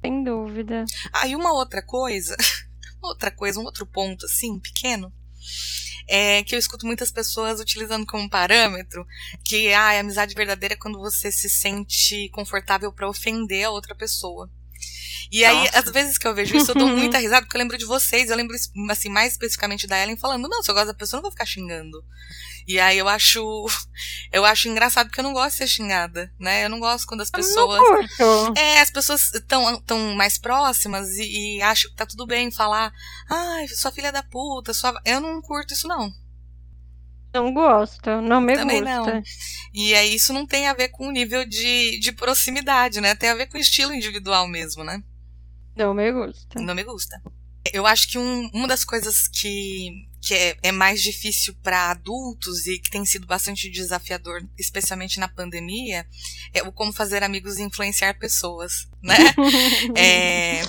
Sem 0.00 0.24
dúvida. 0.24 0.84
Ah, 1.12 1.26
e 1.26 1.36
uma 1.36 1.52
outra 1.52 1.82
coisa, 1.82 2.36
outra 3.00 3.30
coisa, 3.30 3.60
um 3.60 3.64
outro 3.64 3.86
ponto, 3.86 4.26
assim, 4.26 4.58
pequeno 4.58 5.12
é, 6.08 6.42
que 6.42 6.54
eu 6.54 6.58
escuto 6.58 6.86
muitas 6.86 7.10
pessoas 7.10 7.60
utilizando 7.60 8.06
como 8.06 8.28
parâmetro, 8.28 9.06
que 9.44 9.72
ah, 9.72 9.90
a 9.90 10.00
amizade 10.00 10.34
verdadeira 10.34 10.74
é 10.74 10.78
quando 10.78 10.98
você 10.98 11.30
se 11.30 11.48
sente 11.48 12.28
confortável 12.30 12.92
para 12.92 13.08
ofender 13.08 13.64
a 13.64 13.70
outra 13.70 13.94
pessoa. 13.94 14.50
E 15.30 15.44
aí, 15.44 15.64
Nossa. 15.64 15.78
às 15.78 15.90
vezes 15.90 16.18
que 16.18 16.26
eu 16.26 16.34
vejo 16.34 16.54
isso, 16.54 16.72
eu 16.72 16.74
dou 16.74 16.88
muita 16.88 17.16
risada, 17.20 17.42
porque 17.42 17.56
eu 17.56 17.60
lembro 17.60 17.78
de 17.78 17.86
vocês, 17.86 18.28
eu 18.28 18.36
lembro, 18.36 18.54
assim, 18.90 19.08
mais 19.08 19.32
especificamente 19.32 19.86
da 19.86 20.00
Ellen 20.00 20.16
falando, 20.16 20.46
não, 20.48 20.62
se 20.62 20.70
eu 20.70 20.74
gosto 20.74 20.88
da 20.88 20.94
pessoa, 20.94 21.18
eu 21.18 21.22
não 21.22 21.30
vou 21.30 21.32
ficar 21.32 21.46
xingando. 21.46 22.04
E 22.66 22.78
aí 22.78 22.98
eu 22.98 23.08
acho, 23.08 23.40
eu 24.30 24.44
acho 24.44 24.68
engraçado 24.68 25.06
porque 25.06 25.20
eu 25.20 25.24
não 25.24 25.32
gosto 25.32 25.52
de 25.52 25.56
ser 25.56 25.66
xingada, 25.66 26.32
né? 26.38 26.64
Eu 26.64 26.68
não 26.68 26.78
gosto 26.78 27.06
quando 27.06 27.22
as 27.22 27.30
pessoas, 27.30 27.80
é, 28.56 28.80
as 28.80 28.90
pessoas 28.90 29.32
estão 29.34 29.80
tão 29.82 30.14
mais 30.14 30.38
próximas 30.38 31.08
e, 31.16 31.56
e 31.56 31.62
acham 31.62 31.90
que 31.90 31.96
tá 31.96 32.06
tudo 32.06 32.26
bem 32.26 32.50
falar, 32.50 32.92
ai, 33.28 33.68
sua 33.68 33.90
filha 33.90 34.08
é 34.08 34.12
da 34.12 34.22
puta, 34.22 34.74
sua, 34.74 35.00
eu 35.04 35.20
não 35.20 35.40
curto 35.40 35.72
isso 35.72 35.88
não. 35.88 36.12
Não 37.32 37.52
gosto, 37.52 38.20
não 38.20 38.40
me 38.40 38.54
Também 38.54 38.80
gusta. 38.82 39.14
não. 39.14 39.22
E 39.72 39.94
aí 39.94 40.14
isso 40.14 40.32
não 40.32 40.46
tem 40.46 40.68
a 40.68 40.74
ver 40.74 40.88
com 40.88 41.08
o 41.08 41.12
nível 41.12 41.46
de, 41.46 41.98
de 41.98 42.12
proximidade, 42.12 43.00
né? 43.00 43.14
Tem 43.14 43.30
a 43.30 43.34
ver 43.34 43.46
com 43.46 43.56
o 43.56 43.60
estilo 43.60 43.94
individual 43.94 44.46
mesmo, 44.46 44.84
né? 44.84 45.02
Não 45.74 45.94
me 45.94 46.12
gusta. 46.12 46.60
Não 46.60 46.74
me 46.74 46.84
gusta. 46.84 47.20
Eu 47.72 47.86
acho 47.86 48.08
que 48.08 48.18
um, 48.18 48.50
uma 48.52 48.68
das 48.68 48.84
coisas 48.84 49.28
que, 49.28 50.06
que 50.20 50.34
é, 50.34 50.56
é 50.64 50.72
mais 50.72 51.00
difícil 51.02 51.54
para 51.62 51.90
adultos 51.90 52.66
e 52.66 52.78
que 52.78 52.90
tem 52.90 53.04
sido 53.06 53.26
bastante 53.26 53.70
desafiador, 53.70 54.46
especialmente 54.58 55.18
na 55.18 55.28
pandemia, 55.28 56.04
é 56.52 56.62
o 56.62 56.72
como 56.72 56.92
fazer 56.92 57.22
amigos 57.22 57.58
e 57.58 57.62
influenciar 57.62 58.18
pessoas, 58.18 58.88
né? 59.02 59.14
é, 59.96 60.62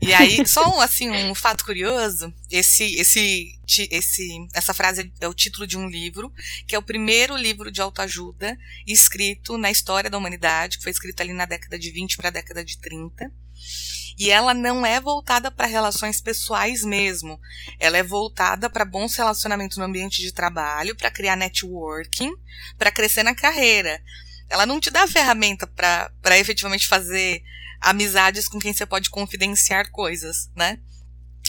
E 0.00 0.12
aí, 0.12 0.44
só 0.48 0.76
um, 0.76 0.80
assim, 0.80 1.10
um 1.10 1.34
fato 1.34 1.64
curioso, 1.64 2.32
esse, 2.50 2.84
esse, 2.96 3.58
esse, 3.90 4.48
essa 4.52 4.74
frase 4.74 5.12
é 5.20 5.28
o 5.28 5.34
título 5.34 5.66
de 5.66 5.76
um 5.76 5.88
livro, 5.88 6.32
que 6.66 6.74
é 6.74 6.78
o 6.78 6.82
primeiro 6.82 7.36
livro 7.36 7.70
de 7.70 7.80
autoajuda 7.80 8.58
escrito 8.86 9.56
na 9.56 9.70
história 9.70 10.10
da 10.10 10.18
humanidade, 10.18 10.78
que 10.78 10.84
foi 10.84 10.92
escrito 10.92 11.20
ali 11.20 11.32
na 11.32 11.46
década 11.46 11.78
de 11.78 11.90
20 11.90 12.16
para 12.16 12.28
a 12.28 12.32
década 12.32 12.64
de 12.64 12.78
30. 12.78 13.30
E 14.16 14.30
ela 14.30 14.54
não 14.54 14.86
é 14.86 15.00
voltada 15.00 15.50
para 15.50 15.66
relações 15.66 16.20
pessoais 16.20 16.84
mesmo. 16.84 17.40
Ela 17.80 17.98
é 17.98 18.02
voltada 18.02 18.70
para 18.70 18.84
bons 18.84 19.16
relacionamentos 19.16 19.76
no 19.76 19.84
ambiente 19.84 20.20
de 20.22 20.32
trabalho, 20.32 20.94
para 20.94 21.10
criar 21.10 21.36
networking, 21.36 22.32
para 22.78 22.92
crescer 22.92 23.24
na 23.24 23.34
carreira. 23.34 24.00
Ela 24.48 24.66
não 24.66 24.78
te 24.78 24.90
dá 24.90 25.06
ferramenta 25.06 25.66
para 25.66 26.38
efetivamente 26.38 26.86
fazer 26.86 27.42
amizades 27.84 28.48
com 28.48 28.58
quem 28.58 28.72
você 28.72 28.86
pode 28.86 29.10
confidenciar 29.10 29.90
coisas, 29.90 30.50
né? 30.56 30.80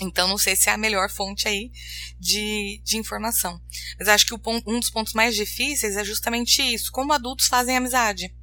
Então, 0.02 0.28
não 0.28 0.38
sei 0.38 0.58
se 0.58 0.70
é 0.70 0.74
a 0.74 0.78
melhor 0.78 1.10
fonte 1.10 1.48
aí 1.48 1.72
de, 2.20 2.82
de 2.84 2.98
informação. 2.98 3.62
Mas 3.98 4.10
acho 4.10 4.26
que 4.26 4.34
o 4.34 4.42
um 4.68 4.80
dos 4.80 4.90
pontos 4.90 5.14
mais 5.14 5.34
difíceis 5.34 5.96
é 5.96 6.04
justamente 6.04 6.62
isso. 6.62 6.92
Como 6.92 7.14
adultos 7.14 7.48
fazem 7.48 7.78
amizade? 7.78 8.36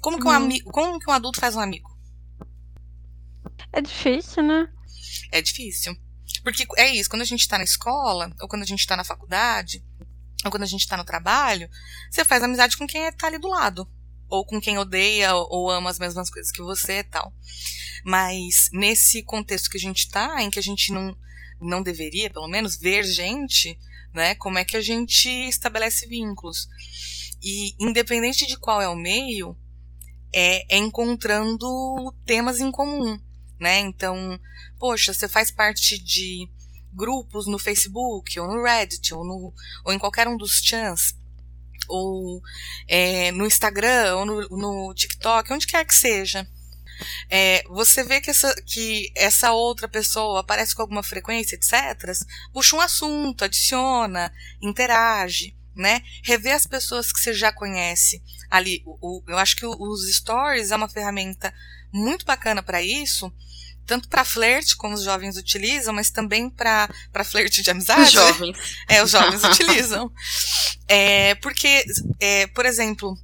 Como 0.00 0.18
que, 0.18 0.24
um, 0.24 0.30
uhum. 0.30 0.34
amigo, 0.34 0.70
como 0.72 0.98
que 0.98 1.08
um 1.08 1.14
adulto 1.14 1.38
faz 1.38 1.54
um 1.54 1.60
amigo? 1.60 1.88
É 3.72 3.80
difícil, 3.80 4.42
né? 4.42 4.68
É 5.30 5.40
difícil. 5.40 5.96
Porque 6.42 6.66
é 6.76 6.92
isso, 6.92 7.08
quando 7.08 7.22
a 7.22 7.26
gente 7.26 7.46
tá 7.46 7.56
na 7.56 7.64
escola, 7.64 8.34
ou 8.40 8.48
quando 8.48 8.62
a 8.62 8.66
gente 8.66 8.84
tá 8.84 8.96
na 8.96 9.04
faculdade, 9.04 9.84
ou 10.44 10.50
quando 10.50 10.64
a 10.64 10.66
gente 10.66 10.88
tá 10.88 10.96
no 10.96 11.04
trabalho, 11.04 11.70
você 12.10 12.24
faz 12.24 12.42
amizade 12.42 12.76
com 12.76 12.88
quem 12.88 13.12
tá 13.12 13.28
ali 13.28 13.38
do 13.38 13.46
lado 13.46 13.88
ou 14.32 14.46
com 14.46 14.58
quem 14.58 14.78
odeia 14.78 15.34
ou 15.34 15.70
ama 15.70 15.90
as 15.90 15.98
mesmas 15.98 16.30
coisas 16.30 16.50
que 16.50 16.62
você 16.62 17.00
e 17.00 17.04
tal. 17.04 17.30
Mas 18.02 18.70
nesse 18.72 19.22
contexto 19.22 19.68
que 19.68 19.76
a 19.76 19.80
gente 19.80 20.08
tá, 20.08 20.42
em 20.42 20.48
que 20.48 20.58
a 20.58 20.62
gente 20.62 20.90
não, 20.90 21.14
não 21.60 21.82
deveria, 21.82 22.30
pelo 22.30 22.48
menos, 22.48 22.78
ver 22.78 23.04
gente, 23.04 23.78
né? 24.14 24.34
Como 24.36 24.56
é 24.56 24.64
que 24.64 24.74
a 24.74 24.80
gente 24.80 25.28
estabelece 25.28 26.06
vínculos? 26.06 26.66
E 27.42 27.74
independente 27.78 28.46
de 28.46 28.56
qual 28.56 28.80
é 28.80 28.88
o 28.88 28.96
meio, 28.96 29.54
é, 30.32 30.76
é 30.76 30.78
encontrando 30.78 31.68
temas 32.24 32.58
em 32.58 32.72
comum, 32.72 33.20
né? 33.60 33.80
Então, 33.80 34.40
poxa, 34.78 35.12
você 35.12 35.28
faz 35.28 35.50
parte 35.50 36.02
de 36.02 36.48
grupos 36.90 37.46
no 37.46 37.58
Facebook, 37.58 38.40
ou 38.40 38.48
no 38.48 38.62
Reddit, 38.62 39.12
ou, 39.12 39.26
no, 39.26 39.52
ou 39.84 39.92
em 39.92 39.98
qualquer 39.98 40.26
um 40.26 40.38
dos 40.38 40.62
chans 40.64 41.20
ou 41.88 42.40
é, 42.88 43.30
no 43.32 43.46
Instagram, 43.46 44.16
ou 44.16 44.26
no, 44.26 44.48
no, 44.48 44.94
TikTok, 44.94 45.52
onde 45.52 45.66
quer 45.66 45.84
que 45.84 45.94
seja. 45.94 46.46
É, 47.28 47.64
você 47.68 48.04
vê 48.04 48.20
que 48.20 48.30
essa, 48.30 48.54
que 48.62 49.10
essa 49.16 49.52
outra 49.52 49.88
pessoa 49.88 50.40
aparece 50.40 50.74
com 50.74 50.82
alguma 50.82 51.02
frequência, 51.02 51.56
etc., 51.56 52.12
puxa 52.52 52.76
um 52.76 52.80
assunto, 52.80 53.44
adiciona, 53.44 54.32
interage, 54.60 55.56
né? 55.74 56.02
Rever 56.22 56.54
as 56.54 56.66
pessoas 56.66 57.12
que 57.12 57.20
você 57.20 57.32
já 57.32 57.52
conhece 57.52 58.22
ali. 58.50 58.82
O, 58.84 58.98
o, 59.00 59.22
eu 59.26 59.38
acho 59.38 59.56
que 59.56 59.66
os 59.66 60.14
stories 60.14 60.70
é 60.70 60.76
uma 60.76 60.88
ferramenta 60.88 61.52
muito 61.92 62.24
bacana 62.24 62.62
para 62.62 62.82
isso, 62.82 63.32
tanto 63.86 64.08
para 64.08 64.24
flerte, 64.24 64.76
como 64.76 64.94
os 64.94 65.02
jovens 65.02 65.36
utilizam, 65.36 65.92
mas 65.92 66.10
também 66.10 66.48
para 66.48 66.88
flerte 67.24 67.62
de 67.62 67.70
amizade. 67.70 68.02
Os 68.02 68.12
jovens. 68.12 68.56
É, 68.88 69.02
os 69.02 69.10
jovens 69.10 69.42
utilizam. 69.44 70.12
É, 70.88 71.34
porque, 71.36 71.84
é, 72.20 72.46
por 72.48 72.66
exemplo, 72.66 73.16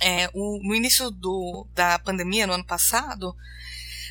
é, 0.00 0.28
o, 0.32 0.60
no 0.62 0.74
início 0.74 1.10
do, 1.10 1.66
da 1.74 1.98
pandemia, 1.98 2.46
no 2.46 2.54
ano 2.54 2.64
passado, 2.64 3.34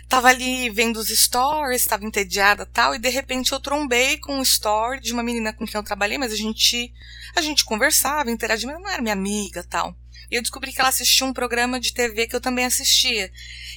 tava 0.08 0.30
ali 0.30 0.70
vendo 0.70 0.98
os 0.98 1.08
stories, 1.08 1.82
estava 1.82 2.06
entediada 2.06 2.66
tal, 2.66 2.94
e 2.94 3.00
de 3.00 3.10
repente 3.10 3.52
eu 3.52 3.60
trombei 3.60 4.18
com 4.18 4.38
um 4.38 4.42
story 4.42 5.00
de 5.00 5.14
uma 5.14 5.24
menina 5.24 5.54
com 5.54 5.66
quem 5.66 5.76
eu 5.76 5.84
trabalhei, 5.84 6.18
mas 6.18 6.32
a 6.32 6.36
gente, 6.36 6.94
a 7.36 7.42
gente 7.42 7.66
conversava, 7.66 8.32
interagia, 8.32 8.68
mas 8.68 8.80
não 8.80 8.90
era 8.90 9.02
minha 9.02 9.14
amiga 9.14 9.64
tal. 9.64 9.96
E 10.34 10.36
eu 10.36 10.42
descobri 10.42 10.74
que 10.74 10.82
ela 10.82 10.90
assistia 10.90 11.28
um 11.28 11.32
programa 11.32 11.80
de 11.80 11.94
TV 11.94 12.26
que 12.26 12.36
eu 12.36 12.42
também 12.42 12.66
assistia. 12.66 13.32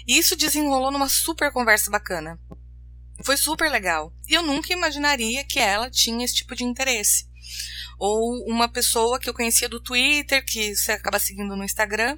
E 0.09 0.17
isso 0.17 0.35
desenrolou 0.35 0.91
numa 0.91 1.07
super 1.07 1.53
conversa 1.53 1.91
bacana. 1.91 2.41
Foi 3.23 3.37
super 3.37 3.71
legal. 3.71 4.11
E 4.27 4.33
eu 4.33 4.43
nunca 4.43 4.73
imaginaria 4.73 5.45
que 5.45 5.59
ela 5.59 5.91
tinha 5.91 6.25
esse 6.25 6.37
tipo 6.37 6.57
de 6.57 6.65
interesse. 6.65 7.27
Ou 7.99 8.43
uma 8.51 8.71
pessoa 8.71 9.21
que 9.21 9.29
eu 9.29 9.35
conhecia 9.35 9.69
do 9.69 9.83
Twitter, 9.83 10.43
que 10.47 10.75
você 10.75 10.93
acaba 10.93 11.19
seguindo 11.19 11.55
no 11.55 11.63
Instagram, 11.63 12.17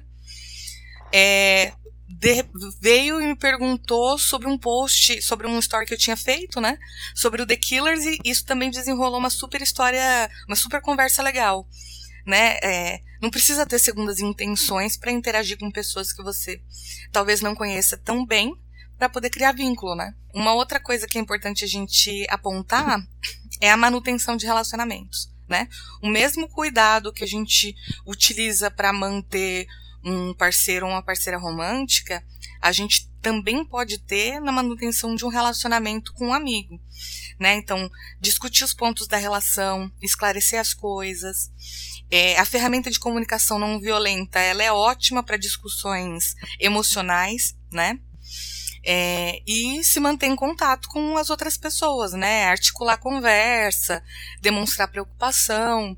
é, 1.11 1.73
de, 2.07 2.45
veio 2.79 3.19
e 3.19 3.27
me 3.27 3.35
perguntou 3.35 4.17
sobre 4.17 4.47
um 4.47 4.57
post, 4.57 5.21
sobre 5.21 5.47
um 5.47 5.59
story 5.59 5.85
que 5.85 5.93
eu 5.93 5.97
tinha 5.97 6.15
feito, 6.15 6.61
né? 6.61 6.79
Sobre 7.13 7.41
o 7.41 7.45
The 7.45 7.57
Killers, 7.57 8.05
e 8.05 8.19
isso 8.23 8.45
também 8.45 8.71
desenrolou 8.71 9.19
uma 9.19 9.29
super 9.29 9.61
história, 9.61 10.31
uma 10.47 10.55
super 10.55 10.79
conversa 10.81 11.21
legal 11.21 11.67
né? 12.25 12.57
É, 12.63 13.01
não 13.21 13.29
precisa 13.29 13.65
ter 13.65 13.79
segundas 13.79 14.19
intenções 14.19 14.97
para 14.97 15.11
interagir 15.11 15.57
com 15.57 15.71
pessoas 15.71 16.13
que 16.13 16.23
você 16.23 16.61
talvez 17.11 17.41
não 17.41 17.55
conheça 17.55 17.97
tão 17.97 18.25
bem 18.25 18.55
para 18.97 19.09
poder 19.09 19.29
criar 19.29 19.53
vínculo, 19.53 19.95
né? 19.95 20.13
Uma 20.33 20.53
outra 20.53 20.79
coisa 20.79 21.07
que 21.07 21.17
é 21.17 21.21
importante 21.21 21.63
a 21.63 21.67
gente 21.67 22.25
apontar 22.29 22.99
é 23.61 23.71
a 23.71 23.77
manutenção 23.77 24.35
de 24.37 24.45
relacionamentos, 24.45 25.33
né? 25.47 25.67
O 26.01 26.07
mesmo 26.07 26.47
cuidado 26.49 27.13
que 27.13 27.23
a 27.23 27.27
gente 27.27 27.73
utiliza 28.05 28.69
para 28.69 28.93
manter 28.93 29.67
um 30.03 30.33
parceiro 30.33 30.85
ou 30.85 30.91
uma 30.91 31.03
parceira 31.03 31.37
romântica, 31.37 32.23
a 32.61 32.71
gente 32.71 33.09
também 33.21 33.65
pode 33.65 33.99
ter 33.99 34.39
na 34.39 34.51
manutenção 34.51 35.15
de 35.15 35.25
um 35.25 35.29
relacionamento 35.29 36.13
com 36.13 36.27
um 36.27 36.33
amigo, 36.33 36.79
né? 37.39 37.55
Então, 37.55 37.89
discutir 38.19 38.63
os 38.63 38.73
pontos 38.73 39.07
da 39.07 39.17
relação, 39.17 39.91
esclarecer 40.01 40.59
as 40.59 40.73
coisas, 40.73 41.51
é, 42.11 42.37
a 42.39 42.45
ferramenta 42.45 42.89
de 42.89 42.99
comunicação 42.99 43.59
não 43.59 43.79
violenta, 43.79 44.39
ela 44.39 44.63
é 44.63 44.71
ótima 44.71 45.23
para 45.23 45.37
discussões 45.37 46.35
emocionais, 46.59 47.55
né? 47.71 47.99
É, 48.83 49.41
e 49.45 49.83
se 49.83 49.99
manter 49.99 50.27
em 50.27 50.35
contato 50.35 50.87
com 50.89 51.17
as 51.17 51.29
outras 51.29 51.57
pessoas, 51.57 52.13
né? 52.13 52.45
Articular 52.45 52.97
conversa, 52.97 54.01
demonstrar 54.41 54.87
preocupação. 54.87 55.97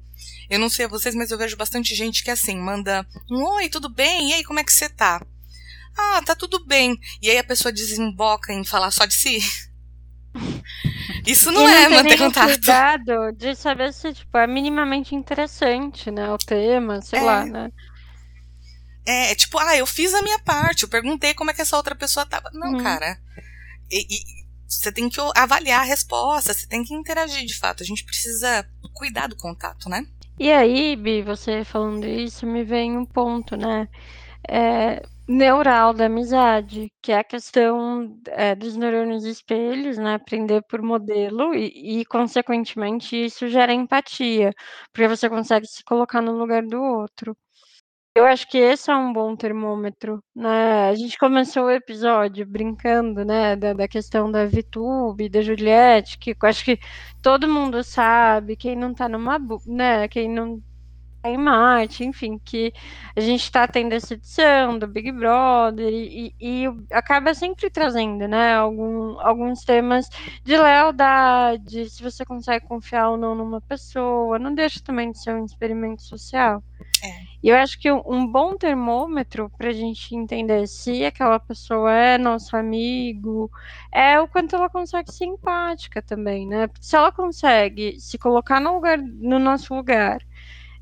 Eu 0.50 0.60
não 0.60 0.70
sei 0.70 0.88
vocês, 0.88 1.16
mas 1.16 1.32
eu 1.32 1.38
vejo 1.38 1.56
bastante 1.56 1.96
gente 1.96 2.24
que 2.24 2.32
assim 2.32 2.58
manda 2.58 3.08
um 3.30 3.44
oi, 3.56 3.70
tudo 3.70 3.88
bem? 3.88 4.32
E 4.32 4.34
aí, 4.34 4.44
como 4.44 4.60
é 4.60 4.64
que 4.64 4.74
você 4.74 4.90
tá? 4.90 5.26
Ah, 5.98 6.22
tá 6.26 6.36
tudo 6.36 6.66
bem. 6.66 6.98
E 7.22 7.30
aí 7.30 7.38
a 7.38 7.44
pessoa 7.44 7.72
desemboca 7.72 8.52
em 8.52 8.66
falar 8.66 8.92
só 8.92 9.06
de 9.06 9.14
si. 9.14 9.40
Isso 11.26 11.52
não, 11.52 11.64
não 11.64 11.70
é 11.70 11.90
manter 11.90 12.18
contato. 12.18 12.48
cuidado 12.48 13.32
de 13.34 13.56
saber 13.56 13.94
se 13.94 14.14
tipo, 14.14 14.38
é 14.38 14.48
minimamente 14.48 15.16
interessante, 15.16 16.10
né? 16.10 16.32
O 16.32 16.38
tema, 16.38 17.02
sei 17.02 17.20
é. 17.20 17.24
lá, 17.24 17.46
né? 17.46 17.72
É, 19.06 19.34
tipo, 19.36 19.58
ah, 19.58 19.76
eu 19.76 19.86
fiz 19.86 20.14
a 20.14 20.22
minha 20.22 20.40
parte, 20.40 20.84
eu 20.84 20.90
perguntei 20.90 21.34
como 21.34 21.50
é 21.50 21.54
que 21.54 21.62
essa 21.62 21.76
outra 21.78 21.96
pessoa 21.96 22.26
tava. 22.26 22.50
Não, 22.54 22.74
hum. 22.74 22.84
cara. 22.84 23.18
E, 23.90 24.02
e, 24.02 24.42
você 24.68 24.92
tem 24.92 25.10
que 25.10 25.20
avaliar 25.36 25.82
a 25.82 25.86
resposta, 25.86 26.54
você 26.54 26.68
tem 26.68 26.84
que 26.84 26.94
interagir 26.94 27.46
de 27.46 27.58
fato. 27.58 27.84
A 27.84 27.86
gente 27.86 28.06
precisa 28.06 28.66
cuidar 28.94 29.28
do 29.28 29.36
contato, 29.36 29.90
né? 29.90 30.06
E 30.40 30.52
aí, 30.52 30.96
Bi, 30.96 31.22
você 31.22 31.64
falando 31.64 32.06
isso, 32.06 32.48
me 32.48 32.64
vem 32.64 32.98
um 32.98 33.06
ponto, 33.06 33.56
né? 33.56 33.88
É, 34.48 35.04
neural 35.32 35.94
da 35.94 36.06
amizade, 36.06 36.92
que 37.02 37.12
é 37.12 37.20
a 37.20 37.24
questão 37.24 38.20
é, 38.28 38.56
dos 38.56 38.76
neurônios 38.76 39.24
espelhos, 39.26 39.98
né? 39.98 40.16
Aprender 40.16 40.62
por 40.64 40.82
modelo 40.82 41.54
e, 41.54 42.02
e, 42.02 42.06
consequentemente, 42.06 43.16
isso 43.16 43.48
gera 43.48 43.74
empatia, 43.74 44.52
porque 44.92 45.08
você 45.08 45.30
consegue 45.30 45.66
se 45.68 45.84
colocar 45.84 46.22
no 46.22 46.34
lugar 46.38 46.64
do 46.64 46.82
outro. 46.82 47.36
Eu 48.14 48.26
acho 48.26 48.48
que 48.50 48.58
esse 48.58 48.92
é 48.92 48.96
um 48.96 49.14
bom 49.14 49.36
termômetro, 49.38 50.22
né? 50.36 50.90
A 50.90 50.96
gente 50.96 51.18
começou 51.18 51.66
o 51.66 51.72
episódio 51.72 52.46
brincando, 52.46 53.24
né, 53.24 53.56
da, 53.56 53.74
da 53.74 53.88
questão 53.88 54.30
da 54.30 54.46
VTube, 54.46 55.30
da 55.30 55.42
Juliette, 55.42 56.18
que 56.20 56.32
eu 56.32 56.50
acho 56.50 56.66
que 56.66 56.78
todo 57.22 57.48
mundo 57.48 57.84
sabe, 57.84 58.58
quem 58.58 58.76
não 58.76 58.94
tá 58.94 59.08
numa, 59.08 59.40
né, 59.66 60.08
quem 60.10 60.30
não 60.30 60.62
em 61.24 61.38
Marte, 61.38 62.04
enfim, 62.04 62.40
que 62.44 62.74
a 63.16 63.20
gente 63.22 63.44
está 63.44 63.68
tendo 63.68 63.94
essa 63.94 64.14
edição 64.14 64.78
do 64.78 64.88
Big 64.88 65.12
Brother 65.12 65.88
e, 65.88 66.34
e, 66.40 66.66
acaba 66.92 67.34
sempre 67.34 67.70
trazendo, 67.70 68.28
né, 68.28 68.56
algum, 68.56 69.20
alguns 69.20 69.64
temas 69.64 70.10
de 70.44 70.58
lealdade, 70.58 71.90
se 71.90 72.02
você 72.02 72.26
consegue 72.26 72.66
confiar 72.66 73.10
ou 73.10 73.18
não 73.18 73.36
numa 73.36 73.62
pessoa, 73.62 74.40
não 74.40 74.54
deixa 74.54 74.80
também 74.82 75.12
de 75.12 75.22
ser 75.22 75.36
um 75.36 75.46
experimento 75.46 76.02
social. 76.02 76.64
É. 77.04 77.32
E 77.44 77.50
eu 77.50 77.56
acho 77.56 77.80
que 77.80 77.92
um 77.92 78.28
bom 78.28 78.56
termômetro 78.56 79.50
para 79.58 79.70
a 79.70 79.74
gente 79.74 80.16
entender 80.16 80.68
se 80.68 81.04
aquela 81.04 81.40
pessoa 81.40 81.92
é 81.92 82.18
nosso 82.18 82.56
amigo 82.56 83.50
é 83.92 84.20
o 84.20 84.28
quanto 84.28 84.56
ela 84.56 84.70
consegue 84.70 85.12
ser 85.12 85.26
empática 85.26 86.02
também, 86.02 86.48
né? 86.48 86.70
Se 86.80 86.96
ela 86.96 87.12
consegue 87.12 88.00
se 88.00 88.18
colocar 88.20 88.60
no 88.60 88.76
lugar, 88.76 88.98
no 89.00 89.40
nosso 89.40 89.74
lugar 89.74 90.22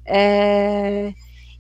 é, 0.10 1.14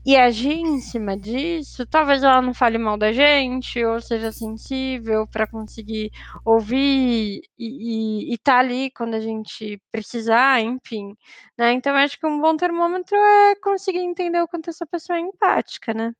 e 0.05 0.15
agir 0.17 0.53
em 0.59 0.79
cima 0.79 1.17
disso, 1.17 1.85
talvez 1.85 2.23
ela 2.23 2.41
não 2.41 2.53
fale 2.53 2.77
mal 2.77 2.97
da 2.97 3.11
gente, 3.13 3.83
ou 3.85 4.01
seja 4.01 4.31
sensível 4.31 5.27
para 5.27 5.45
conseguir 5.47 6.11
ouvir 6.45 7.41
e 7.57 8.33
estar 8.33 8.53
tá 8.53 8.59
ali 8.59 8.91
quando 8.91 9.15
a 9.15 9.19
gente 9.19 9.79
precisar, 9.91 10.61
enfim. 10.61 11.15
Né? 11.57 11.73
Então, 11.73 11.95
acho 11.95 12.19
que 12.19 12.25
um 12.25 12.41
bom 12.41 12.55
termômetro 12.57 13.15
é 13.17 13.55
conseguir 13.61 13.99
entender 13.99 14.41
o 14.41 14.47
quanto 14.47 14.69
essa 14.69 14.85
pessoa 14.87 15.17
é 15.17 15.21
empática, 15.21 15.93
né? 15.93 16.11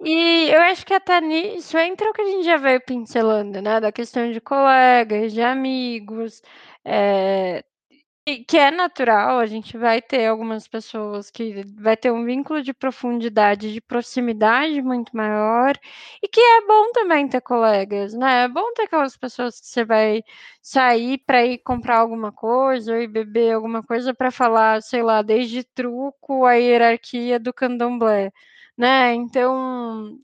E 0.00 0.50
eu 0.50 0.60
acho 0.62 0.84
que 0.86 0.92
até 0.94 1.20
nisso 1.20 1.78
entra 1.78 2.10
o 2.10 2.12
que 2.12 2.20
a 2.22 2.24
gente 2.24 2.44
já 2.44 2.56
veio 2.56 2.80
pincelando, 2.80 3.62
né? 3.62 3.80
Da 3.80 3.92
questão 3.92 4.30
de 4.32 4.40
colegas, 4.40 5.32
de 5.32 5.40
amigos, 5.40 6.42
é, 6.84 7.64
que 8.48 8.56
é 8.56 8.70
natural, 8.70 9.38
a 9.38 9.44
gente 9.46 9.76
vai 9.76 10.00
ter 10.00 10.26
algumas 10.26 10.66
pessoas 10.66 11.30
que 11.30 11.62
vai 11.76 11.94
ter 11.94 12.10
um 12.10 12.24
vínculo 12.24 12.62
de 12.62 12.72
profundidade, 12.72 13.70
de 13.72 13.80
proximidade 13.82 14.80
muito 14.80 15.14
maior, 15.14 15.78
e 16.22 16.26
que 16.28 16.40
é 16.40 16.66
bom 16.66 16.90
também 16.92 17.28
ter 17.28 17.42
colegas, 17.42 18.14
né? 18.14 18.44
É 18.44 18.48
bom 18.48 18.72
ter 18.72 18.84
aquelas 18.84 19.14
pessoas 19.16 19.60
que 19.60 19.66
você 19.66 19.84
vai 19.84 20.22
sair 20.62 21.18
para 21.26 21.44
ir 21.44 21.58
comprar 21.58 21.98
alguma 21.98 22.32
coisa 22.32 22.94
ou 22.94 22.98
ir 23.02 23.08
beber 23.08 23.52
alguma 23.52 23.82
coisa 23.82 24.14
para 24.14 24.30
falar, 24.30 24.82
sei 24.82 25.02
lá, 25.02 25.20
desde 25.20 25.62
truco 25.62 26.46
a 26.46 26.54
hierarquia 26.54 27.38
do 27.38 27.52
candomblé, 27.52 28.32
né? 28.76 29.12
Então, 29.14 30.18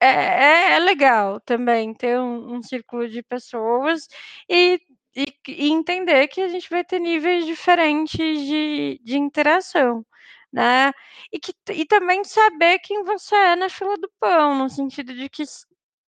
é, 0.00 0.08
é, 0.08 0.72
é 0.76 0.78
legal 0.80 1.40
também 1.40 1.94
ter 1.94 2.18
um, 2.20 2.56
um 2.56 2.62
círculo 2.62 3.08
de 3.08 3.22
pessoas 3.22 4.08
e 4.48 4.80
e, 5.16 5.26
e 5.48 5.70
entender 5.70 6.28
que 6.28 6.40
a 6.40 6.48
gente 6.48 6.68
vai 6.70 6.84
ter 6.84 6.98
níveis 7.00 7.46
diferentes 7.46 8.40
de, 8.46 9.00
de 9.02 9.18
interação, 9.18 10.04
né? 10.52 10.92
E, 11.32 11.38
que, 11.40 11.52
e 11.72 11.84
também 11.86 12.24
saber 12.24 12.78
quem 12.80 13.04
você 13.04 13.34
é 13.34 13.56
na 13.56 13.68
fila 13.68 13.96
do 13.98 14.10
pão, 14.20 14.56
no 14.58 14.70
sentido 14.70 15.14
de 15.14 15.28
que 15.28 15.44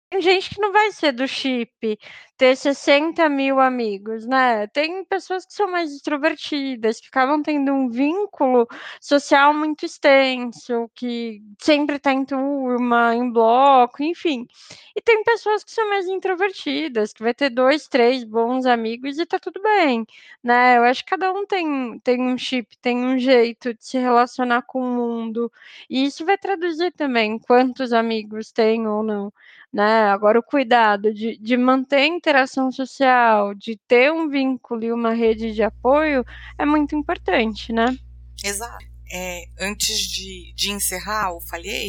tem 0.09 0.21
gente 0.21 0.49
que 0.55 0.61
não 0.61 0.71
vai 0.71 0.91
ser 0.91 1.11
do 1.11 1.27
chip, 1.27 1.97
ter 2.37 2.55
60 2.55 3.27
mil 3.29 3.59
amigos, 3.59 4.25
né? 4.27 4.67
Tem 4.67 5.03
pessoas 5.05 5.45
que 5.45 5.53
são 5.53 5.71
mais 5.71 5.91
extrovertidas, 5.91 6.99
que 6.99 7.07
acabam 7.07 7.41
tendo 7.41 7.73
um 7.73 7.89
vínculo 7.89 8.67
social 9.01 9.53
muito 9.53 9.85
extenso, 9.85 10.89
que 10.93 11.41
sempre 11.59 11.97
tá 11.97 12.13
em 12.13 12.23
turma, 12.23 13.15
em 13.15 13.31
bloco, 13.31 14.03
enfim. 14.03 14.47
E 14.95 15.01
tem 15.01 15.23
pessoas 15.23 15.63
que 15.63 15.71
são 15.71 15.89
mais 15.89 16.07
introvertidas, 16.07 17.11
que 17.11 17.23
vai 17.23 17.33
ter 17.33 17.49
dois, 17.49 17.87
três 17.87 18.23
bons 18.23 18.65
amigos 18.67 19.17
e 19.17 19.25
tá 19.25 19.39
tudo 19.39 19.61
bem, 19.61 20.05
né? 20.43 20.77
Eu 20.77 20.83
acho 20.83 21.03
que 21.03 21.09
cada 21.09 21.31
um 21.33 21.45
tem, 21.45 21.99
tem 22.03 22.21
um 22.21 22.37
chip, 22.37 22.77
tem 22.79 22.97
um 22.99 23.17
jeito 23.17 23.73
de 23.73 23.83
se 23.85 23.97
relacionar 23.97 24.61
com 24.61 24.79
o 24.81 24.85
mundo, 24.85 25.51
e 25.89 26.05
isso 26.05 26.23
vai 26.25 26.37
traduzir 26.37 26.91
também 26.93 27.39
quantos 27.39 27.93
amigos 27.93 28.51
tem 28.51 28.87
ou 28.87 29.01
não 29.03 29.33
né? 29.71 30.09
Agora, 30.09 30.39
o 30.39 30.43
cuidado 30.43 31.13
de, 31.13 31.37
de 31.37 31.57
manter 31.57 32.05
interação 32.27 32.69
social, 32.69 33.55
de 33.55 33.79
ter 33.87 34.11
um 34.11 34.29
vínculo 34.29 34.83
e 34.83 34.91
uma 34.91 35.13
rede 35.13 35.53
de 35.53 35.63
apoio 35.63 36.25
é 36.57 36.65
muito 36.65 36.93
importante, 36.93 37.71
né? 37.71 37.97
Exato. 38.43 38.85
É, 39.09 39.45
antes 39.61 39.97
de, 39.97 40.53
de 40.53 40.71
encerrar, 40.71 41.29
eu 41.29 41.39
falei, 41.39 41.87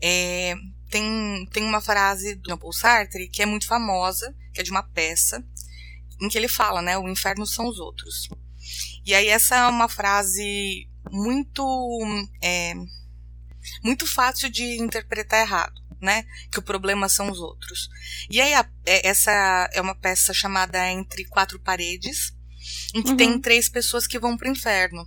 é, 0.00 0.54
tem, 0.88 1.48
tem 1.52 1.64
uma 1.64 1.80
frase 1.80 2.36
do 2.36 2.48
Jean-Paul 2.48 2.72
Sartre 2.72 3.28
que 3.28 3.42
é 3.42 3.46
muito 3.46 3.66
famosa, 3.66 4.32
que 4.54 4.60
é 4.60 4.62
de 4.62 4.70
uma 4.70 4.84
peça, 4.84 5.44
em 6.22 6.28
que 6.28 6.38
ele 6.38 6.46
fala, 6.46 6.80
né? 6.80 6.96
O 6.96 7.08
inferno 7.08 7.44
são 7.44 7.66
os 7.66 7.80
outros. 7.80 8.28
E 9.04 9.12
aí 9.12 9.26
essa 9.26 9.56
é 9.56 9.66
uma 9.66 9.88
frase 9.88 10.88
muito 11.10 11.64
é, 12.40 12.72
muito 13.82 14.06
fácil 14.06 14.48
de 14.48 14.80
interpretar 14.80 15.40
errado 15.40 15.79
né? 16.00 16.24
Que 16.50 16.58
o 16.58 16.62
problema 16.62 17.08
são 17.08 17.30
os 17.30 17.38
outros. 17.38 17.88
E 18.28 18.40
aí, 18.40 18.54
a, 18.54 18.68
é, 18.86 19.08
essa 19.08 19.68
é 19.72 19.80
uma 19.80 19.94
peça 19.94 20.32
chamada 20.32 20.90
Entre 20.90 21.24
Quatro 21.24 21.58
Paredes, 21.60 22.34
em 22.94 23.02
que 23.02 23.10
uhum. 23.10 23.16
tem 23.16 23.40
três 23.40 23.68
pessoas 23.68 24.06
que 24.06 24.18
vão 24.18 24.36
pro 24.36 24.48
inferno. 24.50 25.06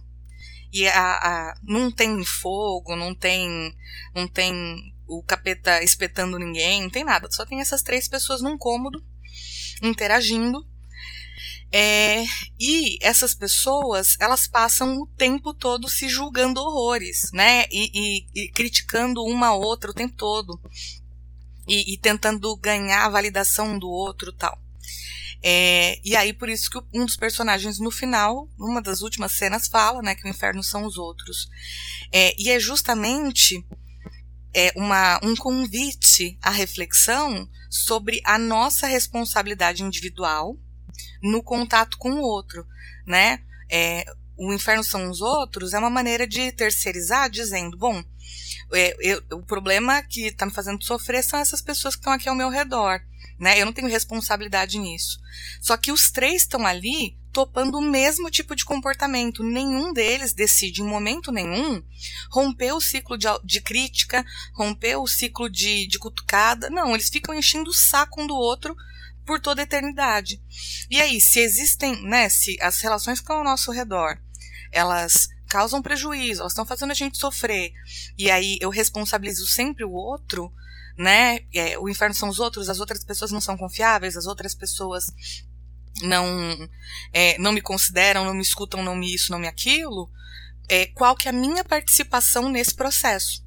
E 0.72 0.88
a, 0.88 1.12
a, 1.14 1.56
não 1.64 1.92
tem 1.92 2.24
fogo, 2.24 2.96
não 2.96 3.14
tem, 3.14 3.48
não 4.16 4.28
tem 4.28 4.94
o 5.08 5.22
capeta 5.24 5.84
espetando 5.84 6.40
ninguém, 6.40 6.84
não 6.84 6.90
tem 6.90 7.04
nada. 7.04 7.32
Só 7.32 7.46
tem 7.46 7.62
essas 7.62 7.84
três 7.84 8.08
pessoas 8.08 8.42
num 8.42 8.58
cômodo, 8.58 9.04
interagindo. 9.82 10.68
É, 11.76 12.24
e 12.60 13.00
essas 13.02 13.34
pessoas, 13.34 14.16
elas 14.20 14.46
passam 14.46 14.96
o 15.02 15.08
tempo 15.08 15.56
todo 15.56 15.90
se 15.90 16.08
julgando 16.08 16.62
horrores, 16.62 17.32
né? 17.34 17.66
E, 17.72 17.90
e, 17.92 18.44
e 18.44 18.52
criticando 18.52 19.24
uma 19.24 19.48
a 19.48 19.56
outra 19.56 19.90
o 19.90 19.94
tempo 19.94 20.14
todo. 20.16 20.62
E, 21.68 21.94
e, 21.94 21.98
tentando 21.98 22.56
ganhar 22.58 23.06
a 23.06 23.10
validação 23.10 23.80
do 23.80 23.90
outro 23.90 24.32
tal. 24.32 24.56
É, 25.42 26.00
e 26.04 26.16
aí, 26.16 26.32
por 26.32 26.48
isso 26.48 26.70
que 26.70 26.80
um 26.94 27.06
dos 27.06 27.18
personagens 27.18 27.80
no 27.80 27.90
final, 27.90 28.48
numa 28.56 28.82
das 28.82 29.02
últimas 29.02 29.32
cenas, 29.32 29.68
fala 29.68 30.02
né, 30.04 30.14
que 30.14 30.28
o 30.28 30.30
inferno 30.30 30.62
são 30.62 30.86
os 30.86 30.98
outros. 30.98 31.50
É, 32.12 32.36
e 32.40 32.52
é 32.52 32.60
justamente 32.60 33.66
é, 34.54 34.72
uma, 34.76 35.20
um 35.24 35.36
convite 35.36 36.38
à 36.40 36.52
reflexão 36.52 37.50
sobre 37.68 38.22
a 38.24 38.38
nossa 38.38 38.86
responsabilidade 38.86 39.82
individual 39.82 40.56
no 41.24 41.42
contato 41.42 41.98
com 41.98 42.12
o 42.12 42.22
outro, 42.22 42.68
né? 43.08 43.40
É, 43.72 44.06
o 44.38 44.54
inferno 44.54 44.84
são 44.84 45.10
os 45.10 45.22
outros 45.22 45.74
é 45.74 45.80
uma 45.80 45.90
maneira 45.90 46.28
de 46.28 46.52
terceirizar, 46.52 47.30
dizendo, 47.30 47.78
bom, 47.78 48.04
é, 48.74 48.96
eu, 49.00 49.24
o 49.32 49.44
problema 49.44 50.02
que 50.04 50.28
está 50.28 50.46
me 50.46 50.52
fazendo 50.52 50.84
sofrer 50.84 51.24
são 51.24 51.40
essas 51.40 51.62
pessoas 51.62 51.96
que 51.96 52.02
estão 52.02 52.14
aqui 52.14 52.28
ao 52.28 52.36
meu 52.36 52.50
redor, 52.50 53.00
né? 53.40 53.60
Eu 53.60 53.66
não 53.66 53.74
tenho 53.74 53.88
responsabilidade 53.88 54.78
nisso. 54.78 55.20
Só 55.62 55.78
que 55.78 55.92
os 55.92 56.12
três 56.12 56.42
estão 56.42 56.66
ali 56.66 57.18
topando 57.32 57.78
o 57.78 57.82
mesmo 57.82 58.30
tipo 58.30 58.56
de 58.56 58.64
comportamento. 58.64 59.44
Nenhum 59.44 59.92
deles 59.92 60.34
decide, 60.34 60.82
em 60.82 60.86
momento 60.86 61.32
nenhum, 61.32 61.84
romper 62.32 62.74
o 62.74 62.82
ciclo 62.82 63.18
de, 63.18 63.28
de 63.44 63.62
crítica, 63.62 64.26
romper 64.54 64.98
o 64.98 65.08
ciclo 65.08 65.50
de, 65.50 65.88
de 65.88 65.98
cutucada. 65.98 66.70
Não, 66.70 66.94
eles 66.94 67.10
ficam 67.10 67.34
enchendo 67.34 67.70
o 67.70 67.74
saco 67.74 68.22
um 68.22 68.28
do 68.28 68.36
outro 68.36 68.76
por 69.26 69.40
toda 69.40 69.62
a 69.62 69.64
eternidade. 69.64 70.42
E 70.90 71.02
aí, 71.02 71.20
se 71.20 71.40
existem, 71.40 72.02
né, 72.04 72.30
se 72.30 72.58
as 72.62 72.82
relações 72.82 73.20
estão 73.20 73.38
ao 73.38 73.44
nosso 73.44 73.72
redor, 73.72 74.18
elas 74.72 75.28
causam 75.48 75.82
prejuízo, 75.82 76.42
elas 76.42 76.54
estão 76.54 76.66
fazendo 76.66 76.92
a 76.92 76.96
gente 76.96 77.18
sofrer, 77.18 77.72
e 78.18 78.32
aí 78.32 78.58
eu 78.60 78.70
responsabilizo 78.70 79.46
sempre 79.46 79.84
o 79.84 79.92
outro, 79.92 80.52
né, 80.98 81.40
é, 81.54 81.78
o 81.78 81.88
inferno 81.88 82.16
são 82.16 82.30
os 82.30 82.40
outros, 82.40 82.70
as 82.70 82.80
outras 82.80 83.04
pessoas 83.04 83.32
não 83.32 83.42
são 83.42 83.58
confiáveis, 83.58 84.18
as 84.18 84.26
outras 84.26 84.56
pessoas 84.56 85.06
não 86.02 86.70
é, 87.12 87.38
não 87.38 87.52
me 87.52 87.62
consideram, 87.62 88.26
não 88.26 88.34
me 88.34 88.42
escutam, 88.42 88.84
não 88.84 88.96
me 88.96 89.14
isso, 89.14 89.32
não 89.32 89.40
me 89.40 89.48
aquilo, 89.48 90.10
é, 90.70 90.88
qual 90.88 91.16
que 91.16 91.28
é 91.28 91.32
a 91.32 91.34
minha 91.34 91.64
participação 91.64 92.50
nesse 92.50 92.74
processo? 92.74 93.43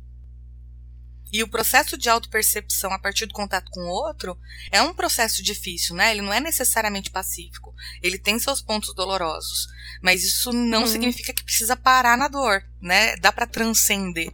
E 1.33 1.43
o 1.43 1.49
processo 1.49 1.97
de 1.97 2.09
autopercepção 2.09 2.93
a 2.93 2.99
partir 2.99 3.27
do 3.27 3.35
contato 3.35 3.71
com 3.71 3.81
o 3.81 3.91
outro 3.91 4.39
é 4.71 4.81
um 4.81 4.95
processo 4.95 5.43
difícil, 5.43 5.97
né? 5.97 6.13
Ele 6.13 6.23
não 6.23 6.33
é 6.33 6.41
necessariamente 6.41 7.11
pacífico. 7.11 7.75
Ele 8.03 8.19
tem 8.19 8.39
seus 8.39 8.63
pontos 8.63 8.95
dolorosos. 8.95 9.67
Mas 10.03 10.23
isso 10.23 10.53
não 10.53 10.83
uhum. 10.83 10.87
significa 10.87 11.33
que 11.33 11.45
precisa 11.45 11.77
parar 11.77 12.17
na 12.17 12.29
dor, 12.29 12.63
né? 12.81 13.17
Dá 13.17 13.33
para 13.33 13.47
transcender. 13.47 14.33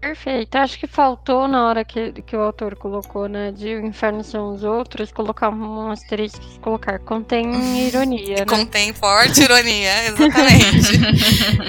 Perfeito. 0.00 0.56
Acho 0.56 0.78
que 0.78 0.86
faltou 0.86 1.46
na 1.46 1.68
hora 1.68 1.84
que, 1.84 2.12
que 2.22 2.34
o 2.34 2.40
autor 2.40 2.74
colocou, 2.74 3.28
né? 3.28 3.52
De 3.52 3.74
o 3.76 3.86
inferno 3.86 4.24
são 4.24 4.54
os 4.54 4.64
outros, 4.64 5.12
colocar 5.12 5.50
um 5.50 5.90
asterisco, 5.90 6.40
colocar 6.60 6.98
contém 7.00 7.46
ironia. 7.86 8.38
né? 8.38 8.44
Contém 8.46 8.94
forte 8.94 9.42
ironia, 9.42 10.06
exatamente. 10.06 10.90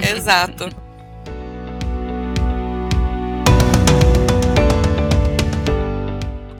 Exato. 0.16 0.91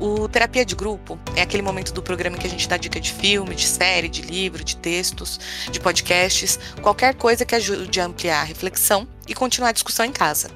O 0.04 0.28
terapia 0.28 0.64
de 0.64 0.74
grupo 0.74 1.16
é 1.36 1.42
aquele 1.42 1.62
momento 1.62 1.94
do 1.94 2.02
programa 2.02 2.34
em 2.34 2.40
que 2.40 2.46
a 2.48 2.50
gente 2.50 2.68
dá 2.68 2.76
dica 2.76 2.98
de 2.98 3.12
filme, 3.12 3.54
de 3.54 3.64
série, 3.64 4.08
de 4.08 4.20
livro, 4.22 4.64
de 4.64 4.76
textos, 4.76 5.38
de 5.70 5.78
podcasts, 5.78 6.58
qualquer 6.82 7.14
coisa 7.14 7.46
que 7.46 7.54
ajude 7.54 8.00
a 8.00 8.06
ampliar 8.06 8.40
a 8.40 8.44
reflexão 8.44 9.06
e 9.28 9.32
continuar 9.32 9.68
a 9.68 9.72
discussão 9.72 10.04
em 10.04 10.10
casa. 10.10 10.50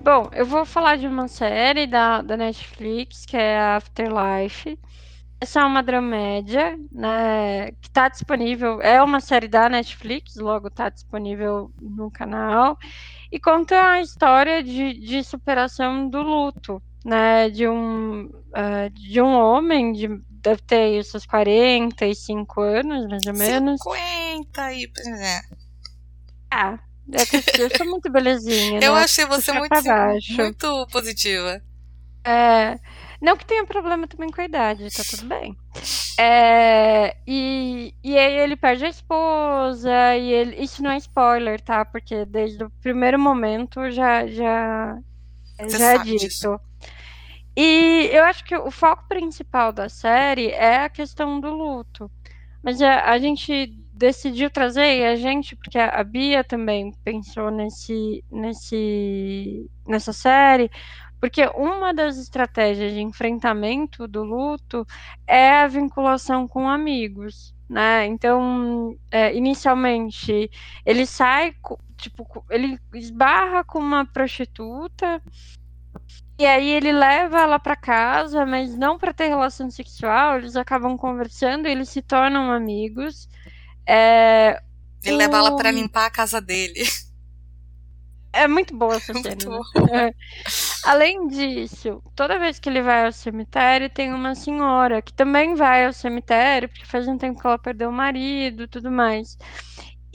Bom, 0.00 0.30
eu 0.32 0.46
vou 0.46 0.64
falar 0.64 0.96
de 0.96 1.08
uma 1.08 1.26
série 1.26 1.84
da, 1.88 2.22
da 2.22 2.36
Netflix, 2.36 3.26
que 3.26 3.36
é 3.36 3.58
Afterlife. 3.58 4.78
Essa 5.40 5.62
é 5.62 5.64
uma 5.64 5.82
dramédia, 5.82 6.78
né, 6.92 7.72
que 7.82 7.88
está 7.88 8.08
disponível, 8.08 8.80
é 8.80 9.02
uma 9.02 9.18
série 9.18 9.48
da 9.48 9.68
Netflix, 9.68 10.36
logo 10.36 10.68
está 10.68 10.90
disponível 10.90 11.72
no 11.82 12.08
canal, 12.08 12.78
e 13.32 13.40
conta 13.40 13.94
a 13.94 14.00
história 14.00 14.62
de, 14.62 14.94
de 14.94 15.24
superação 15.24 16.08
do 16.08 16.22
luto, 16.22 16.80
né, 17.04 17.50
de 17.50 17.68
um, 17.68 18.24
uh, 18.26 18.90
de 18.92 19.20
um 19.20 19.34
homem, 19.34 19.92
de, 19.92 20.08
deve 20.30 20.62
ter 20.62 21.04
seus 21.04 21.26
45 21.26 22.60
anos, 22.60 23.08
mais 23.08 23.26
ou 23.26 23.34
menos. 23.34 23.80
50 23.82 24.72
e... 24.72 24.84
É. 25.20 25.40
Ah, 26.50 26.78
É 27.12 27.62
eu 27.62 27.76
sou 27.76 27.86
muito 27.86 28.10
belezinha. 28.10 28.80
Eu 28.82 28.94
né? 28.94 29.02
achei 29.02 29.26
você 29.26 29.52
Puxar 29.52 29.58
muito, 29.58 29.74
muito 30.38 30.86
positiva. 30.90 31.62
É, 32.24 32.78
não 33.20 33.36
que 33.36 33.44
tenha 33.44 33.66
problema 33.66 34.06
também 34.06 34.30
com 34.30 34.40
a 34.40 34.44
idade, 34.44 34.88
tá 34.94 35.02
tudo 35.08 35.26
bem. 35.26 35.54
É, 36.18 37.16
e, 37.26 37.94
e 38.02 38.16
aí 38.16 38.38
ele 38.38 38.56
perde 38.56 38.86
a 38.86 38.88
esposa, 38.88 40.16
e 40.16 40.32
ele, 40.32 40.62
isso 40.62 40.82
não 40.82 40.90
é 40.90 40.96
spoiler, 40.96 41.60
tá? 41.60 41.84
Porque 41.84 42.24
desde 42.24 42.64
o 42.64 42.70
primeiro 42.80 43.18
momento 43.18 43.90
já, 43.90 44.26
já, 44.26 44.96
Você 45.58 45.78
já 45.78 45.92
é 45.92 45.96
sabe 45.96 46.16
disso. 46.16 46.60
E 47.56 48.08
eu 48.12 48.24
acho 48.24 48.44
que 48.44 48.56
o 48.56 48.70
foco 48.70 49.04
principal 49.08 49.72
da 49.72 49.88
série 49.88 50.48
é 50.48 50.84
a 50.84 50.88
questão 50.88 51.40
do 51.40 51.50
luto. 51.50 52.10
Mas 52.62 52.80
a, 52.82 53.10
a 53.10 53.18
gente 53.18 53.66
decidiu 53.92 54.50
trazer, 54.50 54.98
e 54.98 55.04
a 55.04 55.14
gente, 55.14 55.54
porque 55.54 55.78
a, 55.78 55.88
a 55.90 56.02
Bia 56.02 56.42
também 56.42 56.92
pensou 57.04 57.50
nesse, 57.50 58.24
nesse, 58.30 59.70
nessa 59.86 60.12
série, 60.12 60.70
porque 61.20 61.46
uma 61.54 61.94
das 61.94 62.18
estratégias 62.18 62.92
de 62.92 63.00
enfrentamento 63.00 64.06
do 64.08 64.24
luto 64.24 64.86
é 65.26 65.52
a 65.52 65.68
vinculação 65.68 66.46
com 66.48 66.68
amigos, 66.68 67.54
né? 67.68 68.06
Então, 68.06 68.96
é, 69.10 69.34
inicialmente, 69.34 70.50
ele 70.84 71.06
sai, 71.06 71.54
tipo, 71.96 72.44
ele 72.50 72.78
esbarra 72.94 73.64
com 73.64 73.78
uma 73.78 74.04
prostituta 74.06 75.22
e 76.38 76.44
aí 76.46 76.68
ele 76.68 76.92
leva 76.92 77.40
ela 77.40 77.58
pra 77.58 77.76
casa, 77.76 78.44
mas 78.44 78.76
não 78.76 78.98
pra 78.98 79.12
ter 79.12 79.28
relação 79.28 79.70
sexual. 79.70 80.38
Eles 80.38 80.56
acabam 80.56 80.96
conversando, 80.96 81.66
eles 81.66 81.88
se 81.88 82.02
tornam 82.02 82.50
amigos. 82.50 83.28
É, 83.86 84.60
Ele 85.04 85.16
leva 85.16 85.36
ela 85.38 85.52
o- 85.52 85.56
pra 85.56 85.70
limpar 85.70 86.06
a 86.06 86.10
casa 86.10 86.40
dele. 86.40 86.82
é 88.32 88.48
muito 88.48 88.76
boa 88.76 88.96
essa 88.96 89.12
cena. 89.22 89.58
né? 89.92 90.08
É. 90.08 90.14
Além 90.84 91.28
disso, 91.28 92.02
toda 92.16 92.38
vez 92.38 92.58
que 92.58 92.68
ele 92.68 92.82
vai 92.82 93.06
ao 93.06 93.12
cemitério, 93.12 93.88
tem 93.88 94.12
uma 94.12 94.34
senhora 94.34 95.00
que 95.00 95.12
também 95.12 95.54
vai 95.54 95.86
ao 95.86 95.92
cemitério, 95.92 96.68
porque 96.68 96.84
faz 96.84 97.06
um 97.06 97.16
tempo 97.16 97.40
que 97.40 97.46
ela 97.46 97.58
perdeu 97.58 97.90
o 97.90 97.92
marido, 97.92 98.66
tudo 98.66 98.90
mais. 98.90 99.38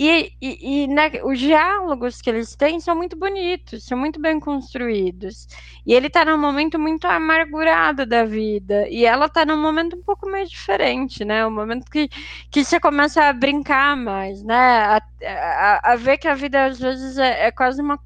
E, 0.01 0.31
e, 0.41 0.87
né, 0.87 1.11
os 1.25 1.37
diálogos 1.37 2.21
que 2.21 2.29
eles 2.29 2.55
têm 2.55 2.79
são 2.79 2.95
muito 2.95 3.17
bonitos, 3.17 3.83
são 3.83 3.97
muito 3.97 4.17
bem 4.21 4.39
construídos. 4.39 5.45
E 5.85 5.93
ele 5.93 6.09
tá 6.09 6.23
num 6.23 6.37
momento 6.37 6.79
muito 6.79 7.05
amargurado 7.05 8.05
da 8.05 8.23
vida, 8.23 8.87
e 8.89 9.05
ela 9.05 9.27
tá 9.27 9.45
num 9.45 9.61
momento 9.61 9.97
um 9.97 10.01
pouco 10.03 10.29
mais 10.31 10.49
diferente, 10.49 11.25
né? 11.25 11.45
Um 11.45 11.51
momento 11.51 11.91
que, 11.91 12.07
que 12.49 12.63
você 12.63 12.79
começa 12.79 13.25
a 13.25 13.33
brincar 13.33 13.97
mais, 13.97 14.41
né? 14.41 14.55
A, 14.55 15.01
a, 15.25 15.91
a 15.93 15.95
ver 15.97 16.17
que 16.17 16.29
a 16.29 16.33
vida 16.35 16.65
às 16.67 16.79
vezes 16.79 17.17
é, 17.17 17.47
é 17.47 17.51
quase 17.51 17.81
uma. 17.81 17.99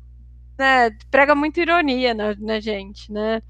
Né, 0.58 0.92
prega 1.12 1.36
muita 1.36 1.62
ironia 1.62 2.14
na, 2.14 2.36
na 2.36 2.60
gente, 2.60 3.12
né? 3.12 3.42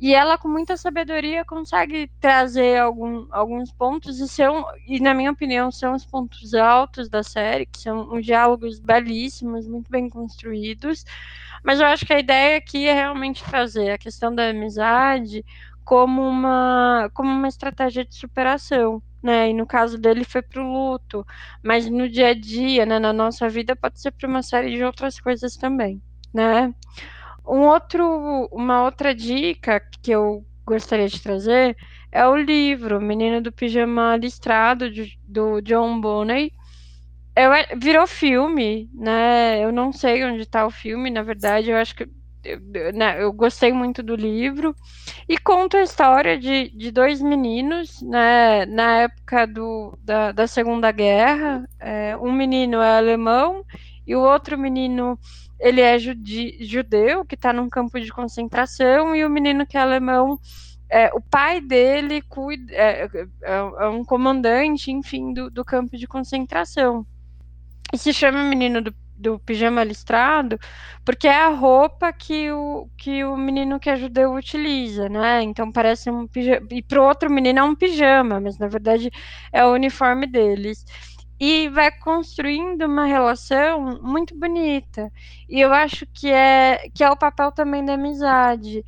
E 0.00 0.14
ela, 0.14 0.38
com 0.38 0.48
muita 0.48 0.78
sabedoria, 0.78 1.44
consegue 1.44 2.10
trazer 2.18 2.78
algum, 2.78 3.26
alguns 3.30 3.70
pontos 3.70 4.18
e 4.18 4.26
são, 4.26 4.64
e 4.86 4.98
na 4.98 5.12
minha 5.12 5.30
opinião, 5.30 5.70
são 5.70 5.94
os 5.94 6.06
pontos 6.06 6.54
altos 6.54 7.10
da 7.10 7.22
série, 7.22 7.66
que 7.66 7.80
são 7.80 8.10
uns 8.10 8.24
diálogos 8.24 8.80
belíssimos, 8.80 9.68
muito 9.68 9.90
bem 9.90 10.08
construídos. 10.08 11.04
Mas 11.62 11.80
eu 11.80 11.86
acho 11.86 12.06
que 12.06 12.14
a 12.14 12.18
ideia 12.18 12.56
aqui 12.56 12.86
é 12.88 12.94
realmente 12.94 13.44
trazer 13.44 13.90
a 13.90 13.98
questão 13.98 14.34
da 14.34 14.48
amizade 14.48 15.44
como 15.84 16.22
uma, 16.22 17.10
como 17.12 17.30
uma 17.30 17.48
estratégia 17.48 18.02
de 18.02 18.14
superação. 18.14 19.02
Né? 19.22 19.50
E 19.50 19.52
no 19.52 19.66
caso 19.66 19.98
dele 19.98 20.24
foi 20.24 20.40
para 20.40 20.62
o 20.62 20.72
luto, 20.72 21.26
mas 21.62 21.90
no 21.90 22.08
dia 22.08 22.28
a 22.28 22.34
dia, 22.34 22.86
né, 22.86 22.98
na 22.98 23.12
nossa 23.12 23.50
vida, 23.50 23.76
pode 23.76 24.00
ser 24.00 24.12
para 24.12 24.26
uma 24.26 24.42
série 24.42 24.74
de 24.76 24.82
outras 24.82 25.20
coisas 25.20 25.56
também. 25.56 26.00
Né? 26.32 26.72
Um 27.46 27.60
outro, 27.62 28.48
uma 28.52 28.84
outra 28.84 29.14
dica 29.14 29.80
que 30.02 30.10
eu 30.10 30.44
gostaria 30.64 31.08
de 31.08 31.20
trazer 31.20 31.76
é 32.12 32.26
o 32.26 32.36
livro 32.36 33.00
Menino 33.00 33.40
do 33.40 33.52
Pijama 33.52 34.16
Listrado, 34.16 34.90
do 35.26 35.60
John 35.60 36.00
Bonney. 36.00 36.52
Eu, 37.36 37.50
virou 37.78 38.06
filme, 38.06 38.90
né? 38.94 39.64
Eu 39.64 39.72
não 39.72 39.92
sei 39.92 40.24
onde 40.24 40.42
está 40.42 40.66
o 40.66 40.70
filme, 40.70 41.10
na 41.10 41.22
verdade, 41.22 41.70
eu 41.70 41.76
acho 41.76 41.94
que 41.94 42.08
eu, 42.42 42.58
né, 42.94 43.22
eu 43.22 43.32
gostei 43.32 43.72
muito 43.72 44.02
do 44.02 44.16
livro 44.16 44.74
e 45.28 45.36
conta 45.38 45.78
a 45.78 45.82
história 45.82 46.38
de, 46.38 46.70
de 46.70 46.90
dois 46.90 47.20
meninos, 47.20 48.00
né? 48.02 48.64
Na 48.66 49.02
época 49.02 49.46
do, 49.46 49.98
da, 50.02 50.32
da 50.32 50.46
Segunda 50.46 50.90
Guerra, 50.90 51.68
é, 51.78 52.16
um 52.16 52.32
menino 52.32 52.80
é 52.80 52.96
alemão 52.96 53.64
e 54.10 54.16
o 54.16 54.20
outro 54.20 54.58
menino 54.58 55.16
ele 55.60 55.80
é 55.80 55.96
judeu, 55.96 57.24
que 57.24 57.36
está 57.36 57.52
num 57.52 57.68
campo 57.68 58.00
de 58.00 58.10
concentração, 58.10 59.14
e 59.14 59.24
o 59.24 59.30
menino 59.30 59.64
que 59.64 59.76
é 59.76 59.80
alemão, 59.80 60.36
é, 60.90 61.12
o 61.14 61.20
pai 61.20 61.60
dele 61.60 62.20
cuida, 62.22 62.72
é, 62.72 63.04
é, 63.04 63.26
é, 63.42 63.86
um 63.86 64.04
comandante, 64.04 64.90
enfim, 64.90 65.32
do, 65.32 65.48
do, 65.48 65.64
campo 65.64 65.96
de 65.96 66.08
concentração. 66.08 67.06
E 67.92 67.98
se 67.98 68.12
chama 68.12 68.42
menino 68.42 68.82
do, 68.82 68.92
do, 69.14 69.38
pijama 69.38 69.84
listrado, 69.84 70.58
porque 71.04 71.28
é 71.28 71.44
a 71.44 71.50
roupa 71.50 72.12
que 72.12 72.50
o, 72.50 72.88
que 72.98 73.22
o 73.22 73.36
menino 73.36 73.78
que 73.78 73.90
é 73.90 73.96
judeu 73.96 74.34
utiliza, 74.34 75.08
né? 75.08 75.40
Então 75.42 75.70
parece 75.70 76.10
um 76.10 76.26
pijama. 76.26 76.66
E 76.68 76.82
para 76.82 77.00
o 77.00 77.06
outro 77.06 77.30
menino 77.30 77.60
é 77.60 77.62
um 77.62 77.76
pijama, 77.76 78.40
mas 78.40 78.58
na 78.58 78.66
verdade 78.66 79.08
é 79.52 79.64
o 79.64 79.72
uniforme 79.72 80.26
deles 80.26 80.84
e 81.40 81.70
vai 81.70 81.90
construindo 81.90 82.82
uma 82.82 83.06
relação 83.06 83.98
muito 84.02 84.38
bonita. 84.38 85.10
E 85.48 85.58
eu 85.58 85.72
acho 85.72 86.06
que 86.12 86.30
é 86.30 86.90
que 86.94 87.02
é 87.02 87.10
o 87.10 87.16
papel 87.16 87.50
também 87.50 87.82
da 87.82 87.94
amizade, 87.94 88.84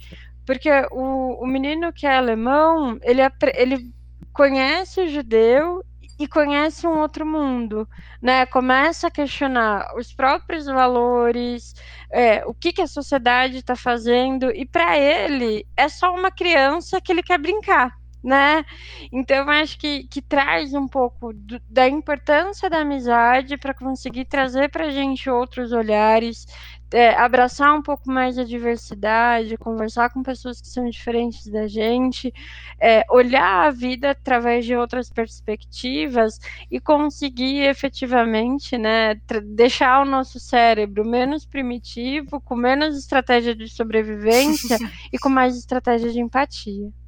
porque 0.47 0.71
o, 0.91 1.43
o 1.43 1.47
menino 1.47 1.93
que 1.93 2.07
é 2.07 2.15
alemão, 2.15 2.99
ele, 3.03 3.23
ele 3.55 3.91
conhece 4.35 5.01
o 5.01 5.09
judeu 5.09 5.83
e 6.19 6.29
conhece 6.29 6.87
um 6.87 6.99
outro 7.01 7.25
mundo, 7.25 7.89
né? 8.21 8.45
Começa 8.47 9.07
a 9.09 9.11
questionar 9.11 9.95
os 9.97 10.13
próprios 10.13 10.67
valores, 10.67 11.75
é, 12.11 12.45
o 12.45 12.53
que, 12.53 12.73
que 12.73 12.83
a 12.83 12.87
sociedade 12.87 13.57
está 13.57 13.75
fazendo, 13.75 14.51
e 14.55 14.67
para 14.67 14.99
ele 14.99 15.67
é 15.77 15.89
só 15.89 16.15
uma 16.15 16.31
criança 16.31 17.01
que 17.01 17.11
ele 17.13 17.23
quer 17.23 17.39
brincar 17.39 18.02
né? 18.23 18.65
Então, 19.11 19.49
acho 19.51 19.79
que, 19.79 20.05
que 20.05 20.23
traz 20.23 20.73
um 20.75 20.87
pouco 20.87 21.33
do, 21.33 21.61
da 21.69 21.89
importância 21.89 22.71
da 22.71 22.79
amizade 22.79 23.57
para 23.57 23.75
conseguir 23.75 24.27
trazer 24.27 24.71
para 24.71 24.87
a 24.87 24.91
gente 24.91 25.29
outros 25.29 25.73
olhares, 25.73 26.47
é, 26.93 27.15
abraçar 27.15 27.75
um 27.75 27.83
pouco 27.83 28.11
mais 28.11 28.39
a 28.39 28.45
diversidade, 28.45 29.57
conversar 29.57 30.11
com 30.11 30.23
pessoas 30.23 30.61
que 30.61 30.69
são 30.69 30.89
diferentes 30.89 31.47
da 31.47 31.67
gente, 31.67 32.33
é, 32.79 33.05
olhar 33.11 33.67
a 33.67 33.71
vida 33.71 34.11
através 34.11 34.65
de 34.65 34.77
outras 34.77 35.11
perspectivas 35.11 36.39
e 36.71 36.79
conseguir 36.79 37.63
efetivamente, 37.63 38.77
né, 38.77 39.15
deixar 39.45 40.03
o 40.03 40.05
nosso 40.05 40.39
cérebro 40.39 41.05
menos 41.05 41.47
primitivo, 41.47 42.41
com 42.41 42.55
menos 42.55 42.97
estratégia 42.97 43.55
de 43.55 43.69
sobrevivência 43.69 44.79
e 45.13 45.19
com 45.19 45.29
mais 45.29 45.57
estratégia 45.57 46.11
de 46.13 46.21
empatia. 46.21 47.02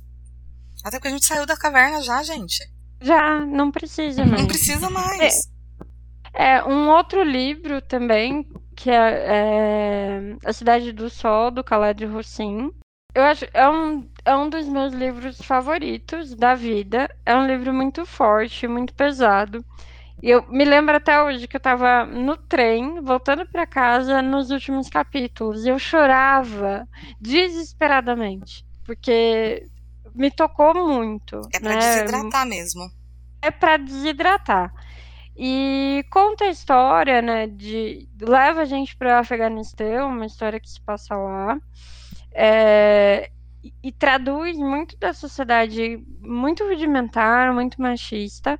Até 0.84 0.98
porque 0.98 1.08
a 1.08 1.12
gente 1.12 1.24
saiu 1.24 1.46
da 1.46 1.56
caverna 1.56 2.02
já, 2.02 2.22
gente. 2.22 2.62
Já, 3.00 3.40
não 3.40 3.70
precisa 3.70 4.24
mais. 4.24 4.40
Não 4.42 4.46
precisa 4.46 4.90
mais. 4.90 5.50
É, 6.34 6.56
é 6.56 6.64
um 6.64 6.90
outro 6.90 7.22
livro 7.22 7.80
também, 7.80 8.46
que 8.76 8.90
é, 8.90 8.94
é, 8.94 10.36
A 10.44 10.52
Cidade 10.52 10.92
do 10.92 11.08
Sol, 11.08 11.50
do 11.50 11.62
Khaled 11.62 12.04
Hossein. 12.06 12.70
Eu 13.14 13.22
acho 13.22 13.46
é 13.54 13.68
um, 13.68 14.08
é 14.24 14.36
um 14.36 14.50
dos 14.50 14.68
meus 14.68 14.92
livros 14.92 15.40
favoritos 15.40 16.34
da 16.34 16.54
vida. 16.54 17.08
É 17.24 17.34
um 17.34 17.46
livro 17.46 17.72
muito 17.72 18.04
forte, 18.04 18.68
muito 18.68 18.92
pesado. 18.92 19.64
E 20.22 20.30
eu 20.30 20.46
me 20.48 20.64
lembro 20.64 20.96
até 20.96 21.22
hoje 21.22 21.46
que 21.46 21.56
eu 21.56 21.58
estava 21.58 22.04
no 22.04 22.36
trem, 22.36 23.00
voltando 23.00 23.46
para 23.46 23.66
casa 23.66 24.20
nos 24.20 24.50
últimos 24.50 24.88
capítulos. 24.88 25.64
E 25.64 25.68
eu 25.68 25.78
chorava 25.78 26.86
desesperadamente, 27.20 28.64
porque 28.84 29.66
me 30.14 30.30
tocou 30.30 30.74
muito. 30.74 31.40
É 31.52 31.60
pra 31.60 31.74
né? 31.74 31.78
desidratar 31.78 32.46
mesmo. 32.46 32.90
É 33.42 33.50
para 33.50 33.76
desidratar. 33.76 34.72
E 35.36 36.04
conta 36.10 36.44
a 36.44 36.50
história, 36.50 37.20
né? 37.20 37.46
De 37.46 38.08
leva 38.20 38.62
a 38.62 38.64
gente 38.64 38.96
para 38.96 39.16
o 39.16 39.18
Afeganistão, 39.18 40.08
uma 40.08 40.26
história 40.26 40.60
que 40.60 40.70
se 40.70 40.80
passa 40.80 41.16
lá. 41.16 41.58
É, 42.32 43.30
e, 43.64 43.72
e 43.82 43.92
traduz 43.92 44.58
muito 44.58 44.96
da 44.98 45.12
sociedade 45.12 46.04
muito 46.20 46.64
rudimentar, 46.64 47.52
muito 47.54 47.80
machista, 47.80 48.58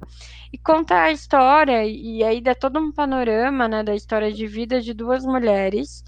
e 0.52 0.56
conta 0.56 1.02
a 1.02 1.12
história, 1.12 1.84
e 1.84 2.24
aí 2.24 2.40
dá 2.40 2.54
todo 2.54 2.78
um 2.78 2.90
panorama 2.90 3.68
né, 3.68 3.82
da 3.82 3.94
história 3.94 4.32
de 4.32 4.46
vida 4.46 4.80
de 4.80 4.94
duas 4.94 5.24
mulheres, 5.24 6.02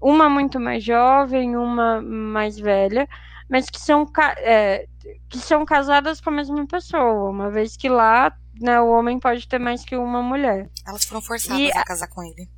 uma 0.00 0.28
muito 0.28 0.60
mais 0.60 0.84
jovem, 0.84 1.56
uma 1.56 2.02
mais 2.02 2.58
velha, 2.58 3.08
mas 3.48 3.68
que 3.68 3.80
são, 3.80 4.10
é, 4.38 4.86
que 5.28 5.38
são 5.38 5.64
casadas 5.64 6.20
com 6.20 6.30
a 6.30 6.32
mesma 6.32 6.66
pessoa, 6.66 7.30
uma 7.30 7.50
vez 7.50 7.76
que 7.76 7.88
lá 7.88 8.36
né, 8.60 8.80
o 8.80 8.88
homem 8.88 9.18
pode 9.18 9.46
ter 9.48 9.58
mais 9.58 9.84
que 9.84 9.96
uma 9.96 10.22
mulher. 10.22 10.70
Elas 10.86 11.04
foram 11.04 11.22
forçadas 11.22 11.60
e, 11.60 11.70
a 11.72 11.84
casar 11.84 12.08
com 12.08 12.22
ele. 12.22 12.48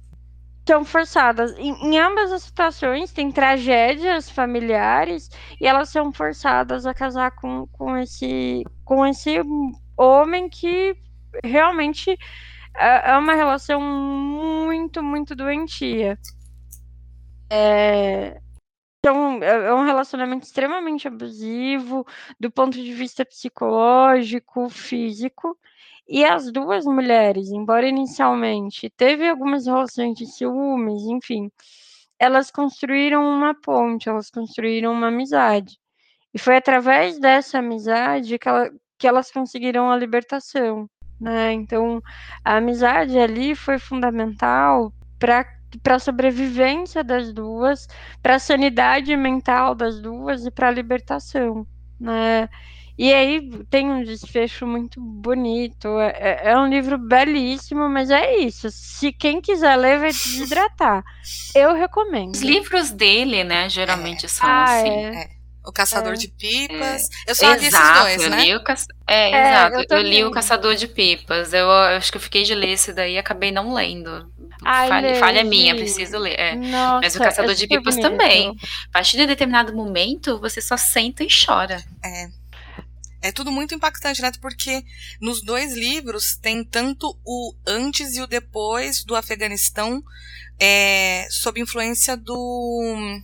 são 0.67 0.85
forçadas. 0.85 1.53
Em, 1.57 1.73
em, 1.87 1.99
ambas 1.99 2.33
as 2.33 2.43
situações 2.43 3.13
tem 3.13 3.31
tragédias 3.31 4.29
familiares 4.31 5.31
e 5.61 5.67
elas 5.67 5.89
são 5.89 6.13
forçadas 6.13 6.87
a 6.87 6.95
casar 6.95 7.31
com, 7.33 7.67
com, 7.69 7.97
esse, 7.97 8.65
com 8.85 9.07
esse 9.07 9.41
homem 9.97 10.49
que 10.49 10.97
realmente 11.43 12.17
é, 12.77 13.11
é 13.13 13.17
uma 13.17 13.35
relação 13.35 13.81
muito, 13.81 15.03
muito 15.03 15.35
doentia. 15.35 16.19
É, 17.49 18.41
então, 19.05 19.39
é, 19.43 19.67
é 19.67 19.75
um 19.75 19.85
relacionamento 19.85 20.47
extremamente 20.47 21.07
abusivo 21.07 22.07
do 22.41 22.51
ponto 22.51 22.73
de 22.83 22.91
vista 22.95 23.23
psicológico, 23.23 24.71
físico. 24.71 25.59
E 26.09 26.25
as 26.25 26.51
duas 26.51 26.87
mulheres, 26.87 27.51
embora 27.51 27.87
inicialmente 27.87 28.89
teve 28.89 29.29
algumas 29.29 29.67
relações 29.67 30.17
de 30.17 30.25
ciúmes, 30.27 31.03
enfim, 31.03 31.51
elas 32.19 32.51
construíram 32.51 33.23
uma 33.23 33.55
ponte, 33.55 34.09
elas 34.09 34.31
construíram 34.31 34.93
uma 34.93 35.09
amizade. 35.09 35.79
E 36.33 36.39
foi 36.39 36.57
através 36.57 37.19
dessa 37.19 37.59
amizade 37.59 38.39
que, 38.39 38.49
ela, 38.49 38.71
que 38.99 39.07
elas 39.07 39.31
conseguiram 39.31 39.91
a 39.91 39.99
libertação, 39.99 40.89
né? 41.21 41.53
Então, 41.53 42.01
a 42.43 42.57
amizade 42.57 43.19
ali 43.19 43.55
foi 43.55 43.79
fundamental 43.79 44.95
para 45.19 45.45
para 45.79 45.97
a 45.97 45.99
sobrevivência 45.99 47.03
das 47.03 47.33
duas, 47.33 47.87
para 48.23 48.37
a 48.37 48.39
sanidade 48.39 49.17
mental 49.17 49.75
das 49.75 50.01
duas 50.01 50.47
e 50.47 50.51
para 50.51 50.69
a 50.69 50.73
libertação, 50.73 51.67
né? 51.99 52.49
E 52.97 53.13
aí 53.13 53.51
tem 53.69 53.91
um 53.91 54.05
desfecho 54.05 54.67
muito 54.67 55.01
bonito. 55.01 55.99
É, 55.99 56.11
é, 56.17 56.51
é, 56.53 56.59
um 56.59 56.69
livro 56.69 56.97
belíssimo, 56.97 57.89
mas 57.89 58.09
é 58.09 58.37
isso. 58.37 58.69
Se 58.71 59.13
quem 59.13 59.41
quiser 59.41 59.75
ler, 59.77 59.99
vai 59.99 60.13
desidratar. 60.13 61.03
Eu 61.55 61.75
recomendo. 61.75 62.35
Os 62.35 62.41
livros 62.41 62.93
dele, 62.93 63.43
né, 63.43 63.69
geralmente 63.69 64.29
são 64.29 64.49
ah, 64.49 64.65
assim. 64.65 64.89
É. 64.89 65.23
é. 65.23 65.29
O 65.67 65.73
Caçador 65.73 66.13
é. 66.13 66.17
de 66.17 66.29
Pipas. 66.29 67.03
É. 67.03 67.31
Eu 67.31 67.35
só 67.35 67.55
li 67.55 67.67
esses 67.67 67.93
dois, 68.01 68.31
né? 68.31 68.45
Li 68.45 68.55
o 68.55 68.63
ca... 68.63 68.75
É, 69.09 69.31
é, 69.31 69.51
exato. 69.51 69.87
Eu, 69.91 69.99
eu, 69.99 70.03
li 70.03 70.25
o 70.25 70.31
Caçador 70.31 70.75
de 70.77 70.87
Pipas. 70.87 71.55
Eu, 71.55 71.67
eu, 71.67 71.97
acho 71.97 72.13
que 72.13 72.19
eu 72.19 72.23
fiquei 72.23 72.43
de 72.43 72.55
ler 72.55 72.73
esse 72.73 72.93
daí 72.93 73.15
e 73.15 73.19
acabei 73.19 73.51
não 73.51 73.73
lendo. 73.73 74.31
Ai, 74.65 74.89
falha, 74.89 75.15
falha 75.17 75.45
minha, 75.45 75.75
preciso 75.75 76.19
ler. 76.19 76.39
É. 76.39 76.55
Nossa, 76.55 77.01
Mas 77.03 77.17
o 77.17 77.19
Caçador 77.19 77.55
de 77.55 77.67
Pipas 77.67 77.97
bonito. 77.97 78.11
também. 78.11 78.49
A 78.89 78.93
partir 78.93 79.17
de 79.17 79.27
determinado 79.27 79.75
momento, 79.75 80.39
você 80.41 80.61
só 80.61 80.77
senta 80.77 81.25
e 81.25 81.29
chora. 81.29 81.83
É. 82.03 82.29
É 83.23 83.33
tudo 83.33 83.51
muito 83.51 83.75
impactante, 83.75 84.21
né? 84.21 84.31
Porque 84.39 84.85
nos 85.19 85.43
dois 85.43 85.75
livros 85.75 86.37
tem 86.37 86.63
tanto 86.63 87.19
o 87.25 87.55
antes 87.67 88.15
e 88.17 88.21
o 88.21 88.27
depois 88.27 89.03
do 89.03 89.17
Afeganistão 89.17 90.03
é, 90.61 91.27
sob 91.31 91.59
influência 91.59 92.17
do 92.17 93.21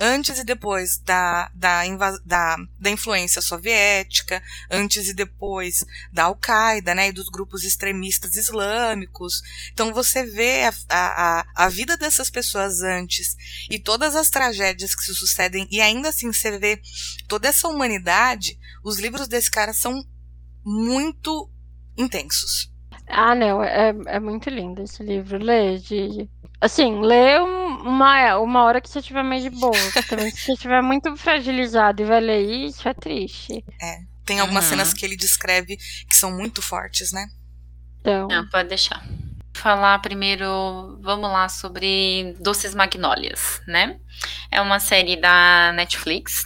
antes 0.00 0.38
e 0.38 0.44
depois 0.44 0.98
da, 0.98 1.50
da, 1.54 1.82
da, 2.24 2.56
da 2.78 2.90
influência 2.90 3.42
soviética, 3.42 4.42
antes 4.70 5.08
e 5.08 5.14
depois 5.14 5.84
da 6.10 6.24
Al-Qaeda, 6.24 6.94
né, 6.94 7.08
e 7.08 7.12
dos 7.12 7.28
grupos 7.28 7.62
extremistas 7.62 8.36
islâmicos. 8.36 9.42
Então 9.72 9.92
você 9.92 10.24
vê 10.24 10.64
a, 10.64 10.72
a, 10.88 11.46
a 11.54 11.68
vida 11.68 11.98
dessas 11.98 12.30
pessoas 12.30 12.80
antes 12.80 13.36
e 13.68 13.78
todas 13.78 14.16
as 14.16 14.30
tragédias 14.30 14.94
que 14.94 15.04
se 15.04 15.14
sucedem, 15.14 15.68
e 15.70 15.80
ainda 15.80 16.08
assim 16.08 16.32
você 16.32 16.58
vê 16.58 16.80
toda 17.28 17.48
essa 17.48 17.68
humanidade. 17.68 18.58
Os 18.82 18.98
livros 18.98 19.28
desse 19.28 19.50
cara 19.50 19.74
são 19.74 20.02
muito 20.64 21.50
intensos. 21.96 22.69
Ah, 23.10 23.34
não, 23.34 23.62
é, 23.62 23.94
é 24.06 24.20
muito 24.20 24.48
lindo 24.48 24.82
esse 24.82 25.02
livro. 25.02 25.42
Lê, 25.42 25.78
Gigi. 25.78 26.28
Assim, 26.60 27.00
lê 27.00 27.38
uma, 27.38 28.38
uma 28.38 28.64
hora 28.64 28.80
que 28.80 28.88
você 28.88 29.00
estiver 29.00 29.22
mais 29.22 29.42
de 29.42 29.50
boa. 29.50 29.72
Também, 30.08 30.30
se 30.30 30.42
você 30.42 30.52
estiver 30.52 30.82
muito 30.82 31.16
fragilizado 31.16 32.02
e 32.02 32.04
vai 32.04 32.20
ler 32.20 32.42
isso, 32.42 32.88
é 32.88 32.94
triste. 32.94 33.64
É. 33.80 33.98
Tem 34.24 34.40
algumas 34.40 34.64
uhum. 34.64 34.70
cenas 34.70 34.94
que 34.94 35.04
ele 35.04 35.16
descreve 35.16 35.76
que 36.08 36.14
são 36.14 36.30
muito 36.30 36.62
fortes, 36.62 37.12
né? 37.12 37.26
Então... 38.00 38.28
Não, 38.28 38.48
pode 38.48 38.68
deixar. 38.68 39.02
Falar 39.54 39.98
primeiro, 39.98 40.98
vamos 41.02 41.30
lá, 41.30 41.48
sobre 41.48 42.34
Doces 42.40 42.74
Magnólias, 42.74 43.60
né? 43.66 43.98
É 44.50 44.60
uma 44.60 44.78
série 44.78 45.16
da 45.16 45.72
Netflix 45.72 46.44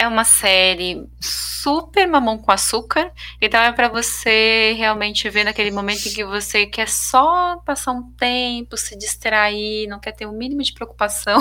é 0.00 0.08
uma 0.08 0.24
série 0.24 1.06
super 1.20 2.08
mamão 2.08 2.38
com 2.38 2.50
açúcar, 2.50 3.12
então 3.38 3.60
é 3.60 3.70
para 3.70 3.86
você 3.86 4.74
realmente 4.78 5.28
ver 5.28 5.44
naquele 5.44 5.70
momento 5.70 6.08
em 6.08 6.12
que 6.14 6.24
você 6.24 6.64
quer 6.64 6.88
só 6.88 7.58
passar 7.66 7.92
um 7.92 8.10
tempo, 8.12 8.78
se 8.78 8.96
distrair, 8.96 9.86
não 9.88 10.00
quer 10.00 10.12
ter 10.12 10.24
o 10.24 10.30
um 10.30 10.32
mínimo 10.32 10.62
de 10.62 10.72
preocupação. 10.72 11.38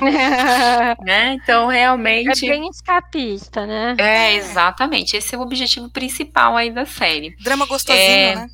né? 1.06 1.34
Então, 1.34 1.68
realmente. 1.68 2.44
É 2.46 2.50
bem 2.50 2.68
escapista, 2.68 3.64
né? 3.64 3.94
É, 3.96 4.34
exatamente. 4.34 5.16
Esse 5.16 5.36
é 5.36 5.38
o 5.38 5.42
objetivo 5.42 5.88
principal 5.88 6.56
aí 6.56 6.72
da 6.72 6.84
série. 6.84 7.36
Drama 7.36 7.64
gostosinho, 7.64 8.02
é... 8.02 8.34
né? 8.34 8.48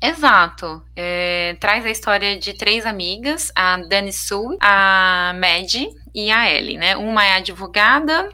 Exato. 0.00 0.82
É, 0.96 1.58
traz 1.60 1.84
a 1.84 1.90
história 1.90 2.38
de 2.38 2.54
três 2.54 2.86
amigas, 2.86 3.52
a 3.54 3.76
Dani 3.76 4.14
Sue, 4.14 4.56
a 4.62 5.34
Maddie 5.38 5.90
e 6.14 6.30
a 6.30 6.50
Ellie, 6.50 6.76
né? 6.76 6.96
Uma 6.96 7.24
é 7.24 7.34
advogada, 7.34 8.28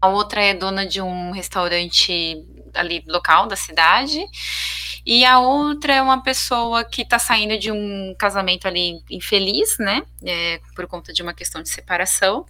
a 0.00 0.08
outra 0.08 0.42
é 0.42 0.54
dona 0.54 0.86
de 0.86 1.00
um 1.00 1.30
restaurante 1.30 2.44
ali 2.74 3.02
local 3.06 3.46
da 3.46 3.56
cidade, 3.56 4.24
e 5.04 5.24
a 5.24 5.38
outra 5.38 5.94
é 5.94 6.02
uma 6.02 6.22
pessoa 6.22 6.84
que 6.84 7.02
está 7.02 7.18
saindo 7.18 7.58
de 7.58 7.72
um 7.72 8.14
casamento 8.18 8.68
ali 8.68 9.02
infeliz, 9.10 9.78
né? 9.78 10.02
É, 10.24 10.60
por 10.76 10.86
conta 10.86 11.12
de 11.12 11.22
uma 11.22 11.32
questão 11.32 11.62
de 11.62 11.68
separação. 11.70 12.44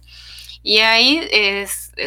E 0.61 0.79
aí 0.81 1.25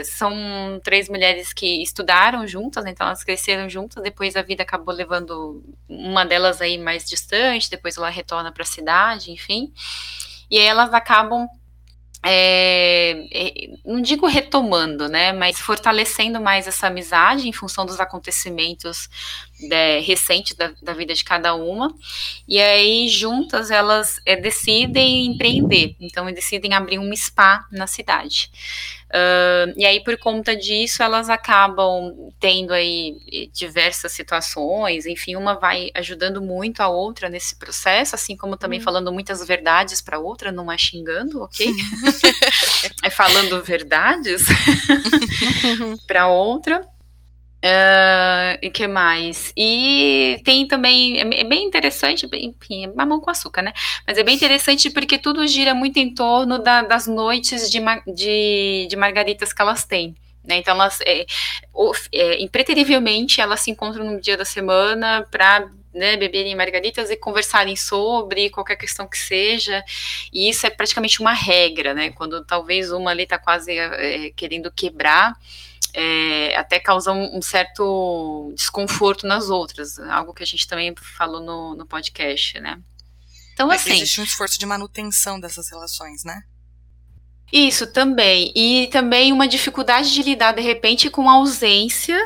são 0.05 0.79
três 0.85 1.09
mulheres 1.09 1.55
que 1.55 1.83
estudaram 1.83 2.47
juntas, 2.47 2.85
então 2.85 3.07
elas 3.07 3.25
cresceram 3.25 3.67
juntas, 3.67 4.03
depois 4.03 4.37
a 4.37 4.43
vida 4.43 4.63
acabou 4.63 4.95
levando 4.95 5.65
uma 5.89 6.27
delas 6.27 6.61
aí 6.61 6.77
mais 6.77 7.09
distante, 7.09 7.71
depois 7.71 7.97
ela 7.97 8.11
retorna 8.11 8.53
para 8.53 8.63
a 8.63 8.67
cidade, 8.67 9.31
enfim. 9.31 9.73
E 10.51 10.59
aí 10.59 10.67
elas 10.67 10.93
acabam 10.93 11.49
é, 12.25 13.27
é, 13.33 13.53
não 13.85 14.01
digo 14.01 14.27
retomando, 14.27 15.09
né, 15.09 15.33
mas 15.33 15.59
fortalecendo 15.59 16.41
mais 16.41 16.67
essa 16.69 16.87
amizade 16.87 17.49
em 17.49 17.53
função 17.53 17.85
dos 17.85 17.99
acontecimentos 17.99 19.09
né, 19.63 20.01
recentes 20.01 20.57
da, 20.57 20.73
da, 20.83 20.93
vida 20.93 21.15
de 21.15 21.25
cada 21.25 21.55
uma. 21.55 21.95
E 22.47 22.61
aí, 22.61 23.09
juntas, 23.09 23.71
elas 23.71 24.21
é, 24.27 24.37
decidem 24.37 25.27
empreender, 25.27 25.97
então 26.01 26.31
decidem 26.33 26.75
abrir 26.75 26.99
um 26.99 27.15
spa 27.15 27.67
na 27.71 27.87
cidade. 27.87 28.51
Uh, 29.13 29.69
e 29.77 29.85
aí, 29.85 30.03
por 30.03 30.17
conta 30.17 30.57
disso, 30.57 31.03
elas 31.03 31.29
acabam 31.29 32.33
tendo 32.41 32.73
aí 32.73 33.19
eh, 33.31 33.47
diversas 33.53 34.13
situações, 34.13 35.05
enfim, 35.05 35.37
uma 35.37 35.53
vai 35.53 35.91
ajudando 35.95 36.41
muito 36.41 36.81
a 36.81 36.89
outra 36.89 37.29
nesse 37.29 37.55
processo, 37.57 38.15
assim 38.15 38.35
como 38.35 38.57
também 38.57 38.79
uhum. 38.79 38.85
falando 38.87 39.13
muitas 39.13 39.47
verdades 39.47 40.01
para 40.01 40.19
outra, 40.19 40.51
não 40.51 40.73
é 40.73 40.79
xingando, 40.79 41.43
ok? 41.43 41.71
é 43.05 43.11
falando 43.11 43.63
verdades 43.63 44.45
para 46.09 46.29
outra. 46.29 46.81
Uh, 47.65 48.59
e 48.61 48.71
que 48.71 48.89
mais? 48.89 49.53
E 49.57 50.41
tem 50.45 50.67
também, 50.67 51.21
é, 51.21 51.41
é 51.43 51.45
bem 51.45 51.65
interessante, 51.65 52.29
enfim, 52.33 52.87
é 52.87 52.89
mamão 52.89 53.21
com 53.21 53.31
açúcar, 53.31 53.63
né? 53.63 53.73
Mas 54.05 54.19
é 54.19 54.25
bem 54.25 54.35
interessante 54.35 54.91
porque 54.91 55.17
tudo 55.17 55.47
gira 55.47 55.73
muito 55.73 55.97
em 55.99 56.13
torno 56.13 56.59
da, 56.59 56.83
das 56.83 57.07
noites 57.07 57.71
de, 57.71 57.79
de, 58.13 58.89
de 58.91 58.97
margaritas 58.97 59.53
que 59.53 59.63
elas 59.63 59.85
têm. 59.85 60.17
Né? 60.45 60.57
Então, 60.57 60.75
elas, 60.75 61.01
é, 61.03 61.25
é, 62.13 62.43
impreterivelmente, 62.43 63.41
elas 63.41 63.61
se 63.61 63.71
encontram 63.71 64.05
no 64.05 64.21
dia 64.21 64.37
da 64.37 64.45
semana 64.45 65.25
para 65.31 65.71
né, 65.95 66.17
beberem 66.17 66.57
margaritas 66.57 67.11
e 67.11 67.17
conversarem 67.17 67.77
sobre 67.77 68.51
qualquer 68.51 68.77
questão 68.77 69.07
que 69.07 69.19
seja, 69.19 69.85
e 70.33 70.49
isso 70.49 70.67
é 70.67 70.71
praticamente 70.71 71.21
uma 71.21 71.33
regra, 71.33 71.95
né? 71.95 72.11
Quando 72.11 72.45
talvez 72.45 72.91
uma 72.91 73.11
ali 73.11 73.23
está 73.23 73.39
quase 73.39 73.79
é, 73.79 74.31
querendo 74.31 74.73
quebrar, 74.73 75.37
é, 75.95 76.57
até 76.57 76.81
causa 76.81 77.13
um, 77.13 77.39
um, 77.39 77.43
certo 77.43 78.53
desconforto 78.57 79.27
nas 79.27 79.51
outras, 79.51 79.99
algo 79.99 80.33
que 80.33 80.43
a 80.43 80.47
gente 80.47 80.67
também 80.67 80.95
falou 81.17 81.41
no, 81.41 81.75
no 81.75 81.87
podcast, 81.87 82.59
né? 82.61 82.79
Então, 83.53 83.71
é 83.71 83.77
assim. 83.77 83.93
Existe 83.93 84.21
um 84.21 84.25
esforço 84.25 84.59
de 84.59 84.67
manutenção 84.67 85.39
dessas 85.39 85.71
relações, 85.71 86.25
né? 86.25 86.43
Isso 87.53 87.87
também. 87.87 88.51
E 88.57 88.89
também 88.89 89.33
uma 89.33 89.47
dificuldade 89.47 90.13
de 90.13 90.23
lidar, 90.23 90.53
de 90.53 90.63
repente, 90.63 91.11
com 91.11 91.29
a 91.29 91.35
ausência 91.35 92.19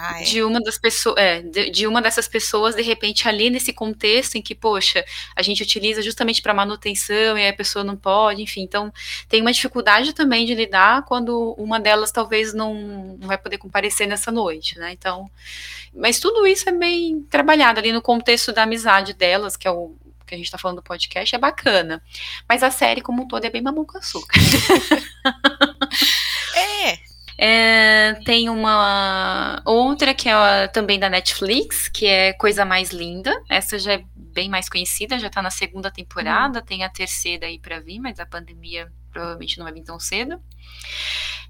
ah, 0.00 0.20
é. 0.20 0.22
de 0.22 0.44
uma 0.44 0.60
das 0.60 0.78
pessoas, 0.78 1.16
é, 1.18 1.42
de, 1.42 1.70
de, 1.70 1.86
uma 1.86 2.00
dessas 2.00 2.28
pessoas, 2.28 2.76
de 2.76 2.82
repente, 2.82 3.28
ali 3.28 3.50
nesse 3.50 3.72
contexto 3.72 4.36
em 4.36 4.42
que, 4.42 4.54
poxa, 4.54 5.04
a 5.34 5.42
gente 5.42 5.60
utiliza 5.60 6.00
justamente 6.02 6.40
para 6.40 6.54
manutenção 6.54 7.36
e 7.36 7.48
a 7.48 7.52
pessoa 7.52 7.84
não 7.84 7.96
pode, 7.96 8.40
enfim. 8.40 8.62
Então, 8.62 8.92
tem 9.28 9.40
uma 9.40 9.52
dificuldade 9.52 10.12
também 10.12 10.46
de 10.46 10.54
lidar 10.54 11.04
quando 11.04 11.54
uma 11.58 11.80
delas 11.80 12.12
talvez 12.12 12.54
não, 12.54 13.16
não 13.18 13.26
vai 13.26 13.36
poder 13.36 13.58
comparecer 13.58 14.06
nessa 14.06 14.30
noite, 14.30 14.78
né? 14.78 14.92
Então, 14.92 15.28
mas 15.92 16.20
tudo 16.20 16.46
isso 16.46 16.68
é 16.68 16.72
bem 16.72 17.22
trabalhado 17.28 17.80
ali 17.80 17.92
no 17.92 18.00
contexto 18.00 18.52
da 18.52 18.62
amizade 18.62 19.14
delas, 19.14 19.56
que 19.56 19.66
é 19.66 19.70
o 19.70 19.96
porque 20.18 20.34
a 20.34 20.38
gente 20.38 20.50
tá 20.50 20.58
falando 20.58 20.76
do 20.76 20.82
podcast, 20.82 21.34
é 21.34 21.38
bacana. 21.38 22.02
Mas 22.46 22.62
a 22.62 22.70
série 22.70 23.00
como 23.00 23.22
um 23.22 23.26
todo 23.26 23.46
é 23.46 23.50
bem 23.50 23.62
mamão 23.62 23.86
com 23.86 23.96
açúcar. 23.96 24.38
É, 26.54 26.98
É, 27.40 28.14
tem 28.24 28.48
uma 28.48 29.62
outra 29.64 30.12
que 30.12 30.28
é 30.28 30.66
também 30.66 30.98
da 30.98 31.08
Netflix, 31.08 31.88
que 31.88 32.04
é 32.04 32.32
Coisa 32.32 32.64
Mais 32.64 32.90
Linda. 32.90 33.32
Essa 33.48 33.78
já 33.78 33.92
é 33.92 34.04
bem 34.14 34.48
mais 34.48 34.68
conhecida, 34.68 35.18
já 35.18 35.30
tá 35.30 35.40
na 35.40 35.50
segunda 35.50 35.90
temporada, 35.90 36.60
tem 36.60 36.82
a 36.82 36.88
terceira 36.88 37.46
aí 37.46 37.58
para 37.60 37.78
vir, 37.78 38.00
mas 38.00 38.18
a 38.18 38.26
pandemia 38.26 38.90
provavelmente 39.12 39.56
não 39.56 39.64
vai 39.64 39.72
vir 39.72 39.84
tão 39.84 40.00
cedo. 40.00 40.40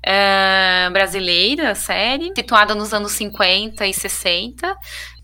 É, 0.05 0.89
brasileira, 0.93 1.75
série, 1.75 2.33
situada 2.37 2.75
nos 2.75 2.93
anos 2.93 3.13
50 3.13 3.87
e 3.87 3.95
60. 3.95 4.77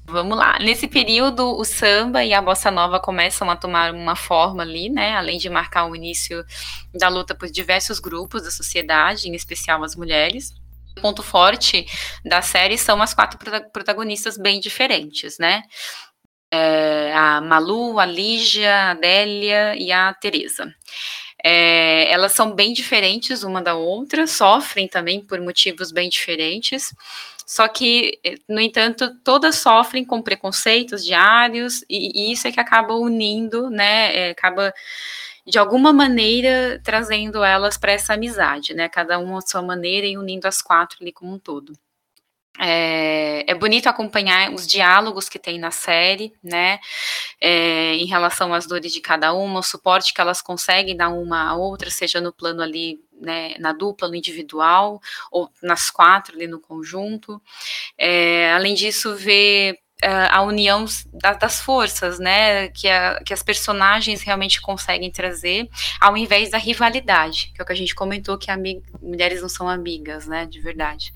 Vamos 0.06 0.36
lá. 0.36 0.58
Nesse 0.58 0.86
período, 0.86 1.58
o 1.58 1.64
samba 1.64 2.22
e 2.22 2.34
a 2.34 2.42
bossa 2.42 2.70
nova 2.70 3.00
começam 3.00 3.50
a 3.50 3.56
tomar 3.56 3.92
uma 3.92 4.14
forma 4.14 4.62
ali, 4.62 4.90
né? 4.90 5.16
Além 5.16 5.38
de 5.38 5.48
marcar 5.48 5.86
o 5.86 5.96
início 5.96 6.44
da 6.92 7.08
luta 7.08 7.34
por 7.34 7.50
diversos 7.50 7.98
grupos 7.98 8.42
da 8.42 8.50
sociedade, 8.50 9.28
em 9.28 9.34
especial 9.34 9.82
as 9.82 9.96
mulheres. 9.96 10.52
O 10.96 11.00
ponto 11.00 11.22
forte 11.22 11.86
da 12.24 12.42
série 12.42 12.76
são 12.76 13.00
as 13.00 13.14
quatro 13.14 13.38
protagonistas 13.72 14.36
bem 14.36 14.60
diferentes, 14.60 15.38
né? 15.38 15.62
É, 16.52 17.12
a 17.14 17.40
Malu, 17.40 17.98
a 17.98 18.04
Lígia, 18.04 18.74
a 18.74 18.90
Adélia 18.90 19.74
e 19.74 19.90
a 19.90 20.12
Teresa. 20.12 20.72
É, 21.42 22.10
elas 22.12 22.32
são 22.32 22.54
bem 22.54 22.72
diferentes 22.72 23.42
uma 23.42 23.60
da 23.62 23.74
outra, 23.74 24.26
sofrem 24.26 24.86
também 24.86 25.20
por 25.20 25.40
motivos 25.40 25.90
bem 25.90 26.08
diferentes. 26.08 26.94
Só 27.46 27.68
que, 27.68 28.18
no 28.48 28.60
entanto, 28.60 29.14
todas 29.22 29.56
sofrem 29.56 30.04
com 30.04 30.22
preconceitos 30.22 31.04
diários, 31.04 31.82
e, 31.88 32.28
e 32.28 32.32
isso 32.32 32.48
é 32.48 32.52
que 32.52 32.60
acaba 32.60 32.94
unindo, 32.94 33.70
né? 33.70 34.16
É, 34.16 34.30
acaba 34.30 34.72
de 35.46 35.58
alguma 35.58 35.92
maneira 35.92 36.80
trazendo 36.82 37.44
elas 37.44 37.76
para 37.76 37.92
essa 37.92 38.14
amizade, 38.14 38.74
né? 38.74 38.88
Cada 38.88 39.18
uma 39.18 39.38
à 39.38 39.42
sua 39.42 39.62
maneira 39.62 40.06
e 40.06 40.16
unindo 40.16 40.48
as 40.48 40.62
quatro 40.62 40.98
ali 41.00 41.12
como 41.12 41.34
um 41.34 41.38
todo. 41.38 41.74
É, 42.60 43.50
é, 43.50 43.54
bonito 43.54 43.88
acompanhar 43.88 44.52
os 44.52 44.64
diálogos 44.64 45.28
que 45.28 45.40
tem 45.40 45.58
na 45.58 45.72
série, 45.72 46.32
né, 46.40 46.78
é, 47.40 47.96
em 47.96 48.06
relação 48.06 48.54
às 48.54 48.64
dores 48.64 48.92
de 48.92 49.00
cada 49.00 49.32
uma, 49.32 49.58
o 49.58 49.62
suporte 49.62 50.14
que 50.14 50.20
elas 50.20 50.40
conseguem 50.40 50.96
dar 50.96 51.08
uma 51.08 51.50
à 51.50 51.56
outra, 51.56 51.90
seja 51.90 52.20
no 52.20 52.32
plano 52.32 52.62
ali, 52.62 53.00
né, 53.24 53.54
na 53.58 53.72
dupla, 53.72 54.08
no 54.08 54.14
individual, 54.14 55.00
ou 55.30 55.50
nas 55.62 55.90
quatro 55.90 56.36
ali 56.36 56.46
no 56.46 56.60
conjunto. 56.60 57.40
É, 57.98 58.52
além 58.52 58.74
disso, 58.74 59.14
ver 59.16 59.78
a 60.30 60.42
união 60.42 60.84
das 61.40 61.60
forças, 61.60 62.18
né, 62.18 62.68
que, 62.68 62.88
a, 62.88 63.22
que 63.24 63.32
as 63.32 63.42
personagens 63.42 64.22
realmente 64.22 64.60
conseguem 64.60 65.10
trazer, 65.10 65.68
ao 66.00 66.16
invés 66.16 66.50
da 66.50 66.58
rivalidade, 66.58 67.52
que 67.54 67.60
é 67.60 67.64
o 67.64 67.66
que 67.66 67.72
a 67.72 67.76
gente 67.76 67.94
comentou, 67.94 68.36
que 68.36 68.50
mulheres 69.00 69.40
não 69.40 69.48
são 69.48 69.68
amigas, 69.68 70.26
né, 70.26 70.46
de 70.46 70.60
verdade. 70.60 71.12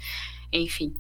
Enfim. 0.53 0.95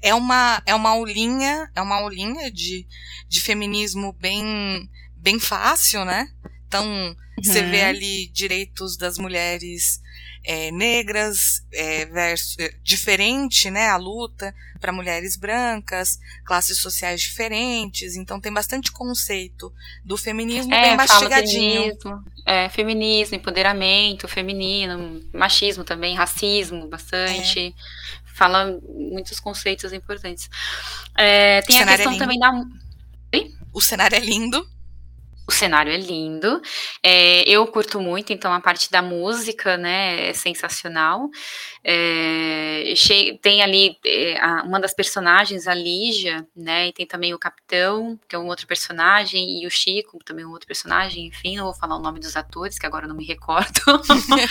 É 0.00 0.14
uma, 0.14 0.62
é 0.64 0.74
uma 0.74 0.90
aulinha, 0.90 1.70
é 1.74 1.82
uma 1.82 1.96
aulinha 1.96 2.50
de, 2.50 2.86
de 3.28 3.40
feminismo 3.40 4.14
bem, 4.14 4.88
bem 5.16 5.38
fácil, 5.38 6.06
né? 6.06 6.28
Então, 6.66 6.86
uhum. 6.86 7.14
você 7.42 7.62
vê 7.62 7.82
ali 7.82 8.28
direitos 8.28 8.96
das 8.96 9.18
mulheres 9.18 10.00
é, 10.44 10.70
negras, 10.70 11.64
é, 11.72 12.06
versus, 12.06 12.56
é, 12.58 12.72
diferente, 12.82 13.70
né, 13.70 13.88
a 13.88 13.96
luta 13.96 14.54
para 14.80 14.92
mulheres 14.92 15.36
brancas, 15.36 16.18
classes 16.44 16.78
sociais 16.78 17.20
diferentes, 17.20 18.16
então 18.16 18.40
tem 18.40 18.52
bastante 18.52 18.90
conceito 18.90 19.72
do 20.04 20.16
feminismo 20.16 20.74
é, 20.74 20.82
bem 20.88 20.96
mastigadinho. 20.96 21.82
Feminismo, 21.82 22.24
é, 22.44 22.68
feminismo, 22.68 23.36
empoderamento 23.36 24.26
feminino, 24.26 25.22
machismo 25.32 25.84
também, 25.84 26.16
racismo, 26.16 26.88
bastante. 26.88 27.68
É 27.68 28.12
fala 28.32 28.78
muitos 28.88 29.38
conceitos 29.38 29.92
importantes. 29.92 30.48
É, 31.16 31.60
tem 31.62 31.78
a 31.78 31.82
é 31.82 31.96
questão 31.96 32.18
também 32.18 32.38
da. 32.38 32.50
O 33.72 33.80
cenário 33.80 34.16
é 34.16 34.20
lindo. 34.20 34.66
O 35.52 35.54
cenário 35.54 35.92
é 35.92 35.98
lindo. 35.98 36.62
É, 37.02 37.46
eu 37.46 37.66
curto 37.66 38.00
muito, 38.00 38.32
então 38.32 38.50
a 38.54 38.58
parte 38.58 38.90
da 38.90 39.02
música, 39.02 39.76
né, 39.76 40.30
é 40.30 40.32
sensacional. 40.32 41.28
É, 41.84 42.94
tem 43.42 43.60
ali 43.60 43.98
é, 44.02 44.42
uma 44.64 44.80
das 44.80 44.94
personagens, 44.94 45.68
a 45.68 45.74
Lígia, 45.74 46.46
né, 46.56 46.88
e 46.88 46.92
tem 46.94 47.06
também 47.06 47.34
o 47.34 47.38
Capitão, 47.38 48.18
que 48.26 48.34
é 48.34 48.38
um 48.38 48.46
outro 48.46 48.66
personagem, 48.66 49.62
e 49.62 49.66
o 49.66 49.70
Chico, 49.70 50.18
também 50.24 50.46
um 50.46 50.52
outro 50.52 50.66
personagem, 50.66 51.26
enfim, 51.26 51.58
não 51.58 51.64
vou 51.64 51.74
falar 51.74 51.96
o 51.96 52.02
nome 52.02 52.18
dos 52.18 52.34
atores, 52.34 52.78
que 52.78 52.86
agora 52.86 53.06
não 53.06 53.14
me 53.14 53.26
recordo. 53.26 53.78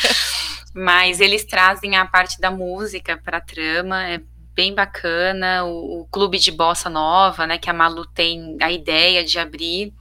Mas 0.71 1.19
eles 1.19 1.43
trazem 1.45 1.97
a 1.97 2.05
parte 2.05 2.39
da 2.39 2.51
música 2.51 3.17
para 3.17 3.37
a 3.37 3.41
trama, 3.41 4.07
é 4.07 4.21
bem 4.53 4.73
bacana. 4.75 5.65
O, 5.65 6.01
o, 6.01 6.05
clube 6.05 6.37
de 6.37 6.51
bossa 6.51 6.89
nova, 6.89 7.47
né, 7.47 7.57
que 7.57 7.69
a 7.69 7.73
Malu 7.73 8.05
tem 8.05 8.57
a 8.61 8.71
ideia 8.71 9.23
de 9.23 9.39
abrir 9.39 9.93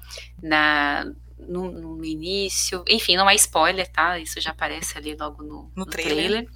na 0.42 1.04
no, 1.38 1.70
no, 1.70 2.04
início. 2.04 2.84
Enfim, 2.88 3.16
não 3.16 3.28
é 3.28 3.34
spoiler, 3.34 3.90
tá? 3.90 4.18
Isso 4.18 4.40
já 4.40 4.50
aparece 4.50 4.98
ali 4.98 5.16
logo 5.18 5.42
no, 5.42 5.48
no, 5.48 5.72
no 5.76 5.86
trailer. 5.86 6.46
trailer. 6.46 6.48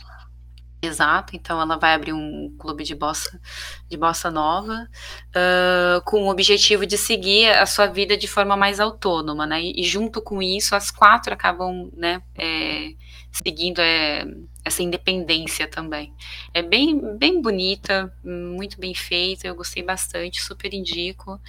Exato, 0.84 1.34
então 1.34 1.58
ela 1.58 1.78
vai 1.78 1.94
abrir 1.94 2.12
um 2.12 2.54
clube 2.58 2.84
de 2.84 2.94
bossa, 2.94 3.40
de 3.88 3.96
bossa 3.96 4.30
nova, 4.30 4.86
uh, 5.30 6.04
com 6.04 6.24
o 6.24 6.28
objetivo 6.28 6.84
de 6.84 6.98
seguir 6.98 7.48
a 7.52 7.64
sua 7.64 7.86
vida 7.86 8.18
de 8.18 8.28
forma 8.28 8.54
mais 8.54 8.78
autônoma, 8.78 9.46
né? 9.46 9.62
E, 9.62 9.80
e 9.80 9.84
junto 9.84 10.20
com 10.20 10.42
isso, 10.42 10.74
as 10.74 10.90
quatro 10.90 11.32
acabam, 11.32 11.90
né, 11.96 12.20
é, 12.36 12.90
seguindo 13.32 13.80
é, 13.80 14.26
essa 14.62 14.82
independência 14.82 15.66
também. 15.66 16.12
É 16.52 16.60
bem, 16.60 17.16
bem 17.16 17.40
bonita, 17.40 18.12
muito 18.22 18.78
bem 18.78 18.94
feita, 18.94 19.46
eu 19.46 19.54
gostei 19.54 19.82
bastante, 19.82 20.42
super 20.42 20.74
indico. 20.74 21.40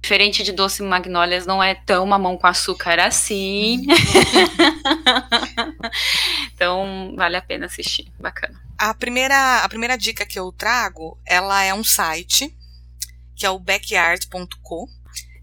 Diferente 0.00 0.42
de 0.42 0.52
Doce 0.52 0.82
Magnólias, 0.82 1.46
não 1.46 1.62
é 1.62 1.74
tão 1.74 2.04
mamão 2.06 2.36
com 2.36 2.46
açúcar 2.46 3.00
assim. 3.00 3.86
então, 6.54 7.14
vale 7.16 7.36
a 7.36 7.42
pena 7.42 7.66
assistir. 7.66 8.12
Bacana. 8.18 8.60
A 8.78 8.94
primeira, 8.94 9.64
a 9.64 9.68
primeira 9.68 9.96
dica 9.96 10.24
que 10.24 10.38
eu 10.38 10.52
trago, 10.52 11.18
ela 11.26 11.64
é 11.64 11.74
um 11.74 11.82
site, 11.82 12.56
que 13.34 13.44
é 13.44 13.50
o 13.50 13.58
backyard.co. 13.58 14.88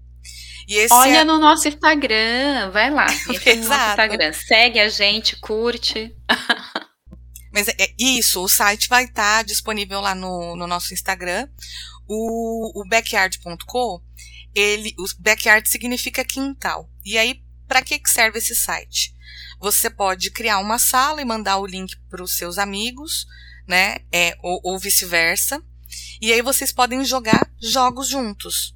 Olha 0.93 1.19
é... 1.19 1.25
no 1.25 1.39
nosso 1.39 1.69
Instagram, 1.69 2.71
vai 2.73 2.91
lá. 2.91 3.07
Entra 3.29 3.57
no 3.57 3.69
nosso 3.69 3.91
Instagram. 3.91 4.33
Segue 4.33 4.79
a 4.79 4.89
gente, 4.89 5.37
curte. 5.37 6.15
Mas 7.53 7.69
é, 7.69 7.75
é 7.79 7.95
isso, 7.99 8.43
o 8.43 8.49
site 8.49 8.89
vai 8.89 9.05
estar 9.05 9.39
tá 9.39 9.43
disponível 9.43 10.01
lá 10.01 10.15
no, 10.15 10.57
no 10.57 10.67
nosso 10.67 10.95
Instagram. 10.95 11.49
O, 12.07 12.81
o 12.81 12.89
backyard.co, 12.89 14.03
ele, 14.55 14.95
o 14.99 15.05
backyard 15.19 15.69
significa 15.69 16.25
quintal. 16.25 16.91
E 17.05 17.19
aí, 17.19 17.43
para 17.67 17.83
que, 17.83 18.01
serve 18.07 18.39
esse 18.39 18.55
site? 18.55 19.15
Você 19.61 19.91
pode 19.91 20.31
criar 20.31 20.59
uma 20.59 20.79
sala 20.79 21.21
e 21.21 21.25
mandar 21.25 21.59
o 21.59 21.67
link 21.67 21.95
para 22.09 22.23
os 22.23 22.37
seus 22.37 22.59
amigos, 22.59 23.27
né? 23.69 23.99
É, 24.13 24.37
ou, 24.43 24.61
ou 24.65 24.79
vice-versa. 24.79 25.63
E 26.21 26.33
aí 26.33 26.43
vocês 26.43 26.73
podem 26.73 27.05
jogar 27.05 27.51
jogos 27.61 28.09
juntos. 28.09 28.75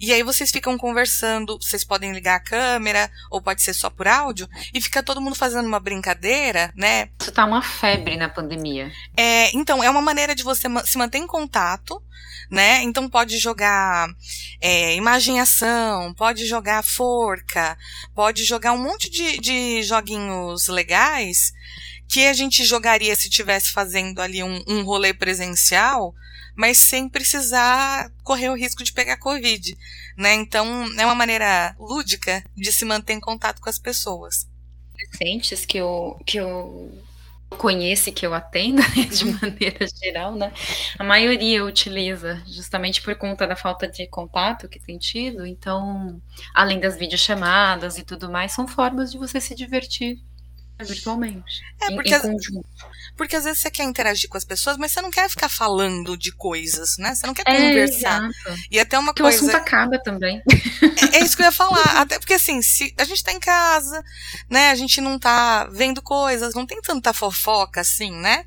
E 0.00 0.12
aí 0.12 0.22
vocês 0.22 0.50
ficam 0.50 0.76
conversando, 0.76 1.58
vocês 1.60 1.84
podem 1.84 2.12
ligar 2.12 2.36
a 2.36 2.40
câmera, 2.40 3.10
ou 3.30 3.40
pode 3.40 3.62
ser 3.62 3.74
só 3.74 3.90
por 3.90 4.06
áudio, 4.06 4.48
e 4.72 4.80
fica 4.80 5.02
todo 5.02 5.20
mundo 5.20 5.36
fazendo 5.36 5.66
uma 5.66 5.80
brincadeira, 5.80 6.72
né? 6.76 7.08
Isso 7.20 7.32
tá 7.32 7.44
uma 7.44 7.62
febre 7.62 8.16
na 8.16 8.28
pandemia. 8.28 8.90
É, 9.16 9.54
então, 9.56 9.82
é 9.82 9.90
uma 9.90 10.02
maneira 10.02 10.34
de 10.34 10.42
você 10.42 10.68
se 10.84 10.98
manter 10.98 11.18
em 11.18 11.26
contato, 11.26 12.02
né? 12.50 12.82
Então 12.82 13.08
pode 13.08 13.38
jogar 13.38 14.08
é, 14.60 14.94
imaginação, 14.94 16.14
pode 16.14 16.46
jogar 16.46 16.82
forca, 16.82 17.76
pode 18.14 18.44
jogar 18.44 18.72
um 18.72 18.82
monte 18.82 19.10
de, 19.10 19.38
de 19.38 19.82
joguinhos 19.82 20.68
legais 20.68 21.52
que 22.08 22.26
a 22.26 22.32
gente 22.32 22.64
jogaria 22.64 23.16
se 23.16 23.30
tivesse 23.30 23.72
fazendo 23.72 24.20
ali 24.20 24.42
um, 24.42 24.62
um 24.66 24.84
rolê 24.84 25.12
presencial, 25.14 26.14
mas 26.56 26.78
sem 26.78 27.08
precisar 27.08 28.10
correr 28.22 28.48
o 28.50 28.56
risco 28.56 28.84
de 28.84 28.92
pegar 28.92 29.16
Covid. 29.18 29.76
Né? 30.16 30.34
Então, 30.34 30.86
é 30.98 31.04
uma 31.04 31.14
maneira 31.14 31.74
lúdica 31.78 32.44
de 32.56 32.72
se 32.72 32.84
manter 32.84 33.14
em 33.14 33.20
contato 33.20 33.60
com 33.60 33.68
as 33.68 33.78
pessoas. 33.78 34.46
Recentes 35.10 35.66
que 35.66 35.78
eu, 35.78 36.20
que 36.24 36.38
eu 36.38 36.96
conheço 37.50 38.12
que 38.12 38.26
eu 38.26 38.34
atendo 38.34 38.80
né, 38.96 39.04
de 39.04 39.24
maneira 39.26 39.86
geral, 40.02 40.34
né? 40.34 40.52
A 40.98 41.04
maioria 41.04 41.64
utiliza 41.64 42.42
justamente 42.46 43.00
por 43.02 43.14
conta 43.16 43.46
da 43.46 43.54
falta 43.56 43.86
de 43.88 44.06
contato 44.08 44.68
que 44.68 44.78
tem 44.80 44.98
tido. 44.98 45.46
Então, 45.46 46.20
além 46.54 46.80
das 46.80 46.96
videochamadas 46.96 47.98
e 47.98 48.04
tudo 48.04 48.30
mais, 48.30 48.52
são 48.52 48.66
formas 48.66 49.10
de 49.12 49.18
você 49.18 49.40
se 49.40 49.54
divertir 49.54 50.18
virtualmente. 50.80 51.60
É, 51.82 51.92
em- 51.92 51.94
porque 51.94 52.10
em 52.10 52.14
as- 52.14 52.22
conjunto. 52.22 52.68
Porque 53.16 53.36
às 53.36 53.44
vezes 53.44 53.60
você 53.60 53.70
quer 53.70 53.84
interagir 53.84 54.28
com 54.28 54.36
as 54.36 54.44
pessoas, 54.44 54.76
mas 54.76 54.90
você 54.92 55.00
não 55.00 55.10
quer 55.10 55.28
ficar 55.30 55.48
falando 55.48 56.16
de 56.16 56.32
coisas, 56.32 56.96
né? 56.98 57.14
Você 57.14 57.26
não 57.26 57.34
quer 57.34 57.44
É, 57.46 57.56
conversar. 57.68 58.28
E 58.70 58.78
até 58.78 58.98
uma 58.98 59.12
Porque 59.12 59.22
o 59.22 59.24
coisa. 59.26 59.38
assunto 59.38 59.54
acaba 59.56 59.98
também. 60.02 60.42
É, 61.12 61.18
é 61.18 61.24
isso 61.24 61.36
que 61.36 61.42
eu 61.42 61.46
ia 61.46 61.52
falar. 61.52 62.00
Até 62.00 62.18
porque 62.18 62.34
assim, 62.34 62.60
se 62.60 62.92
a 62.98 63.04
gente 63.04 63.22
tá 63.22 63.32
em 63.32 63.38
casa, 63.40 64.02
né? 64.50 64.70
A 64.70 64.74
gente 64.74 65.00
não 65.00 65.18
tá 65.18 65.64
vendo 65.70 66.02
coisas, 66.02 66.54
não 66.54 66.66
tem 66.66 66.80
tanta 66.82 67.12
fofoca 67.12 67.80
assim, 67.80 68.10
né? 68.10 68.44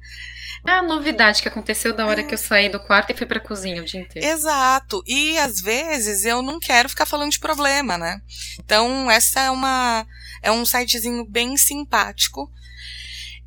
É 0.65 0.71
a 0.71 0.81
novidade 0.83 1.41
que 1.41 1.47
aconteceu 1.47 1.93
da 1.93 2.05
hora 2.05 2.23
que 2.23 2.33
eu 2.33 2.37
saí 2.37 2.67
do 2.67 2.79
quarto 2.79 3.11
e 3.11 3.15
fui 3.15 3.25
pra 3.25 3.39
cozinha 3.39 3.81
o 3.81 3.85
dia 3.85 4.01
inteiro. 4.01 4.27
Exato. 4.27 5.01
E 5.07 5.37
às 5.37 5.61
vezes 5.61 6.25
eu 6.25 6.41
não 6.41 6.59
quero 6.59 6.89
ficar 6.89 7.05
falando 7.05 7.31
de 7.31 7.39
problema, 7.39 7.97
né? 7.97 8.19
Então, 8.59 9.09
essa 9.09 9.39
é 9.39 9.49
uma 9.51 10.05
é 10.43 10.51
um 10.51 10.65
sitezinho 10.65 11.23
bem 11.25 11.55
simpático 11.55 12.51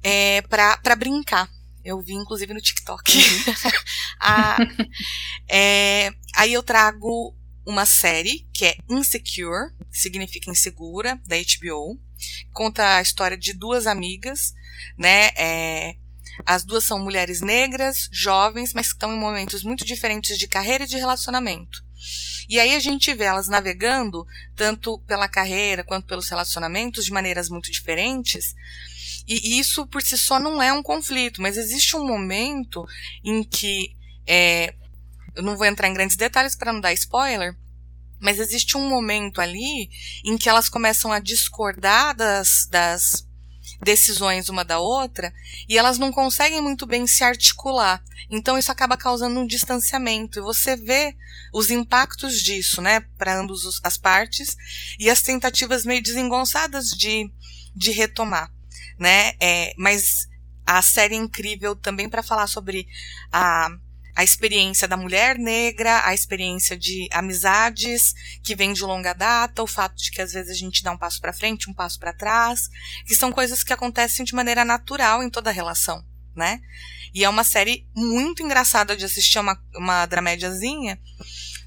é, 0.02 0.42
pra 0.42 0.96
brincar. 0.96 1.48
Eu 1.84 2.00
vi, 2.02 2.12
inclusive, 2.12 2.52
no 2.52 2.60
TikTok. 2.60 3.12
A- 4.20 4.58
é, 5.48 6.10
aí 6.34 6.52
eu 6.52 6.62
trago 6.62 7.34
uma 7.66 7.86
série 7.86 8.46
que 8.52 8.64
é 8.66 8.76
Insecure, 8.88 9.70
que 9.90 9.98
significa 9.98 10.50
insegura, 10.50 11.18
da 11.26 11.36
HBO. 11.36 11.98
Conta 12.52 12.96
a 12.96 13.02
história 13.02 13.36
de 13.36 13.52
duas 13.54 13.86
amigas, 13.86 14.52
né? 14.98 15.28
É, 15.36 15.94
as 16.46 16.64
duas 16.64 16.84
são 16.84 16.98
mulheres 16.98 17.40
negras, 17.40 18.08
jovens, 18.12 18.72
mas 18.74 18.88
que 18.88 18.94
estão 18.94 19.14
em 19.14 19.18
momentos 19.18 19.62
muito 19.62 19.84
diferentes 19.84 20.38
de 20.38 20.46
carreira 20.46 20.84
e 20.84 20.86
de 20.86 20.96
relacionamento. 20.96 21.82
E 22.48 22.58
aí 22.58 22.74
a 22.74 22.80
gente 22.80 23.12
vê 23.14 23.24
elas 23.24 23.46
navegando, 23.48 24.26
tanto 24.56 24.98
pela 25.06 25.28
carreira 25.28 25.84
quanto 25.84 26.06
pelos 26.06 26.28
relacionamentos, 26.28 27.04
de 27.04 27.12
maneiras 27.12 27.48
muito 27.48 27.70
diferentes. 27.70 28.54
E 29.32 29.60
isso 29.60 29.86
por 29.86 30.02
si 30.02 30.18
só 30.18 30.40
não 30.40 30.60
é 30.60 30.72
um 30.72 30.82
conflito, 30.82 31.40
mas 31.40 31.56
existe 31.56 31.96
um 31.96 32.04
momento 32.04 32.84
em 33.24 33.44
que. 33.44 33.94
é, 34.26 34.74
eu 35.36 35.44
não 35.44 35.56
vou 35.56 35.66
entrar 35.66 35.86
em 35.86 35.94
grandes 35.94 36.16
detalhes 36.16 36.56
para 36.56 36.72
não 36.72 36.80
dar 36.80 36.92
spoiler, 36.92 37.56
mas 38.18 38.40
existe 38.40 38.76
um 38.76 38.88
momento 38.88 39.40
ali 39.40 39.88
em 40.24 40.36
que 40.36 40.48
elas 40.48 40.68
começam 40.68 41.12
a 41.12 41.20
discordar 41.20 42.16
das, 42.16 42.66
das 42.68 43.24
decisões 43.80 44.48
uma 44.48 44.64
da 44.64 44.80
outra 44.80 45.32
e 45.68 45.78
elas 45.78 45.96
não 45.96 46.10
conseguem 46.10 46.60
muito 46.60 46.84
bem 46.84 47.06
se 47.06 47.22
articular. 47.22 48.02
Então 48.28 48.58
isso 48.58 48.72
acaba 48.72 48.96
causando 48.96 49.38
um 49.38 49.46
distanciamento. 49.46 50.40
E 50.40 50.42
você 50.42 50.76
vê 50.76 51.16
os 51.52 51.70
impactos 51.70 52.42
disso, 52.42 52.82
né, 52.82 53.00
para 53.16 53.38
ambas 53.38 53.60
as 53.82 53.96
partes 53.96 54.56
e 54.98 55.08
as 55.08 55.22
tentativas 55.22 55.84
meio 55.84 56.02
desengonçadas 56.02 56.88
de, 56.88 57.30
de 57.74 57.90
retomar, 57.92 58.52
né? 59.00 59.32
É, 59.40 59.72
mas 59.76 60.28
a 60.64 60.80
série 60.82 61.14
é 61.14 61.18
incrível 61.18 61.74
também 61.74 62.08
para 62.08 62.22
falar 62.22 62.46
sobre 62.46 62.86
a 63.32 63.68
a 64.14 64.24
experiência 64.24 64.86
da 64.86 64.96
mulher 64.96 65.38
negra, 65.38 66.04
a 66.04 66.12
experiência 66.12 66.76
de 66.76 67.08
amizades 67.10 68.12
que 68.42 68.54
vem 68.54 68.72
de 68.72 68.82
longa 68.82 69.14
data, 69.14 69.62
o 69.62 69.66
fato 69.66 69.96
de 69.96 70.10
que 70.10 70.20
às 70.20 70.32
vezes 70.32 70.50
a 70.50 70.54
gente 70.54 70.82
dá 70.82 70.92
um 70.92 70.98
passo 70.98 71.20
para 71.20 71.32
frente, 71.32 71.70
um 71.70 71.74
passo 71.74 71.98
para 71.98 72.12
trás, 72.12 72.68
que 73.06 73.14
são 73.14 73.32
coisas 73.32 73.62
que 73.62 73.72
acontecem 73.72 74.24
de 74.24 74.34
maneira 74.34 74.64
natural 74.64 75.22
em 75.22 75.30
toda 75.30 75.50
relação, 75.50 76.04
né? 76.34 76.60
E 77.14 77.24
é 77.24 77.28
uma 77.28 77.44
série 77.44 77.88
muito 77.94 78.42
engraçada 78.42 78.96
de 78.96 79.04
assistir, 79.04 79.38
é 79.38 79.40
uma, 79.40 79.58
uma 79.74 80.06
dramédiazinha. 80.06 81.00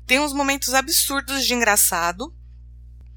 Tem 0.06 0.20
uns 0.20 0.34
momentos 0.34 0.74
absurdos 0.74 1.46
de 1.46 1.54
engraçado. 1.54 2.34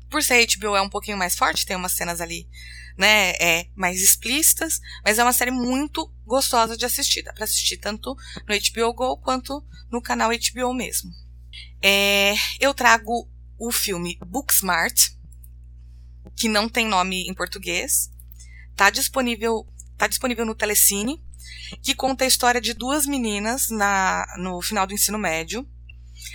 Por 0.08 0.22
ser 0.22 0.46
HBO 0.56 0.76
é 0.76 0.80
um 0.80 0.88
pouquinho 0.88 1.18
mais 1.18 1.36
forte, 1.36 1.66
tem 1.66 1.76
umas 1.76 1.92
cenas 1.92 2.20
ali, 2.20 2.48
né, 2.96 3.30
é, 3.32 3.68
mais 3.74 4.00
explícitas, 4.00 4.80
mas 5.04 5.18
é 5.18 5.22
uma 5.22 5.32
série 5.32 5.50
muito 5.50 6.10
gostosa 6.24 6.76
de 6.76 6.84
assistir. 6.84 7.22
Dá 7.22 7.32
pra 7.32 7.44
assistir 7.44 7.76
tanto 7.76 8.16
no 8.48 8.54
HBO 8.54 8.94
Go 8.94 9.16
quanto 9.18 9.64
no 9.90 10.00
canal 10.00 10.30
HBO 10.30 10.72
mesmo. 10.74 11.10
É, 11.82 12.34
eu 12.58 12.72
trago 12.72 13.28
o 13.58 13.70
filme 13.70 14.18
Booksmart, 14.26 15.10
que 16.34 16.48
não 16.48 16.68
tem 16.68 16.86
nome 16.86 17.28
em 17.28 17.34
português. 17.34 18.10
Tá 18.74 18.90
disponível, 18.90 19.66
tá 19.96 20.06
disponível 20.06 20.44
no 20.44 20.54
Telecine, 20.54 21.22
que 21.82 21.94
conta 21.94 22.24
a 22.24 22.26
história 22.26 22.60
de 22.60 22.74
duas 22.74 23.06
meninas 23.06 23.70
na, 23.70 24.26
no 24.38 24.60
final 24.60 24.86
do 24.86 24.94
ensino 24.94 25.18
médio. 25.18 25.66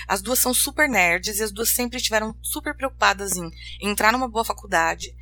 As 0.07 0.21
duas 0.21 0.39
são 0.39 0.53
super 0.53 0.89
nerds 0.89 1.39
e 1.39 1.43
as 1.43 1.51
duas 1.51 1.69
sempre 1.69 1.97
estiveram 1.97 2.35
super 2.41 2.75
preocupadas 2.75 3.35
em 3.35 3.49
entrar 3.81 4.11
numa 4.11 4.27
boa 4.27 4.45
faculdade. 4.45 5.15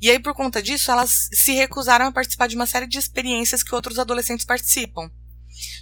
E 0.00 0.10
aí, 0.10 0.18
por 0.18 0.34
conta 0.34 0.62
disso, 0.62 0.90
elas 0.90 1.28
se 1.32 1.52
recusaram 1.52 2.06
a 2.06 2.12
participar 2.12 2.46
de 2.46 2.56
uma 2.56 2.66
série 2.66 2.86
de 2.86 2.98
experiências 2.98 3.62
que 3.62 3.74
outros 3.74 3.98
adolescentes 3.98 4.46
participam. 4.46 5.10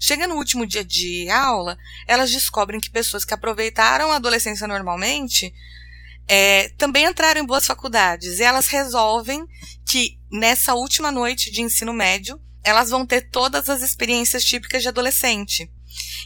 Chega 0.01 0.26
no 0.26 0.36
último 0.36 0.66
dia 0.66 0.84
de 0.84 1.28
aula, 1.30 1.78
elas 2.07 2.30
descobrem 2.30 2.80
que 2.80 2.91
pessoas 2.91 3.24
que 3.24 3.34
aproveitaram 3.34 4.11
a 4.11 4.16
adolescência 4.16 4.66
normalmente 4.66 5.55
é, 6.26 6.68
também 6.70 7.07
entraram 7.07 7.41
em 7.41 7.47
boas 7.47 7.66
faculdades. 7.66 8.39
E 8.39 8.43
elas 8.43 8.68
resolvem 8.68 9.47
que 9.89 10.18
nessa 10.30 10.74
última 10.74 11.11
noite 11.11 11.51
de 11.51 11.62
ensino 11.62 11.93
médio, 11.93 12.41
elas 12.62 12.91
vão 12.91 13.07
ter 13.07 13.30
todas 13.30 13.68
as 13.68 13.82
experiências 13.82 14.45
típicas 14.45 14.82
de 14.82 14.89
adolescente. 14.89 15.70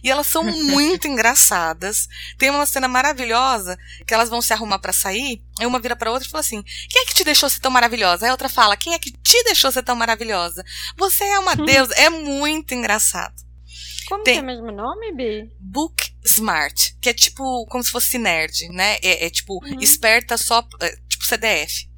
E 0.02 0.10
elas 0.10 0.26
são 0.26 0.42
muito 0.64 1.06
engraçadas. 1.08 2.08
Tem 2.38 2.50
uma 2.50 2.66
cena 2.66 2.88
maravilhosa 2.88 3.76
que 4.06 4.12
elas 4.14 4.28
vão 4.28 4.42
se 4.42 4.52
arrumar 4.52 4.78
para 4.78 4.92
sair. 4.92 5.42
Aí 5.60 5.66
uma 5.66 5.78
vira 5.80 5.94
para 5.96 6.10
outra 6.10 6.26
e 6.26 6.30
fala 6.30 6.40
assim: 6.40 6.62
Quem 6.88 7.02
é 7.02 7.06
que 7.06 7.14
te 7.14 7.24
deixou 7.24 7.48
ser 7.48 7.60
tão 7.60 7.70
maravilhosa? 7.70 8.24
Aí 8.26 8.28
a 8.30 8.32
outra 8.32 8.48
fala: 8.48 8.76
Quem 8.76 8.94
é 8.94 8.98
que 8.98 9.10
te 9.10 9.44
deixou 9.44 9.70
ser 9.72 9.82
tão 9.82 9.94
maravilhosa? 9.96 10.64
Você 10.98 11.24
é 11.24 11.38
uma 11.38 11.54
deusa. 11.56 11.94
É 11.94 12.08
muito 12.10 12.74
engraçado. 12.74 13.34
Como 14.08 14.24
Tem- 14.24 14.34
que 14.34 14.40
é 14.40 14.42
o 14.42 14.46
mesmo 14.46 14.70
nome, 14.72 15.12
Bi? 15.14 15.50
Book 15.60 16.12
Smart, 16.24 16.96
que 17.00 17.08
é 17.08 17.14
tipo 17.14 17.64
como 17.66 17.82
se 17.82 17.90
fosse 17.90 18.18
nerd, 18.18 18.68
né? 18.70 18.96
É, 19.02 19.26
é 19.26 19.30
tipo 19.30 19.54
Uhum. 19.64 19.78
esperta 19.80 20.36
só, 20.36 20.66
é, 20.80 20.96
tipo 21.08 21.24
CDF. 21.24 21.88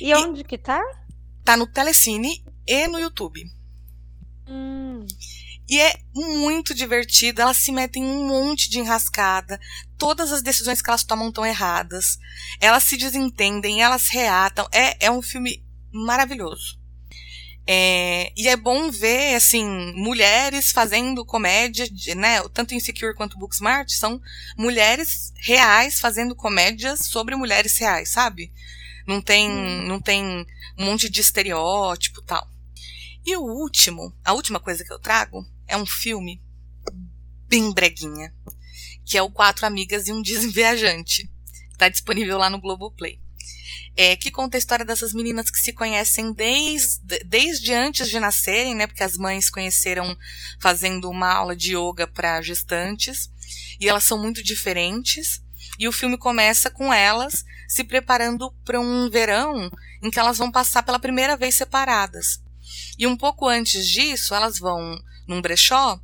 E 0.00 0.14
onde 0.14 0.44
que 0.44 0.56
tá? 0.56 0.80
Tá 1.44 1.56
no 1.56 1.66
Telecine 1.66 2.42
e 2.66 2.86
no 2.86 2.98
YouTube. 2.98 3.44
Hum. 4.48 5.04
E 5.68 5.80
é 5.80 5.94
muito 6.14 6.74
divertido, 6.74 7.40
elas 7.40 7.56
se 7.56 7.72
metem 7.72 8.02
em 8.02 8.06
um 8.06 8.28
monte 8.28 8.68
de 8.68 8.78
enrascada, 8.78 9.58
todas 9.96 10.30
as 10.30 10.42
decisões 10.42 10.82
que 10.82 10.90
elas 10.90 11.04
tomam 11.04 11.28
estão 11.28 11.44
erradas, 11.44 12.18
elas 12.60 12.82
se 12.84 12.96
desentendem, 12.98 13.82
elas 13.82 14.08
reatam, 14.08 14.68
é, 14.70 15.06
é 15.06 15.10
um 15.10 15.22
filme 15.22 15.64
maravilhoso. 15.90 16.78
É, 17.66 18.30
e 18.36 18.46
é 18.46 18.56
bom 18.56 18.90
ver, 18.90 19.36
assim, 19.36 19.64
mulheres 19.94 20.70
fazendo 20.70 21.24
comédia, 21.24 21.88
de- 21.90 22.14
né, 22.14 22.46
tanto 22.52 22.74
Insecure 22.74 23.14
quanto 23.14 23.38
Booksmart, 23.38 23.88
são 23.90 24.20
mulheres 24.58 25.32
reais 25.38 25.98
fazendo 25.98 26.36
comédias 26.36 27.06
sobre 27.06 27.34
mulheres 27.36 27.78
reais, 27.78 28.10
sabe? 28.10 28.52
Não 29.06 29.22
tem, 29.22 29.48
não 29.86 29.98
tem 29.98 30.46
um 30.78 30.84
monte 30.84 31.08
de 31.08 31.22
estereótipo 31.22 32.20
tal. 32.20 32.46
E 33.24 33.34
o 33.36 33.42
último, 33.42 34.14
a 34.22 34.34
última 34.34 34.60
coisa 34.60 34.84
que 34.84 34.92
eu 34.92 34.98
trago 34.98 35.46
é 35.66 35.76
um 35.76 35.86
filme 35.86 36.42
bem 37.48 37.72
breguinha, 37.72 38.34
que 39.04 39.16
é 39.16 39.22
o 39.22 39.30
Quatro 39.30 39.66
Amigas 39.66 40.08
e 40.08 40.12
um 40.12 40.22
Viajante. 40.50 41.30
Tá 41.78 41.88
disponível 41.88 42.38
lá 42.38 42.48
no 42.48 42.60
Globoplay. 42.60 43.20
É, 43.96 44.16
que 44.16 44.30
conta 44.30 44.56
a 44.56 44.58
história 44.58 44.84
dessas 44.84 45.12
meninas 45.12 45.50
que 45.50 45.58
se 45.58 45.72
conhecem 45.72 46.32
desde, 46.32 47.22
desde 47.24 47.72
antes 47.72 48.08
de 48.08 48.18
nascerem, 48.18 48.74
né? 48.74 48.88
Porque 48.88 49.04
as 49.04 49.16
mães 49.16 49.48
conheceram 49.48 50.16
fazendo 50.60 51.08
uma 51.08 51.32
aula 51.32 51.54
de 51.54 51.76
yoga 51.76 52.06
para 52.06 52.42
gestantes. 52.42 53.30
E 53.78 53.88
elas 53.88 54.02
são 54.02 54.20
muito 54.20 54.42
diferentes. 54.42 55.40
E 55.78 55.86
o 55.86 55.92
filme 55.92 56.18
começa 56.18 56.70
com 56.70 56.92
elas 56.92 57.44
se 57.68 57.84
preparando 57.84 58.52
para 58.64 58.80
um 58.80 59.08
verão 59.08 59.70
em 60.02 60.10
que 60.10 60.18
elas 60.18 60.38
vão 60.38 60.50
passar 60.50 60.82
pela 60.82 60.98
primeira 60.98 61.36
vez 61.36 61.54
separadas. 61.54 62.40
E 62.98 63.06
um 63.06 63.16
pouco 63.16 63.48
antes 63.48 63.86
disso, 63.86 64.34
elas 64.34 64.58
vão 64.58 64.98
num 65.26 65.40
brechó 65.40 66.00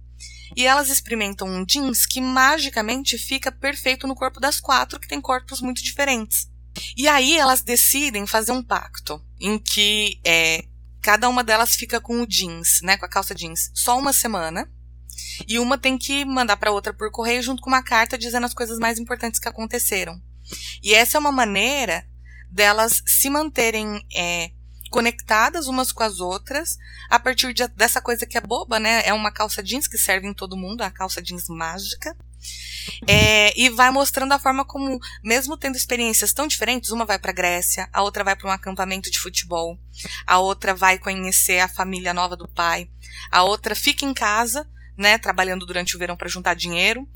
e 0.57 0.67
elas 0.67 0.89
experimentam 0.89 1.49
um 1.49 1.65
jeans 1.65 2.07
que 2.07 2.21
magicamente 2.21 3.17
fica 3.17 3.53
perfeito 3.53 4.07
no 4.07 4.15
corpo 4.15 4.41
das 4.41 4.61
quatro, 4.61 4.99
que 4.99 5.09
tem 5.09 5.21
corpos 5.21 5.61
muito 5.61 5.83
diferentes. 5.83 6.49
E 6.97 7.09
aí 7.09 7.37
elas 7.37 7.63
decidem 7.63 8.27
fazer 8.27 8.53
um 8.53 8.63
pacto 8.63 9.25
em 9.41 9.59
que 9.59 10.21
é, 10.25 10.65
cada 11.01 11.29
uma 11.29 11.45
delas 11.45 11.75
fica 11.75 12.01
com 12.01 12.21
o 12.21 12.27
jeans, 12.27 12.81
né, 12.83 12.97
com 12.97 13.07
a 13.07 13.09
calça 13.09 13.35
jeans, 13.35 13.71
só 13.75 13.99
uma 13.99 14.13
semana. 14.13 14.71
E 15.47 15.59
uma 15.59 15.79
tem 15.79 15.97
que 15.97 16.25
mandar 16.25 16.57
para 16.57 16.73
outra 16.73 16.93
por 16.93 17.11
correio 17.11 17.43
junto 17.43 17.63
com 17.63 17.71
uma 17.71 17.83
carta 17.83 18.19
dizendo 18.19 18.47
as 18.47 18.55
coisas 18.55 18.79
mais 18.79 18.99
importantes 18.99 19.41
que 19.41 19.49
aconteceram. 19.49 20.21
E 20.83 20.95
essa 20.95 21.17
é 21.17 21.21
uma 21.21 21.33
maneira 21.33 22.05
delas 22.51 23.03
se 23.07 23.31
manterem 23.31 24.05
é, 24.15 24.51
conectadas 24.91 25.69
umas 25.69 25.93
com 25.93 26.03
as 26.03 26.19
outras 26.21 26.77
a 27.09 27.19
partir 27.19 27.55
de- 27.55 27.69
dessa 27.69 28.01
coisa 28.03 28.27
que 28.27 28.37
é 28.37 28.41
boba, 28.41 28.79
né? 28.79 29.03
É 29.07 29.15
uma 29.15 29.31
calça 29.33 29.63
jeans 29.63 29.87
que 29.87 29.97
serve 29.97 30.27
em 30.27 30.35
todo 30.35 30.57
mundo, 30.57 30.83
a 30.83 30.91
calça 30.91 31.23
jeans 31.23 31.49
mágica. 31.49 32.15
É, 33.07 33.59
e 33.59 33.69
vai 33.69 33.91
mostrando 33.91 34.33
a 34.33 34.39
forma 34.39 34.65
como, 34.65 34.99
mesmo 35.23 35.57
tendo 35.57 35.77
experiências 35.77 36.33
tão 36.33 36.47
diferentes, 36.47 36.91
uma 36.91 37.05
vai 37.05 37.19
para 37.19 37.33
Grécia, 37.33 37.89
a 37.93 38.03
outra 38.03 38.25
vai 38.25 38.35
para 38.35 38.49
um 38.49 38.53
acampamento 38.53 39.11
de 39.11 39.19
futebol, 39.19 39.79
a 40.27 40.39
outra 40.39 40.75
vai 40.75 40.99
conhecer 40.99 41.61
a 41.61 41.69
família 41.69 42.15
nova 42.15 42.37
do 42.37 42.49
pai, 42.49 42.89
a 43.31 43.43
outra 43.43 43.75
fica 43.75 44.07
em 44.07 44.15
casa, 44.15 44.67
né, 44.97 45.19
trabalhando 45.19 45.67
durante 45.67 45.95
o 45.95 45.99
verão 45.99 46.17
para 46.17 46.29
juntar 46.29 46.55
dinheiro, 46.55 47.07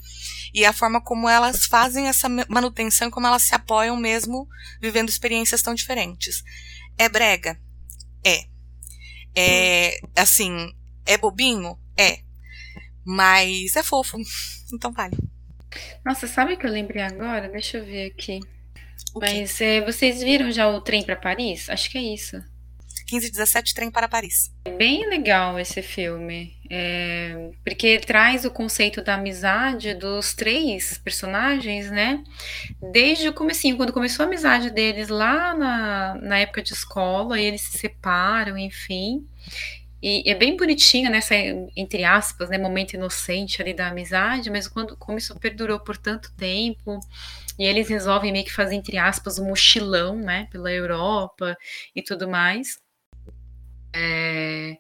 e 0.53 0.65
a 0.65 0.73
forma 0.73 1.01
como 1.01 1.29
elas 1.29 1.65
fazem 1.65 2.07
essa 2.07 2.29
manutenção, 2.49 3.11
como 3.11 3.27
elas 3.27 3.43
se 3.43 3.55
apoiam 3.55 3.97
mesmo 3.97 4.47
vivendo 4.81 5.09
experiências 5.09 5.63
tão 5.63 5.75
diferentes. 5.75 6.45
É 6.99 7.09
brega? 7.09 7.59
É. 8.25 8.45
É, 9.37 9.99
assim, 10.17 10.73
é 11.05 11.19
bobinho? 11.19 11.79
É. 11.97 12.19
Mas 13.05 13.77
é 13.77 13.83
fofo. 13.83 14.19
Então 14.73 14.91
vale. 14.91 15.17
Nossa, 16.05 16.27
sabe 16.27 16.55
o 16.55 16.59
que 16.59 16.67
eu 16.67 16.71
lembrei 16.71 17.03
agora? 17.03 17.49
Deixa 17.49 17.77
eu 17.79 17.85
ver 17.85 18.11
aqui. 18.11 18.41
Mas 19.15 19.61
é, 19.61 19.81
vocês 19.83 20.21
viram 20.21 20.51
já 20.51 20.69
o 20.69 20.81
trem 20.81 21.05
para 21.05 21.15
Paris? 21.15 21.69
Acho 21.69 21.91
que 21.91 21.99
é 21.99 22.03
isso. 22.03 22.43
15 23.15 23.29
e 23.29 23.31
17 23.31 23.75
Trem 23.75 23.91
para 23.91 24.09
Paris. 24.09 24.53
É 24.65 24.71
bem 24.71 25.09
legal 25.09 25.59
esse 25.59 25.81
filme, 25.83 26.53
é, 26.69 27.51
porque 27.65 28.01
traz 28.01 28.45
o 28.45 28.51
conceito 28.51 29.03
da 29.03 29.15
amizade 29.15 29.95
dos 29.95 30.35
três 30.35 30.99
personagens, 30.99 31.91
né? 31.91 32.25
Desde 32.93 33.29
o 33.29 33.33
comecinho, 33.33 33.77
quando 33.77 33.93
começou 33.93 34.25
a 34.25 34.27
amizade 34.27 34.71
deles 34.71 35.09
lá 35.09 35.55
na, 35.55 36.15
na 36.17 36.39
época 36.39 36.63
de 36.63 36.73
escola, 36.73 37.41
eles 37.41 37.61
se 37.61 37.79
separam, 37.79 38.59
enfim. 38.59 39.25
E 40.03 40.29
é 40.29 40.35
bem 40.35 40.57
bonitinha 40.57 41.09
nessa, 41.09 41.35
entre 41.77 42.05
aspas, 42.05 42.51
né, 42.51 42.59
momento 42.59 42.93
inocente 42.93 43.63
ali 43.63 43.73
da 43.73 43.89
amizade, 43.89 44.51
mas 44.51 44.69
quando, 44.69 44.97
como 44.99 45.17
isso 45.17 45.39
perdurou 45.39 45.81
por 45.81 45.97
tanto 45.97 46.31
tempo, 46.37 47.01
e 47.59 47.65
eles 47.65 47.89
resolvem 47.89 48.33
meio 48.33 48.45
que 48.45 48.53
fazer, 48.53 48.75
entre 48.75 48.99
aspas, 48.99 49.39
um 49.39 49.47
mochilão, 49.47 50.17
né, 50.17 50.47
pela 50.51 50.71
Europa 50.71 51.57
e 51.95 52.03
tudo 52.03 52.29
mais. 52.29 52.84
É, 53.95 54.77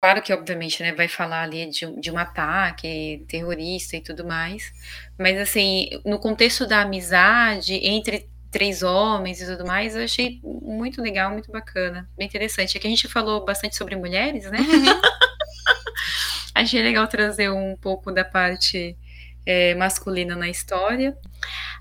claro 0.00 0.22
que, 0.22 0.32
obviamente, 0.32 0.82
né, 0.82 0.92
vai 0.92 1.08
falar 1.08 1.42
ali 1.42 1.66
de, 1.70 2.00
de 2.00 2.10
um 2.10 2.18
ataque 2.18 3.24
terrorista 3.28 3.96
e 3.96 4.00
tudo 4.02 4.24
mais, 4.26 4.72
mas, 5.18 5.38
assim, 5.38 5.88
no 6.04 6.18
contexto 6.18 6.66
da 6.66 6.82
amizade 6.82 7.74
entre 7.74 8.28
três 8.50 8.82
homens 8.82 9.40
e 9.40 9.46
tudo 9.46 9.66
mais, 9.66 9.94
eu 9.94 10.02
achei 10.04 10.40
muito 10.42 11.02
legal, 11.02 11.30
muito 11.30 11.50
bacana, 11.52 12.08
bem 12.16 12.26
interessante. 12.26 12.76
É 12.76 12.80
que 12.80 12.86
a 12.86 12.90
gente 12.90 13.08
falou 13.08 13.44
bastante 13.44 13.76
sobre 13.76 13.96
mulheres, 13.96 14.50
né? 14.50 14.58
Uhum. 14.58 15.00
achei 16.54 16.82
legal 16.82 17.06
trazer 17.06 17.50
um 17.50 17.76
pouco 17.76 18.10
da 18.10 18.24
parte 18.24 18.96
é, 19.44 19.74
masculina 19.74 20.34
na 20.34 20.48
história. 20.48 21.16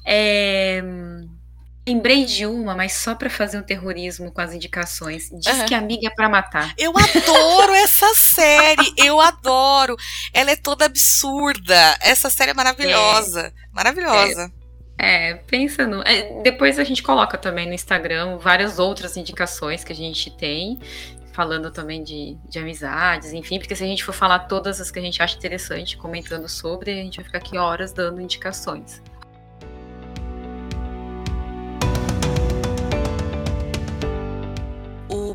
É, 0.05 0.81
Lembrei 1.87 2.25
de 2.25 2.47
uma, 2.47 2.73
mas 2.73 2.93
só 2.93 3.13
para 3.13 3.29
fazer 3.29 3.59
um 3.59 3.61
terrorismo 3.61 4.31
com 4.31 4.41
as 4.41 4.53
indicações. 4.53 5.29
Diz 5.31 5.59
uhum. 5.59 5.65
que 5.67 5.75
amiga 5.75 6.07
é 6.07 6.09
para 6.09 6.27
matar. 6.27 6.73
Eu 6.77 6.91
adoro 6.97 7.73
essa 7.75 8.11
série, 8.15 8.91
eu 8.97 9.21
adoro. 9.21 9.95
Ela 10.33 10.51
é 10.51 10.55
toda 10.55 10.85
absurda. 10.85 11.95
Essa 12.01 12.29
série 12.31 12.51
é 12.51 12.53
maravilhosa, 12.55 13.41
é. 13.41 13.51
maravilhosa. 13.71 14.51
É, 14.97 15.29
é 15.29 15.33
pensa 15.35 15.85
no. 15.85 16.01
É, 16.01 16.41
depois 16.41 16.79
a 16.79 16.83
gente 16.83 17.03
coloca 17.03 17.37
também 17.37 17.67
no 17.67 17.73
Instagram 17.73 18.37
várias 18.37 18.79
outras 18.79 19.15
indicações 19.15 19.83
que 19.83 19.93
a 19.93 19.95
gente 19.95 20.31
tem, 20.31 20.79
falando 21.33 21.69
também 21.69 22.01
de, 22.01 22.35
de 22.49 22.57
amizades, 22.57 23.31
enfim, 23.31 23.59
porque 23.59 23.75
se 23.75 23.83
a 23.83 23.87
gente 23.87 24.03
for 24.03 24.13
falar 24.13 24.39
todas 24.39 24.81
as 24.81 24.89
que 24.89 24.97
a 24.97 25.01
gente 25.01 25.21
acha 25.21 25.37
interessante, 25.37 25.97
comentando 25.97 26.49
sobre, 26.49 26.91
a 26.91 27.03
gente 27.03 27.17
vai 27.17 27.25
ficar 27.25 27.37
aqui 27.37 27.57
horas 27.57 27.91
dando 27.91 28.21
indicações. 28.21 29.03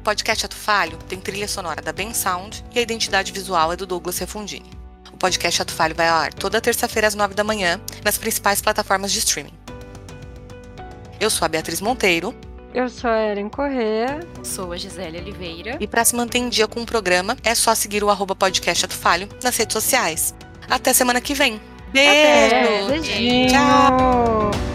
O 0.00 0.02
podcast 0.02 0.46
Ato 0.46 0.56
Falho 0.56 0.96
tem 1.10 1.20
trilha 1.20 1.46
sonora 1.46 1.82
da 1.82 1.92
Ben 1.92 2.14
Sound 2.14 2.64
e 2.74 2.78
a 2.78 2.82
identidade 2.82 3.32
visual 3.32 3.70
é 3.70 3.76
do 3.76 3.84
Douglas 3.84 4.16
Refundini. 4.16 4.70
O 5.12 5.16
podcast 5.18 5.60
Ato 5.60 5.74
Falho 5.74 5.94
vai 5.94 6.08
ao 6.08 6.16
ar 6.16 6.32
toda 6.32 6.58
terça-feira 6.58 7.06
às 7.06 7.14
nove 7.14 7.34
da 7.34 7.44
manhã 7.44 7.78
nas 8.02 8.16
principais 8.16 8.62
plataformas 8.62 9.12
de 9.12 9.18
streaming. 9.18 9.52
Eu 11.20 11.28
sou 11.28 11.44
a 11.44 11.48
Beatriz 11.50 11.82
Monteiro. 11.82 12.34
Eu 12.72 12.88
sou 12.88 13.10
a 13.10 13.20
Erin 13.20 13.50
Corrêa. 13.50 14.20
Sou 14.42 14.72
a 14.72 14.78
Gisele 14.78 15.18
Oliveira. 15.18 15.76
E 15.78 15.86
para 15.86 16.02
se 16.02 16.16
manter 16.16 16.38
em 16.38 16.48
dia 16.48 16.66
com 16.66 16.80
o 16.80 16.86
programa, 16.86 17.36
é 17.44 17.54
só 17.54 17.74
seguir 17.74 18.02
o 18.02 18.08
arroba 18.08 18.34
podcast 18.34 18.86
Ato 18.86 18.96
Falho 18.96 19.28
nas 19.42 19.54
redes 19.54 19.74
sociais. 19.74 20.34
Até 20.66 20.94
semana 20.94 21.20
que 21.20 21.34
vem. 21.34 21.60
Beijo! 21.92 22.56
Até. 22.56 22.86
Beijinho. 22.88 23.50
Tchau! 23.50 24.69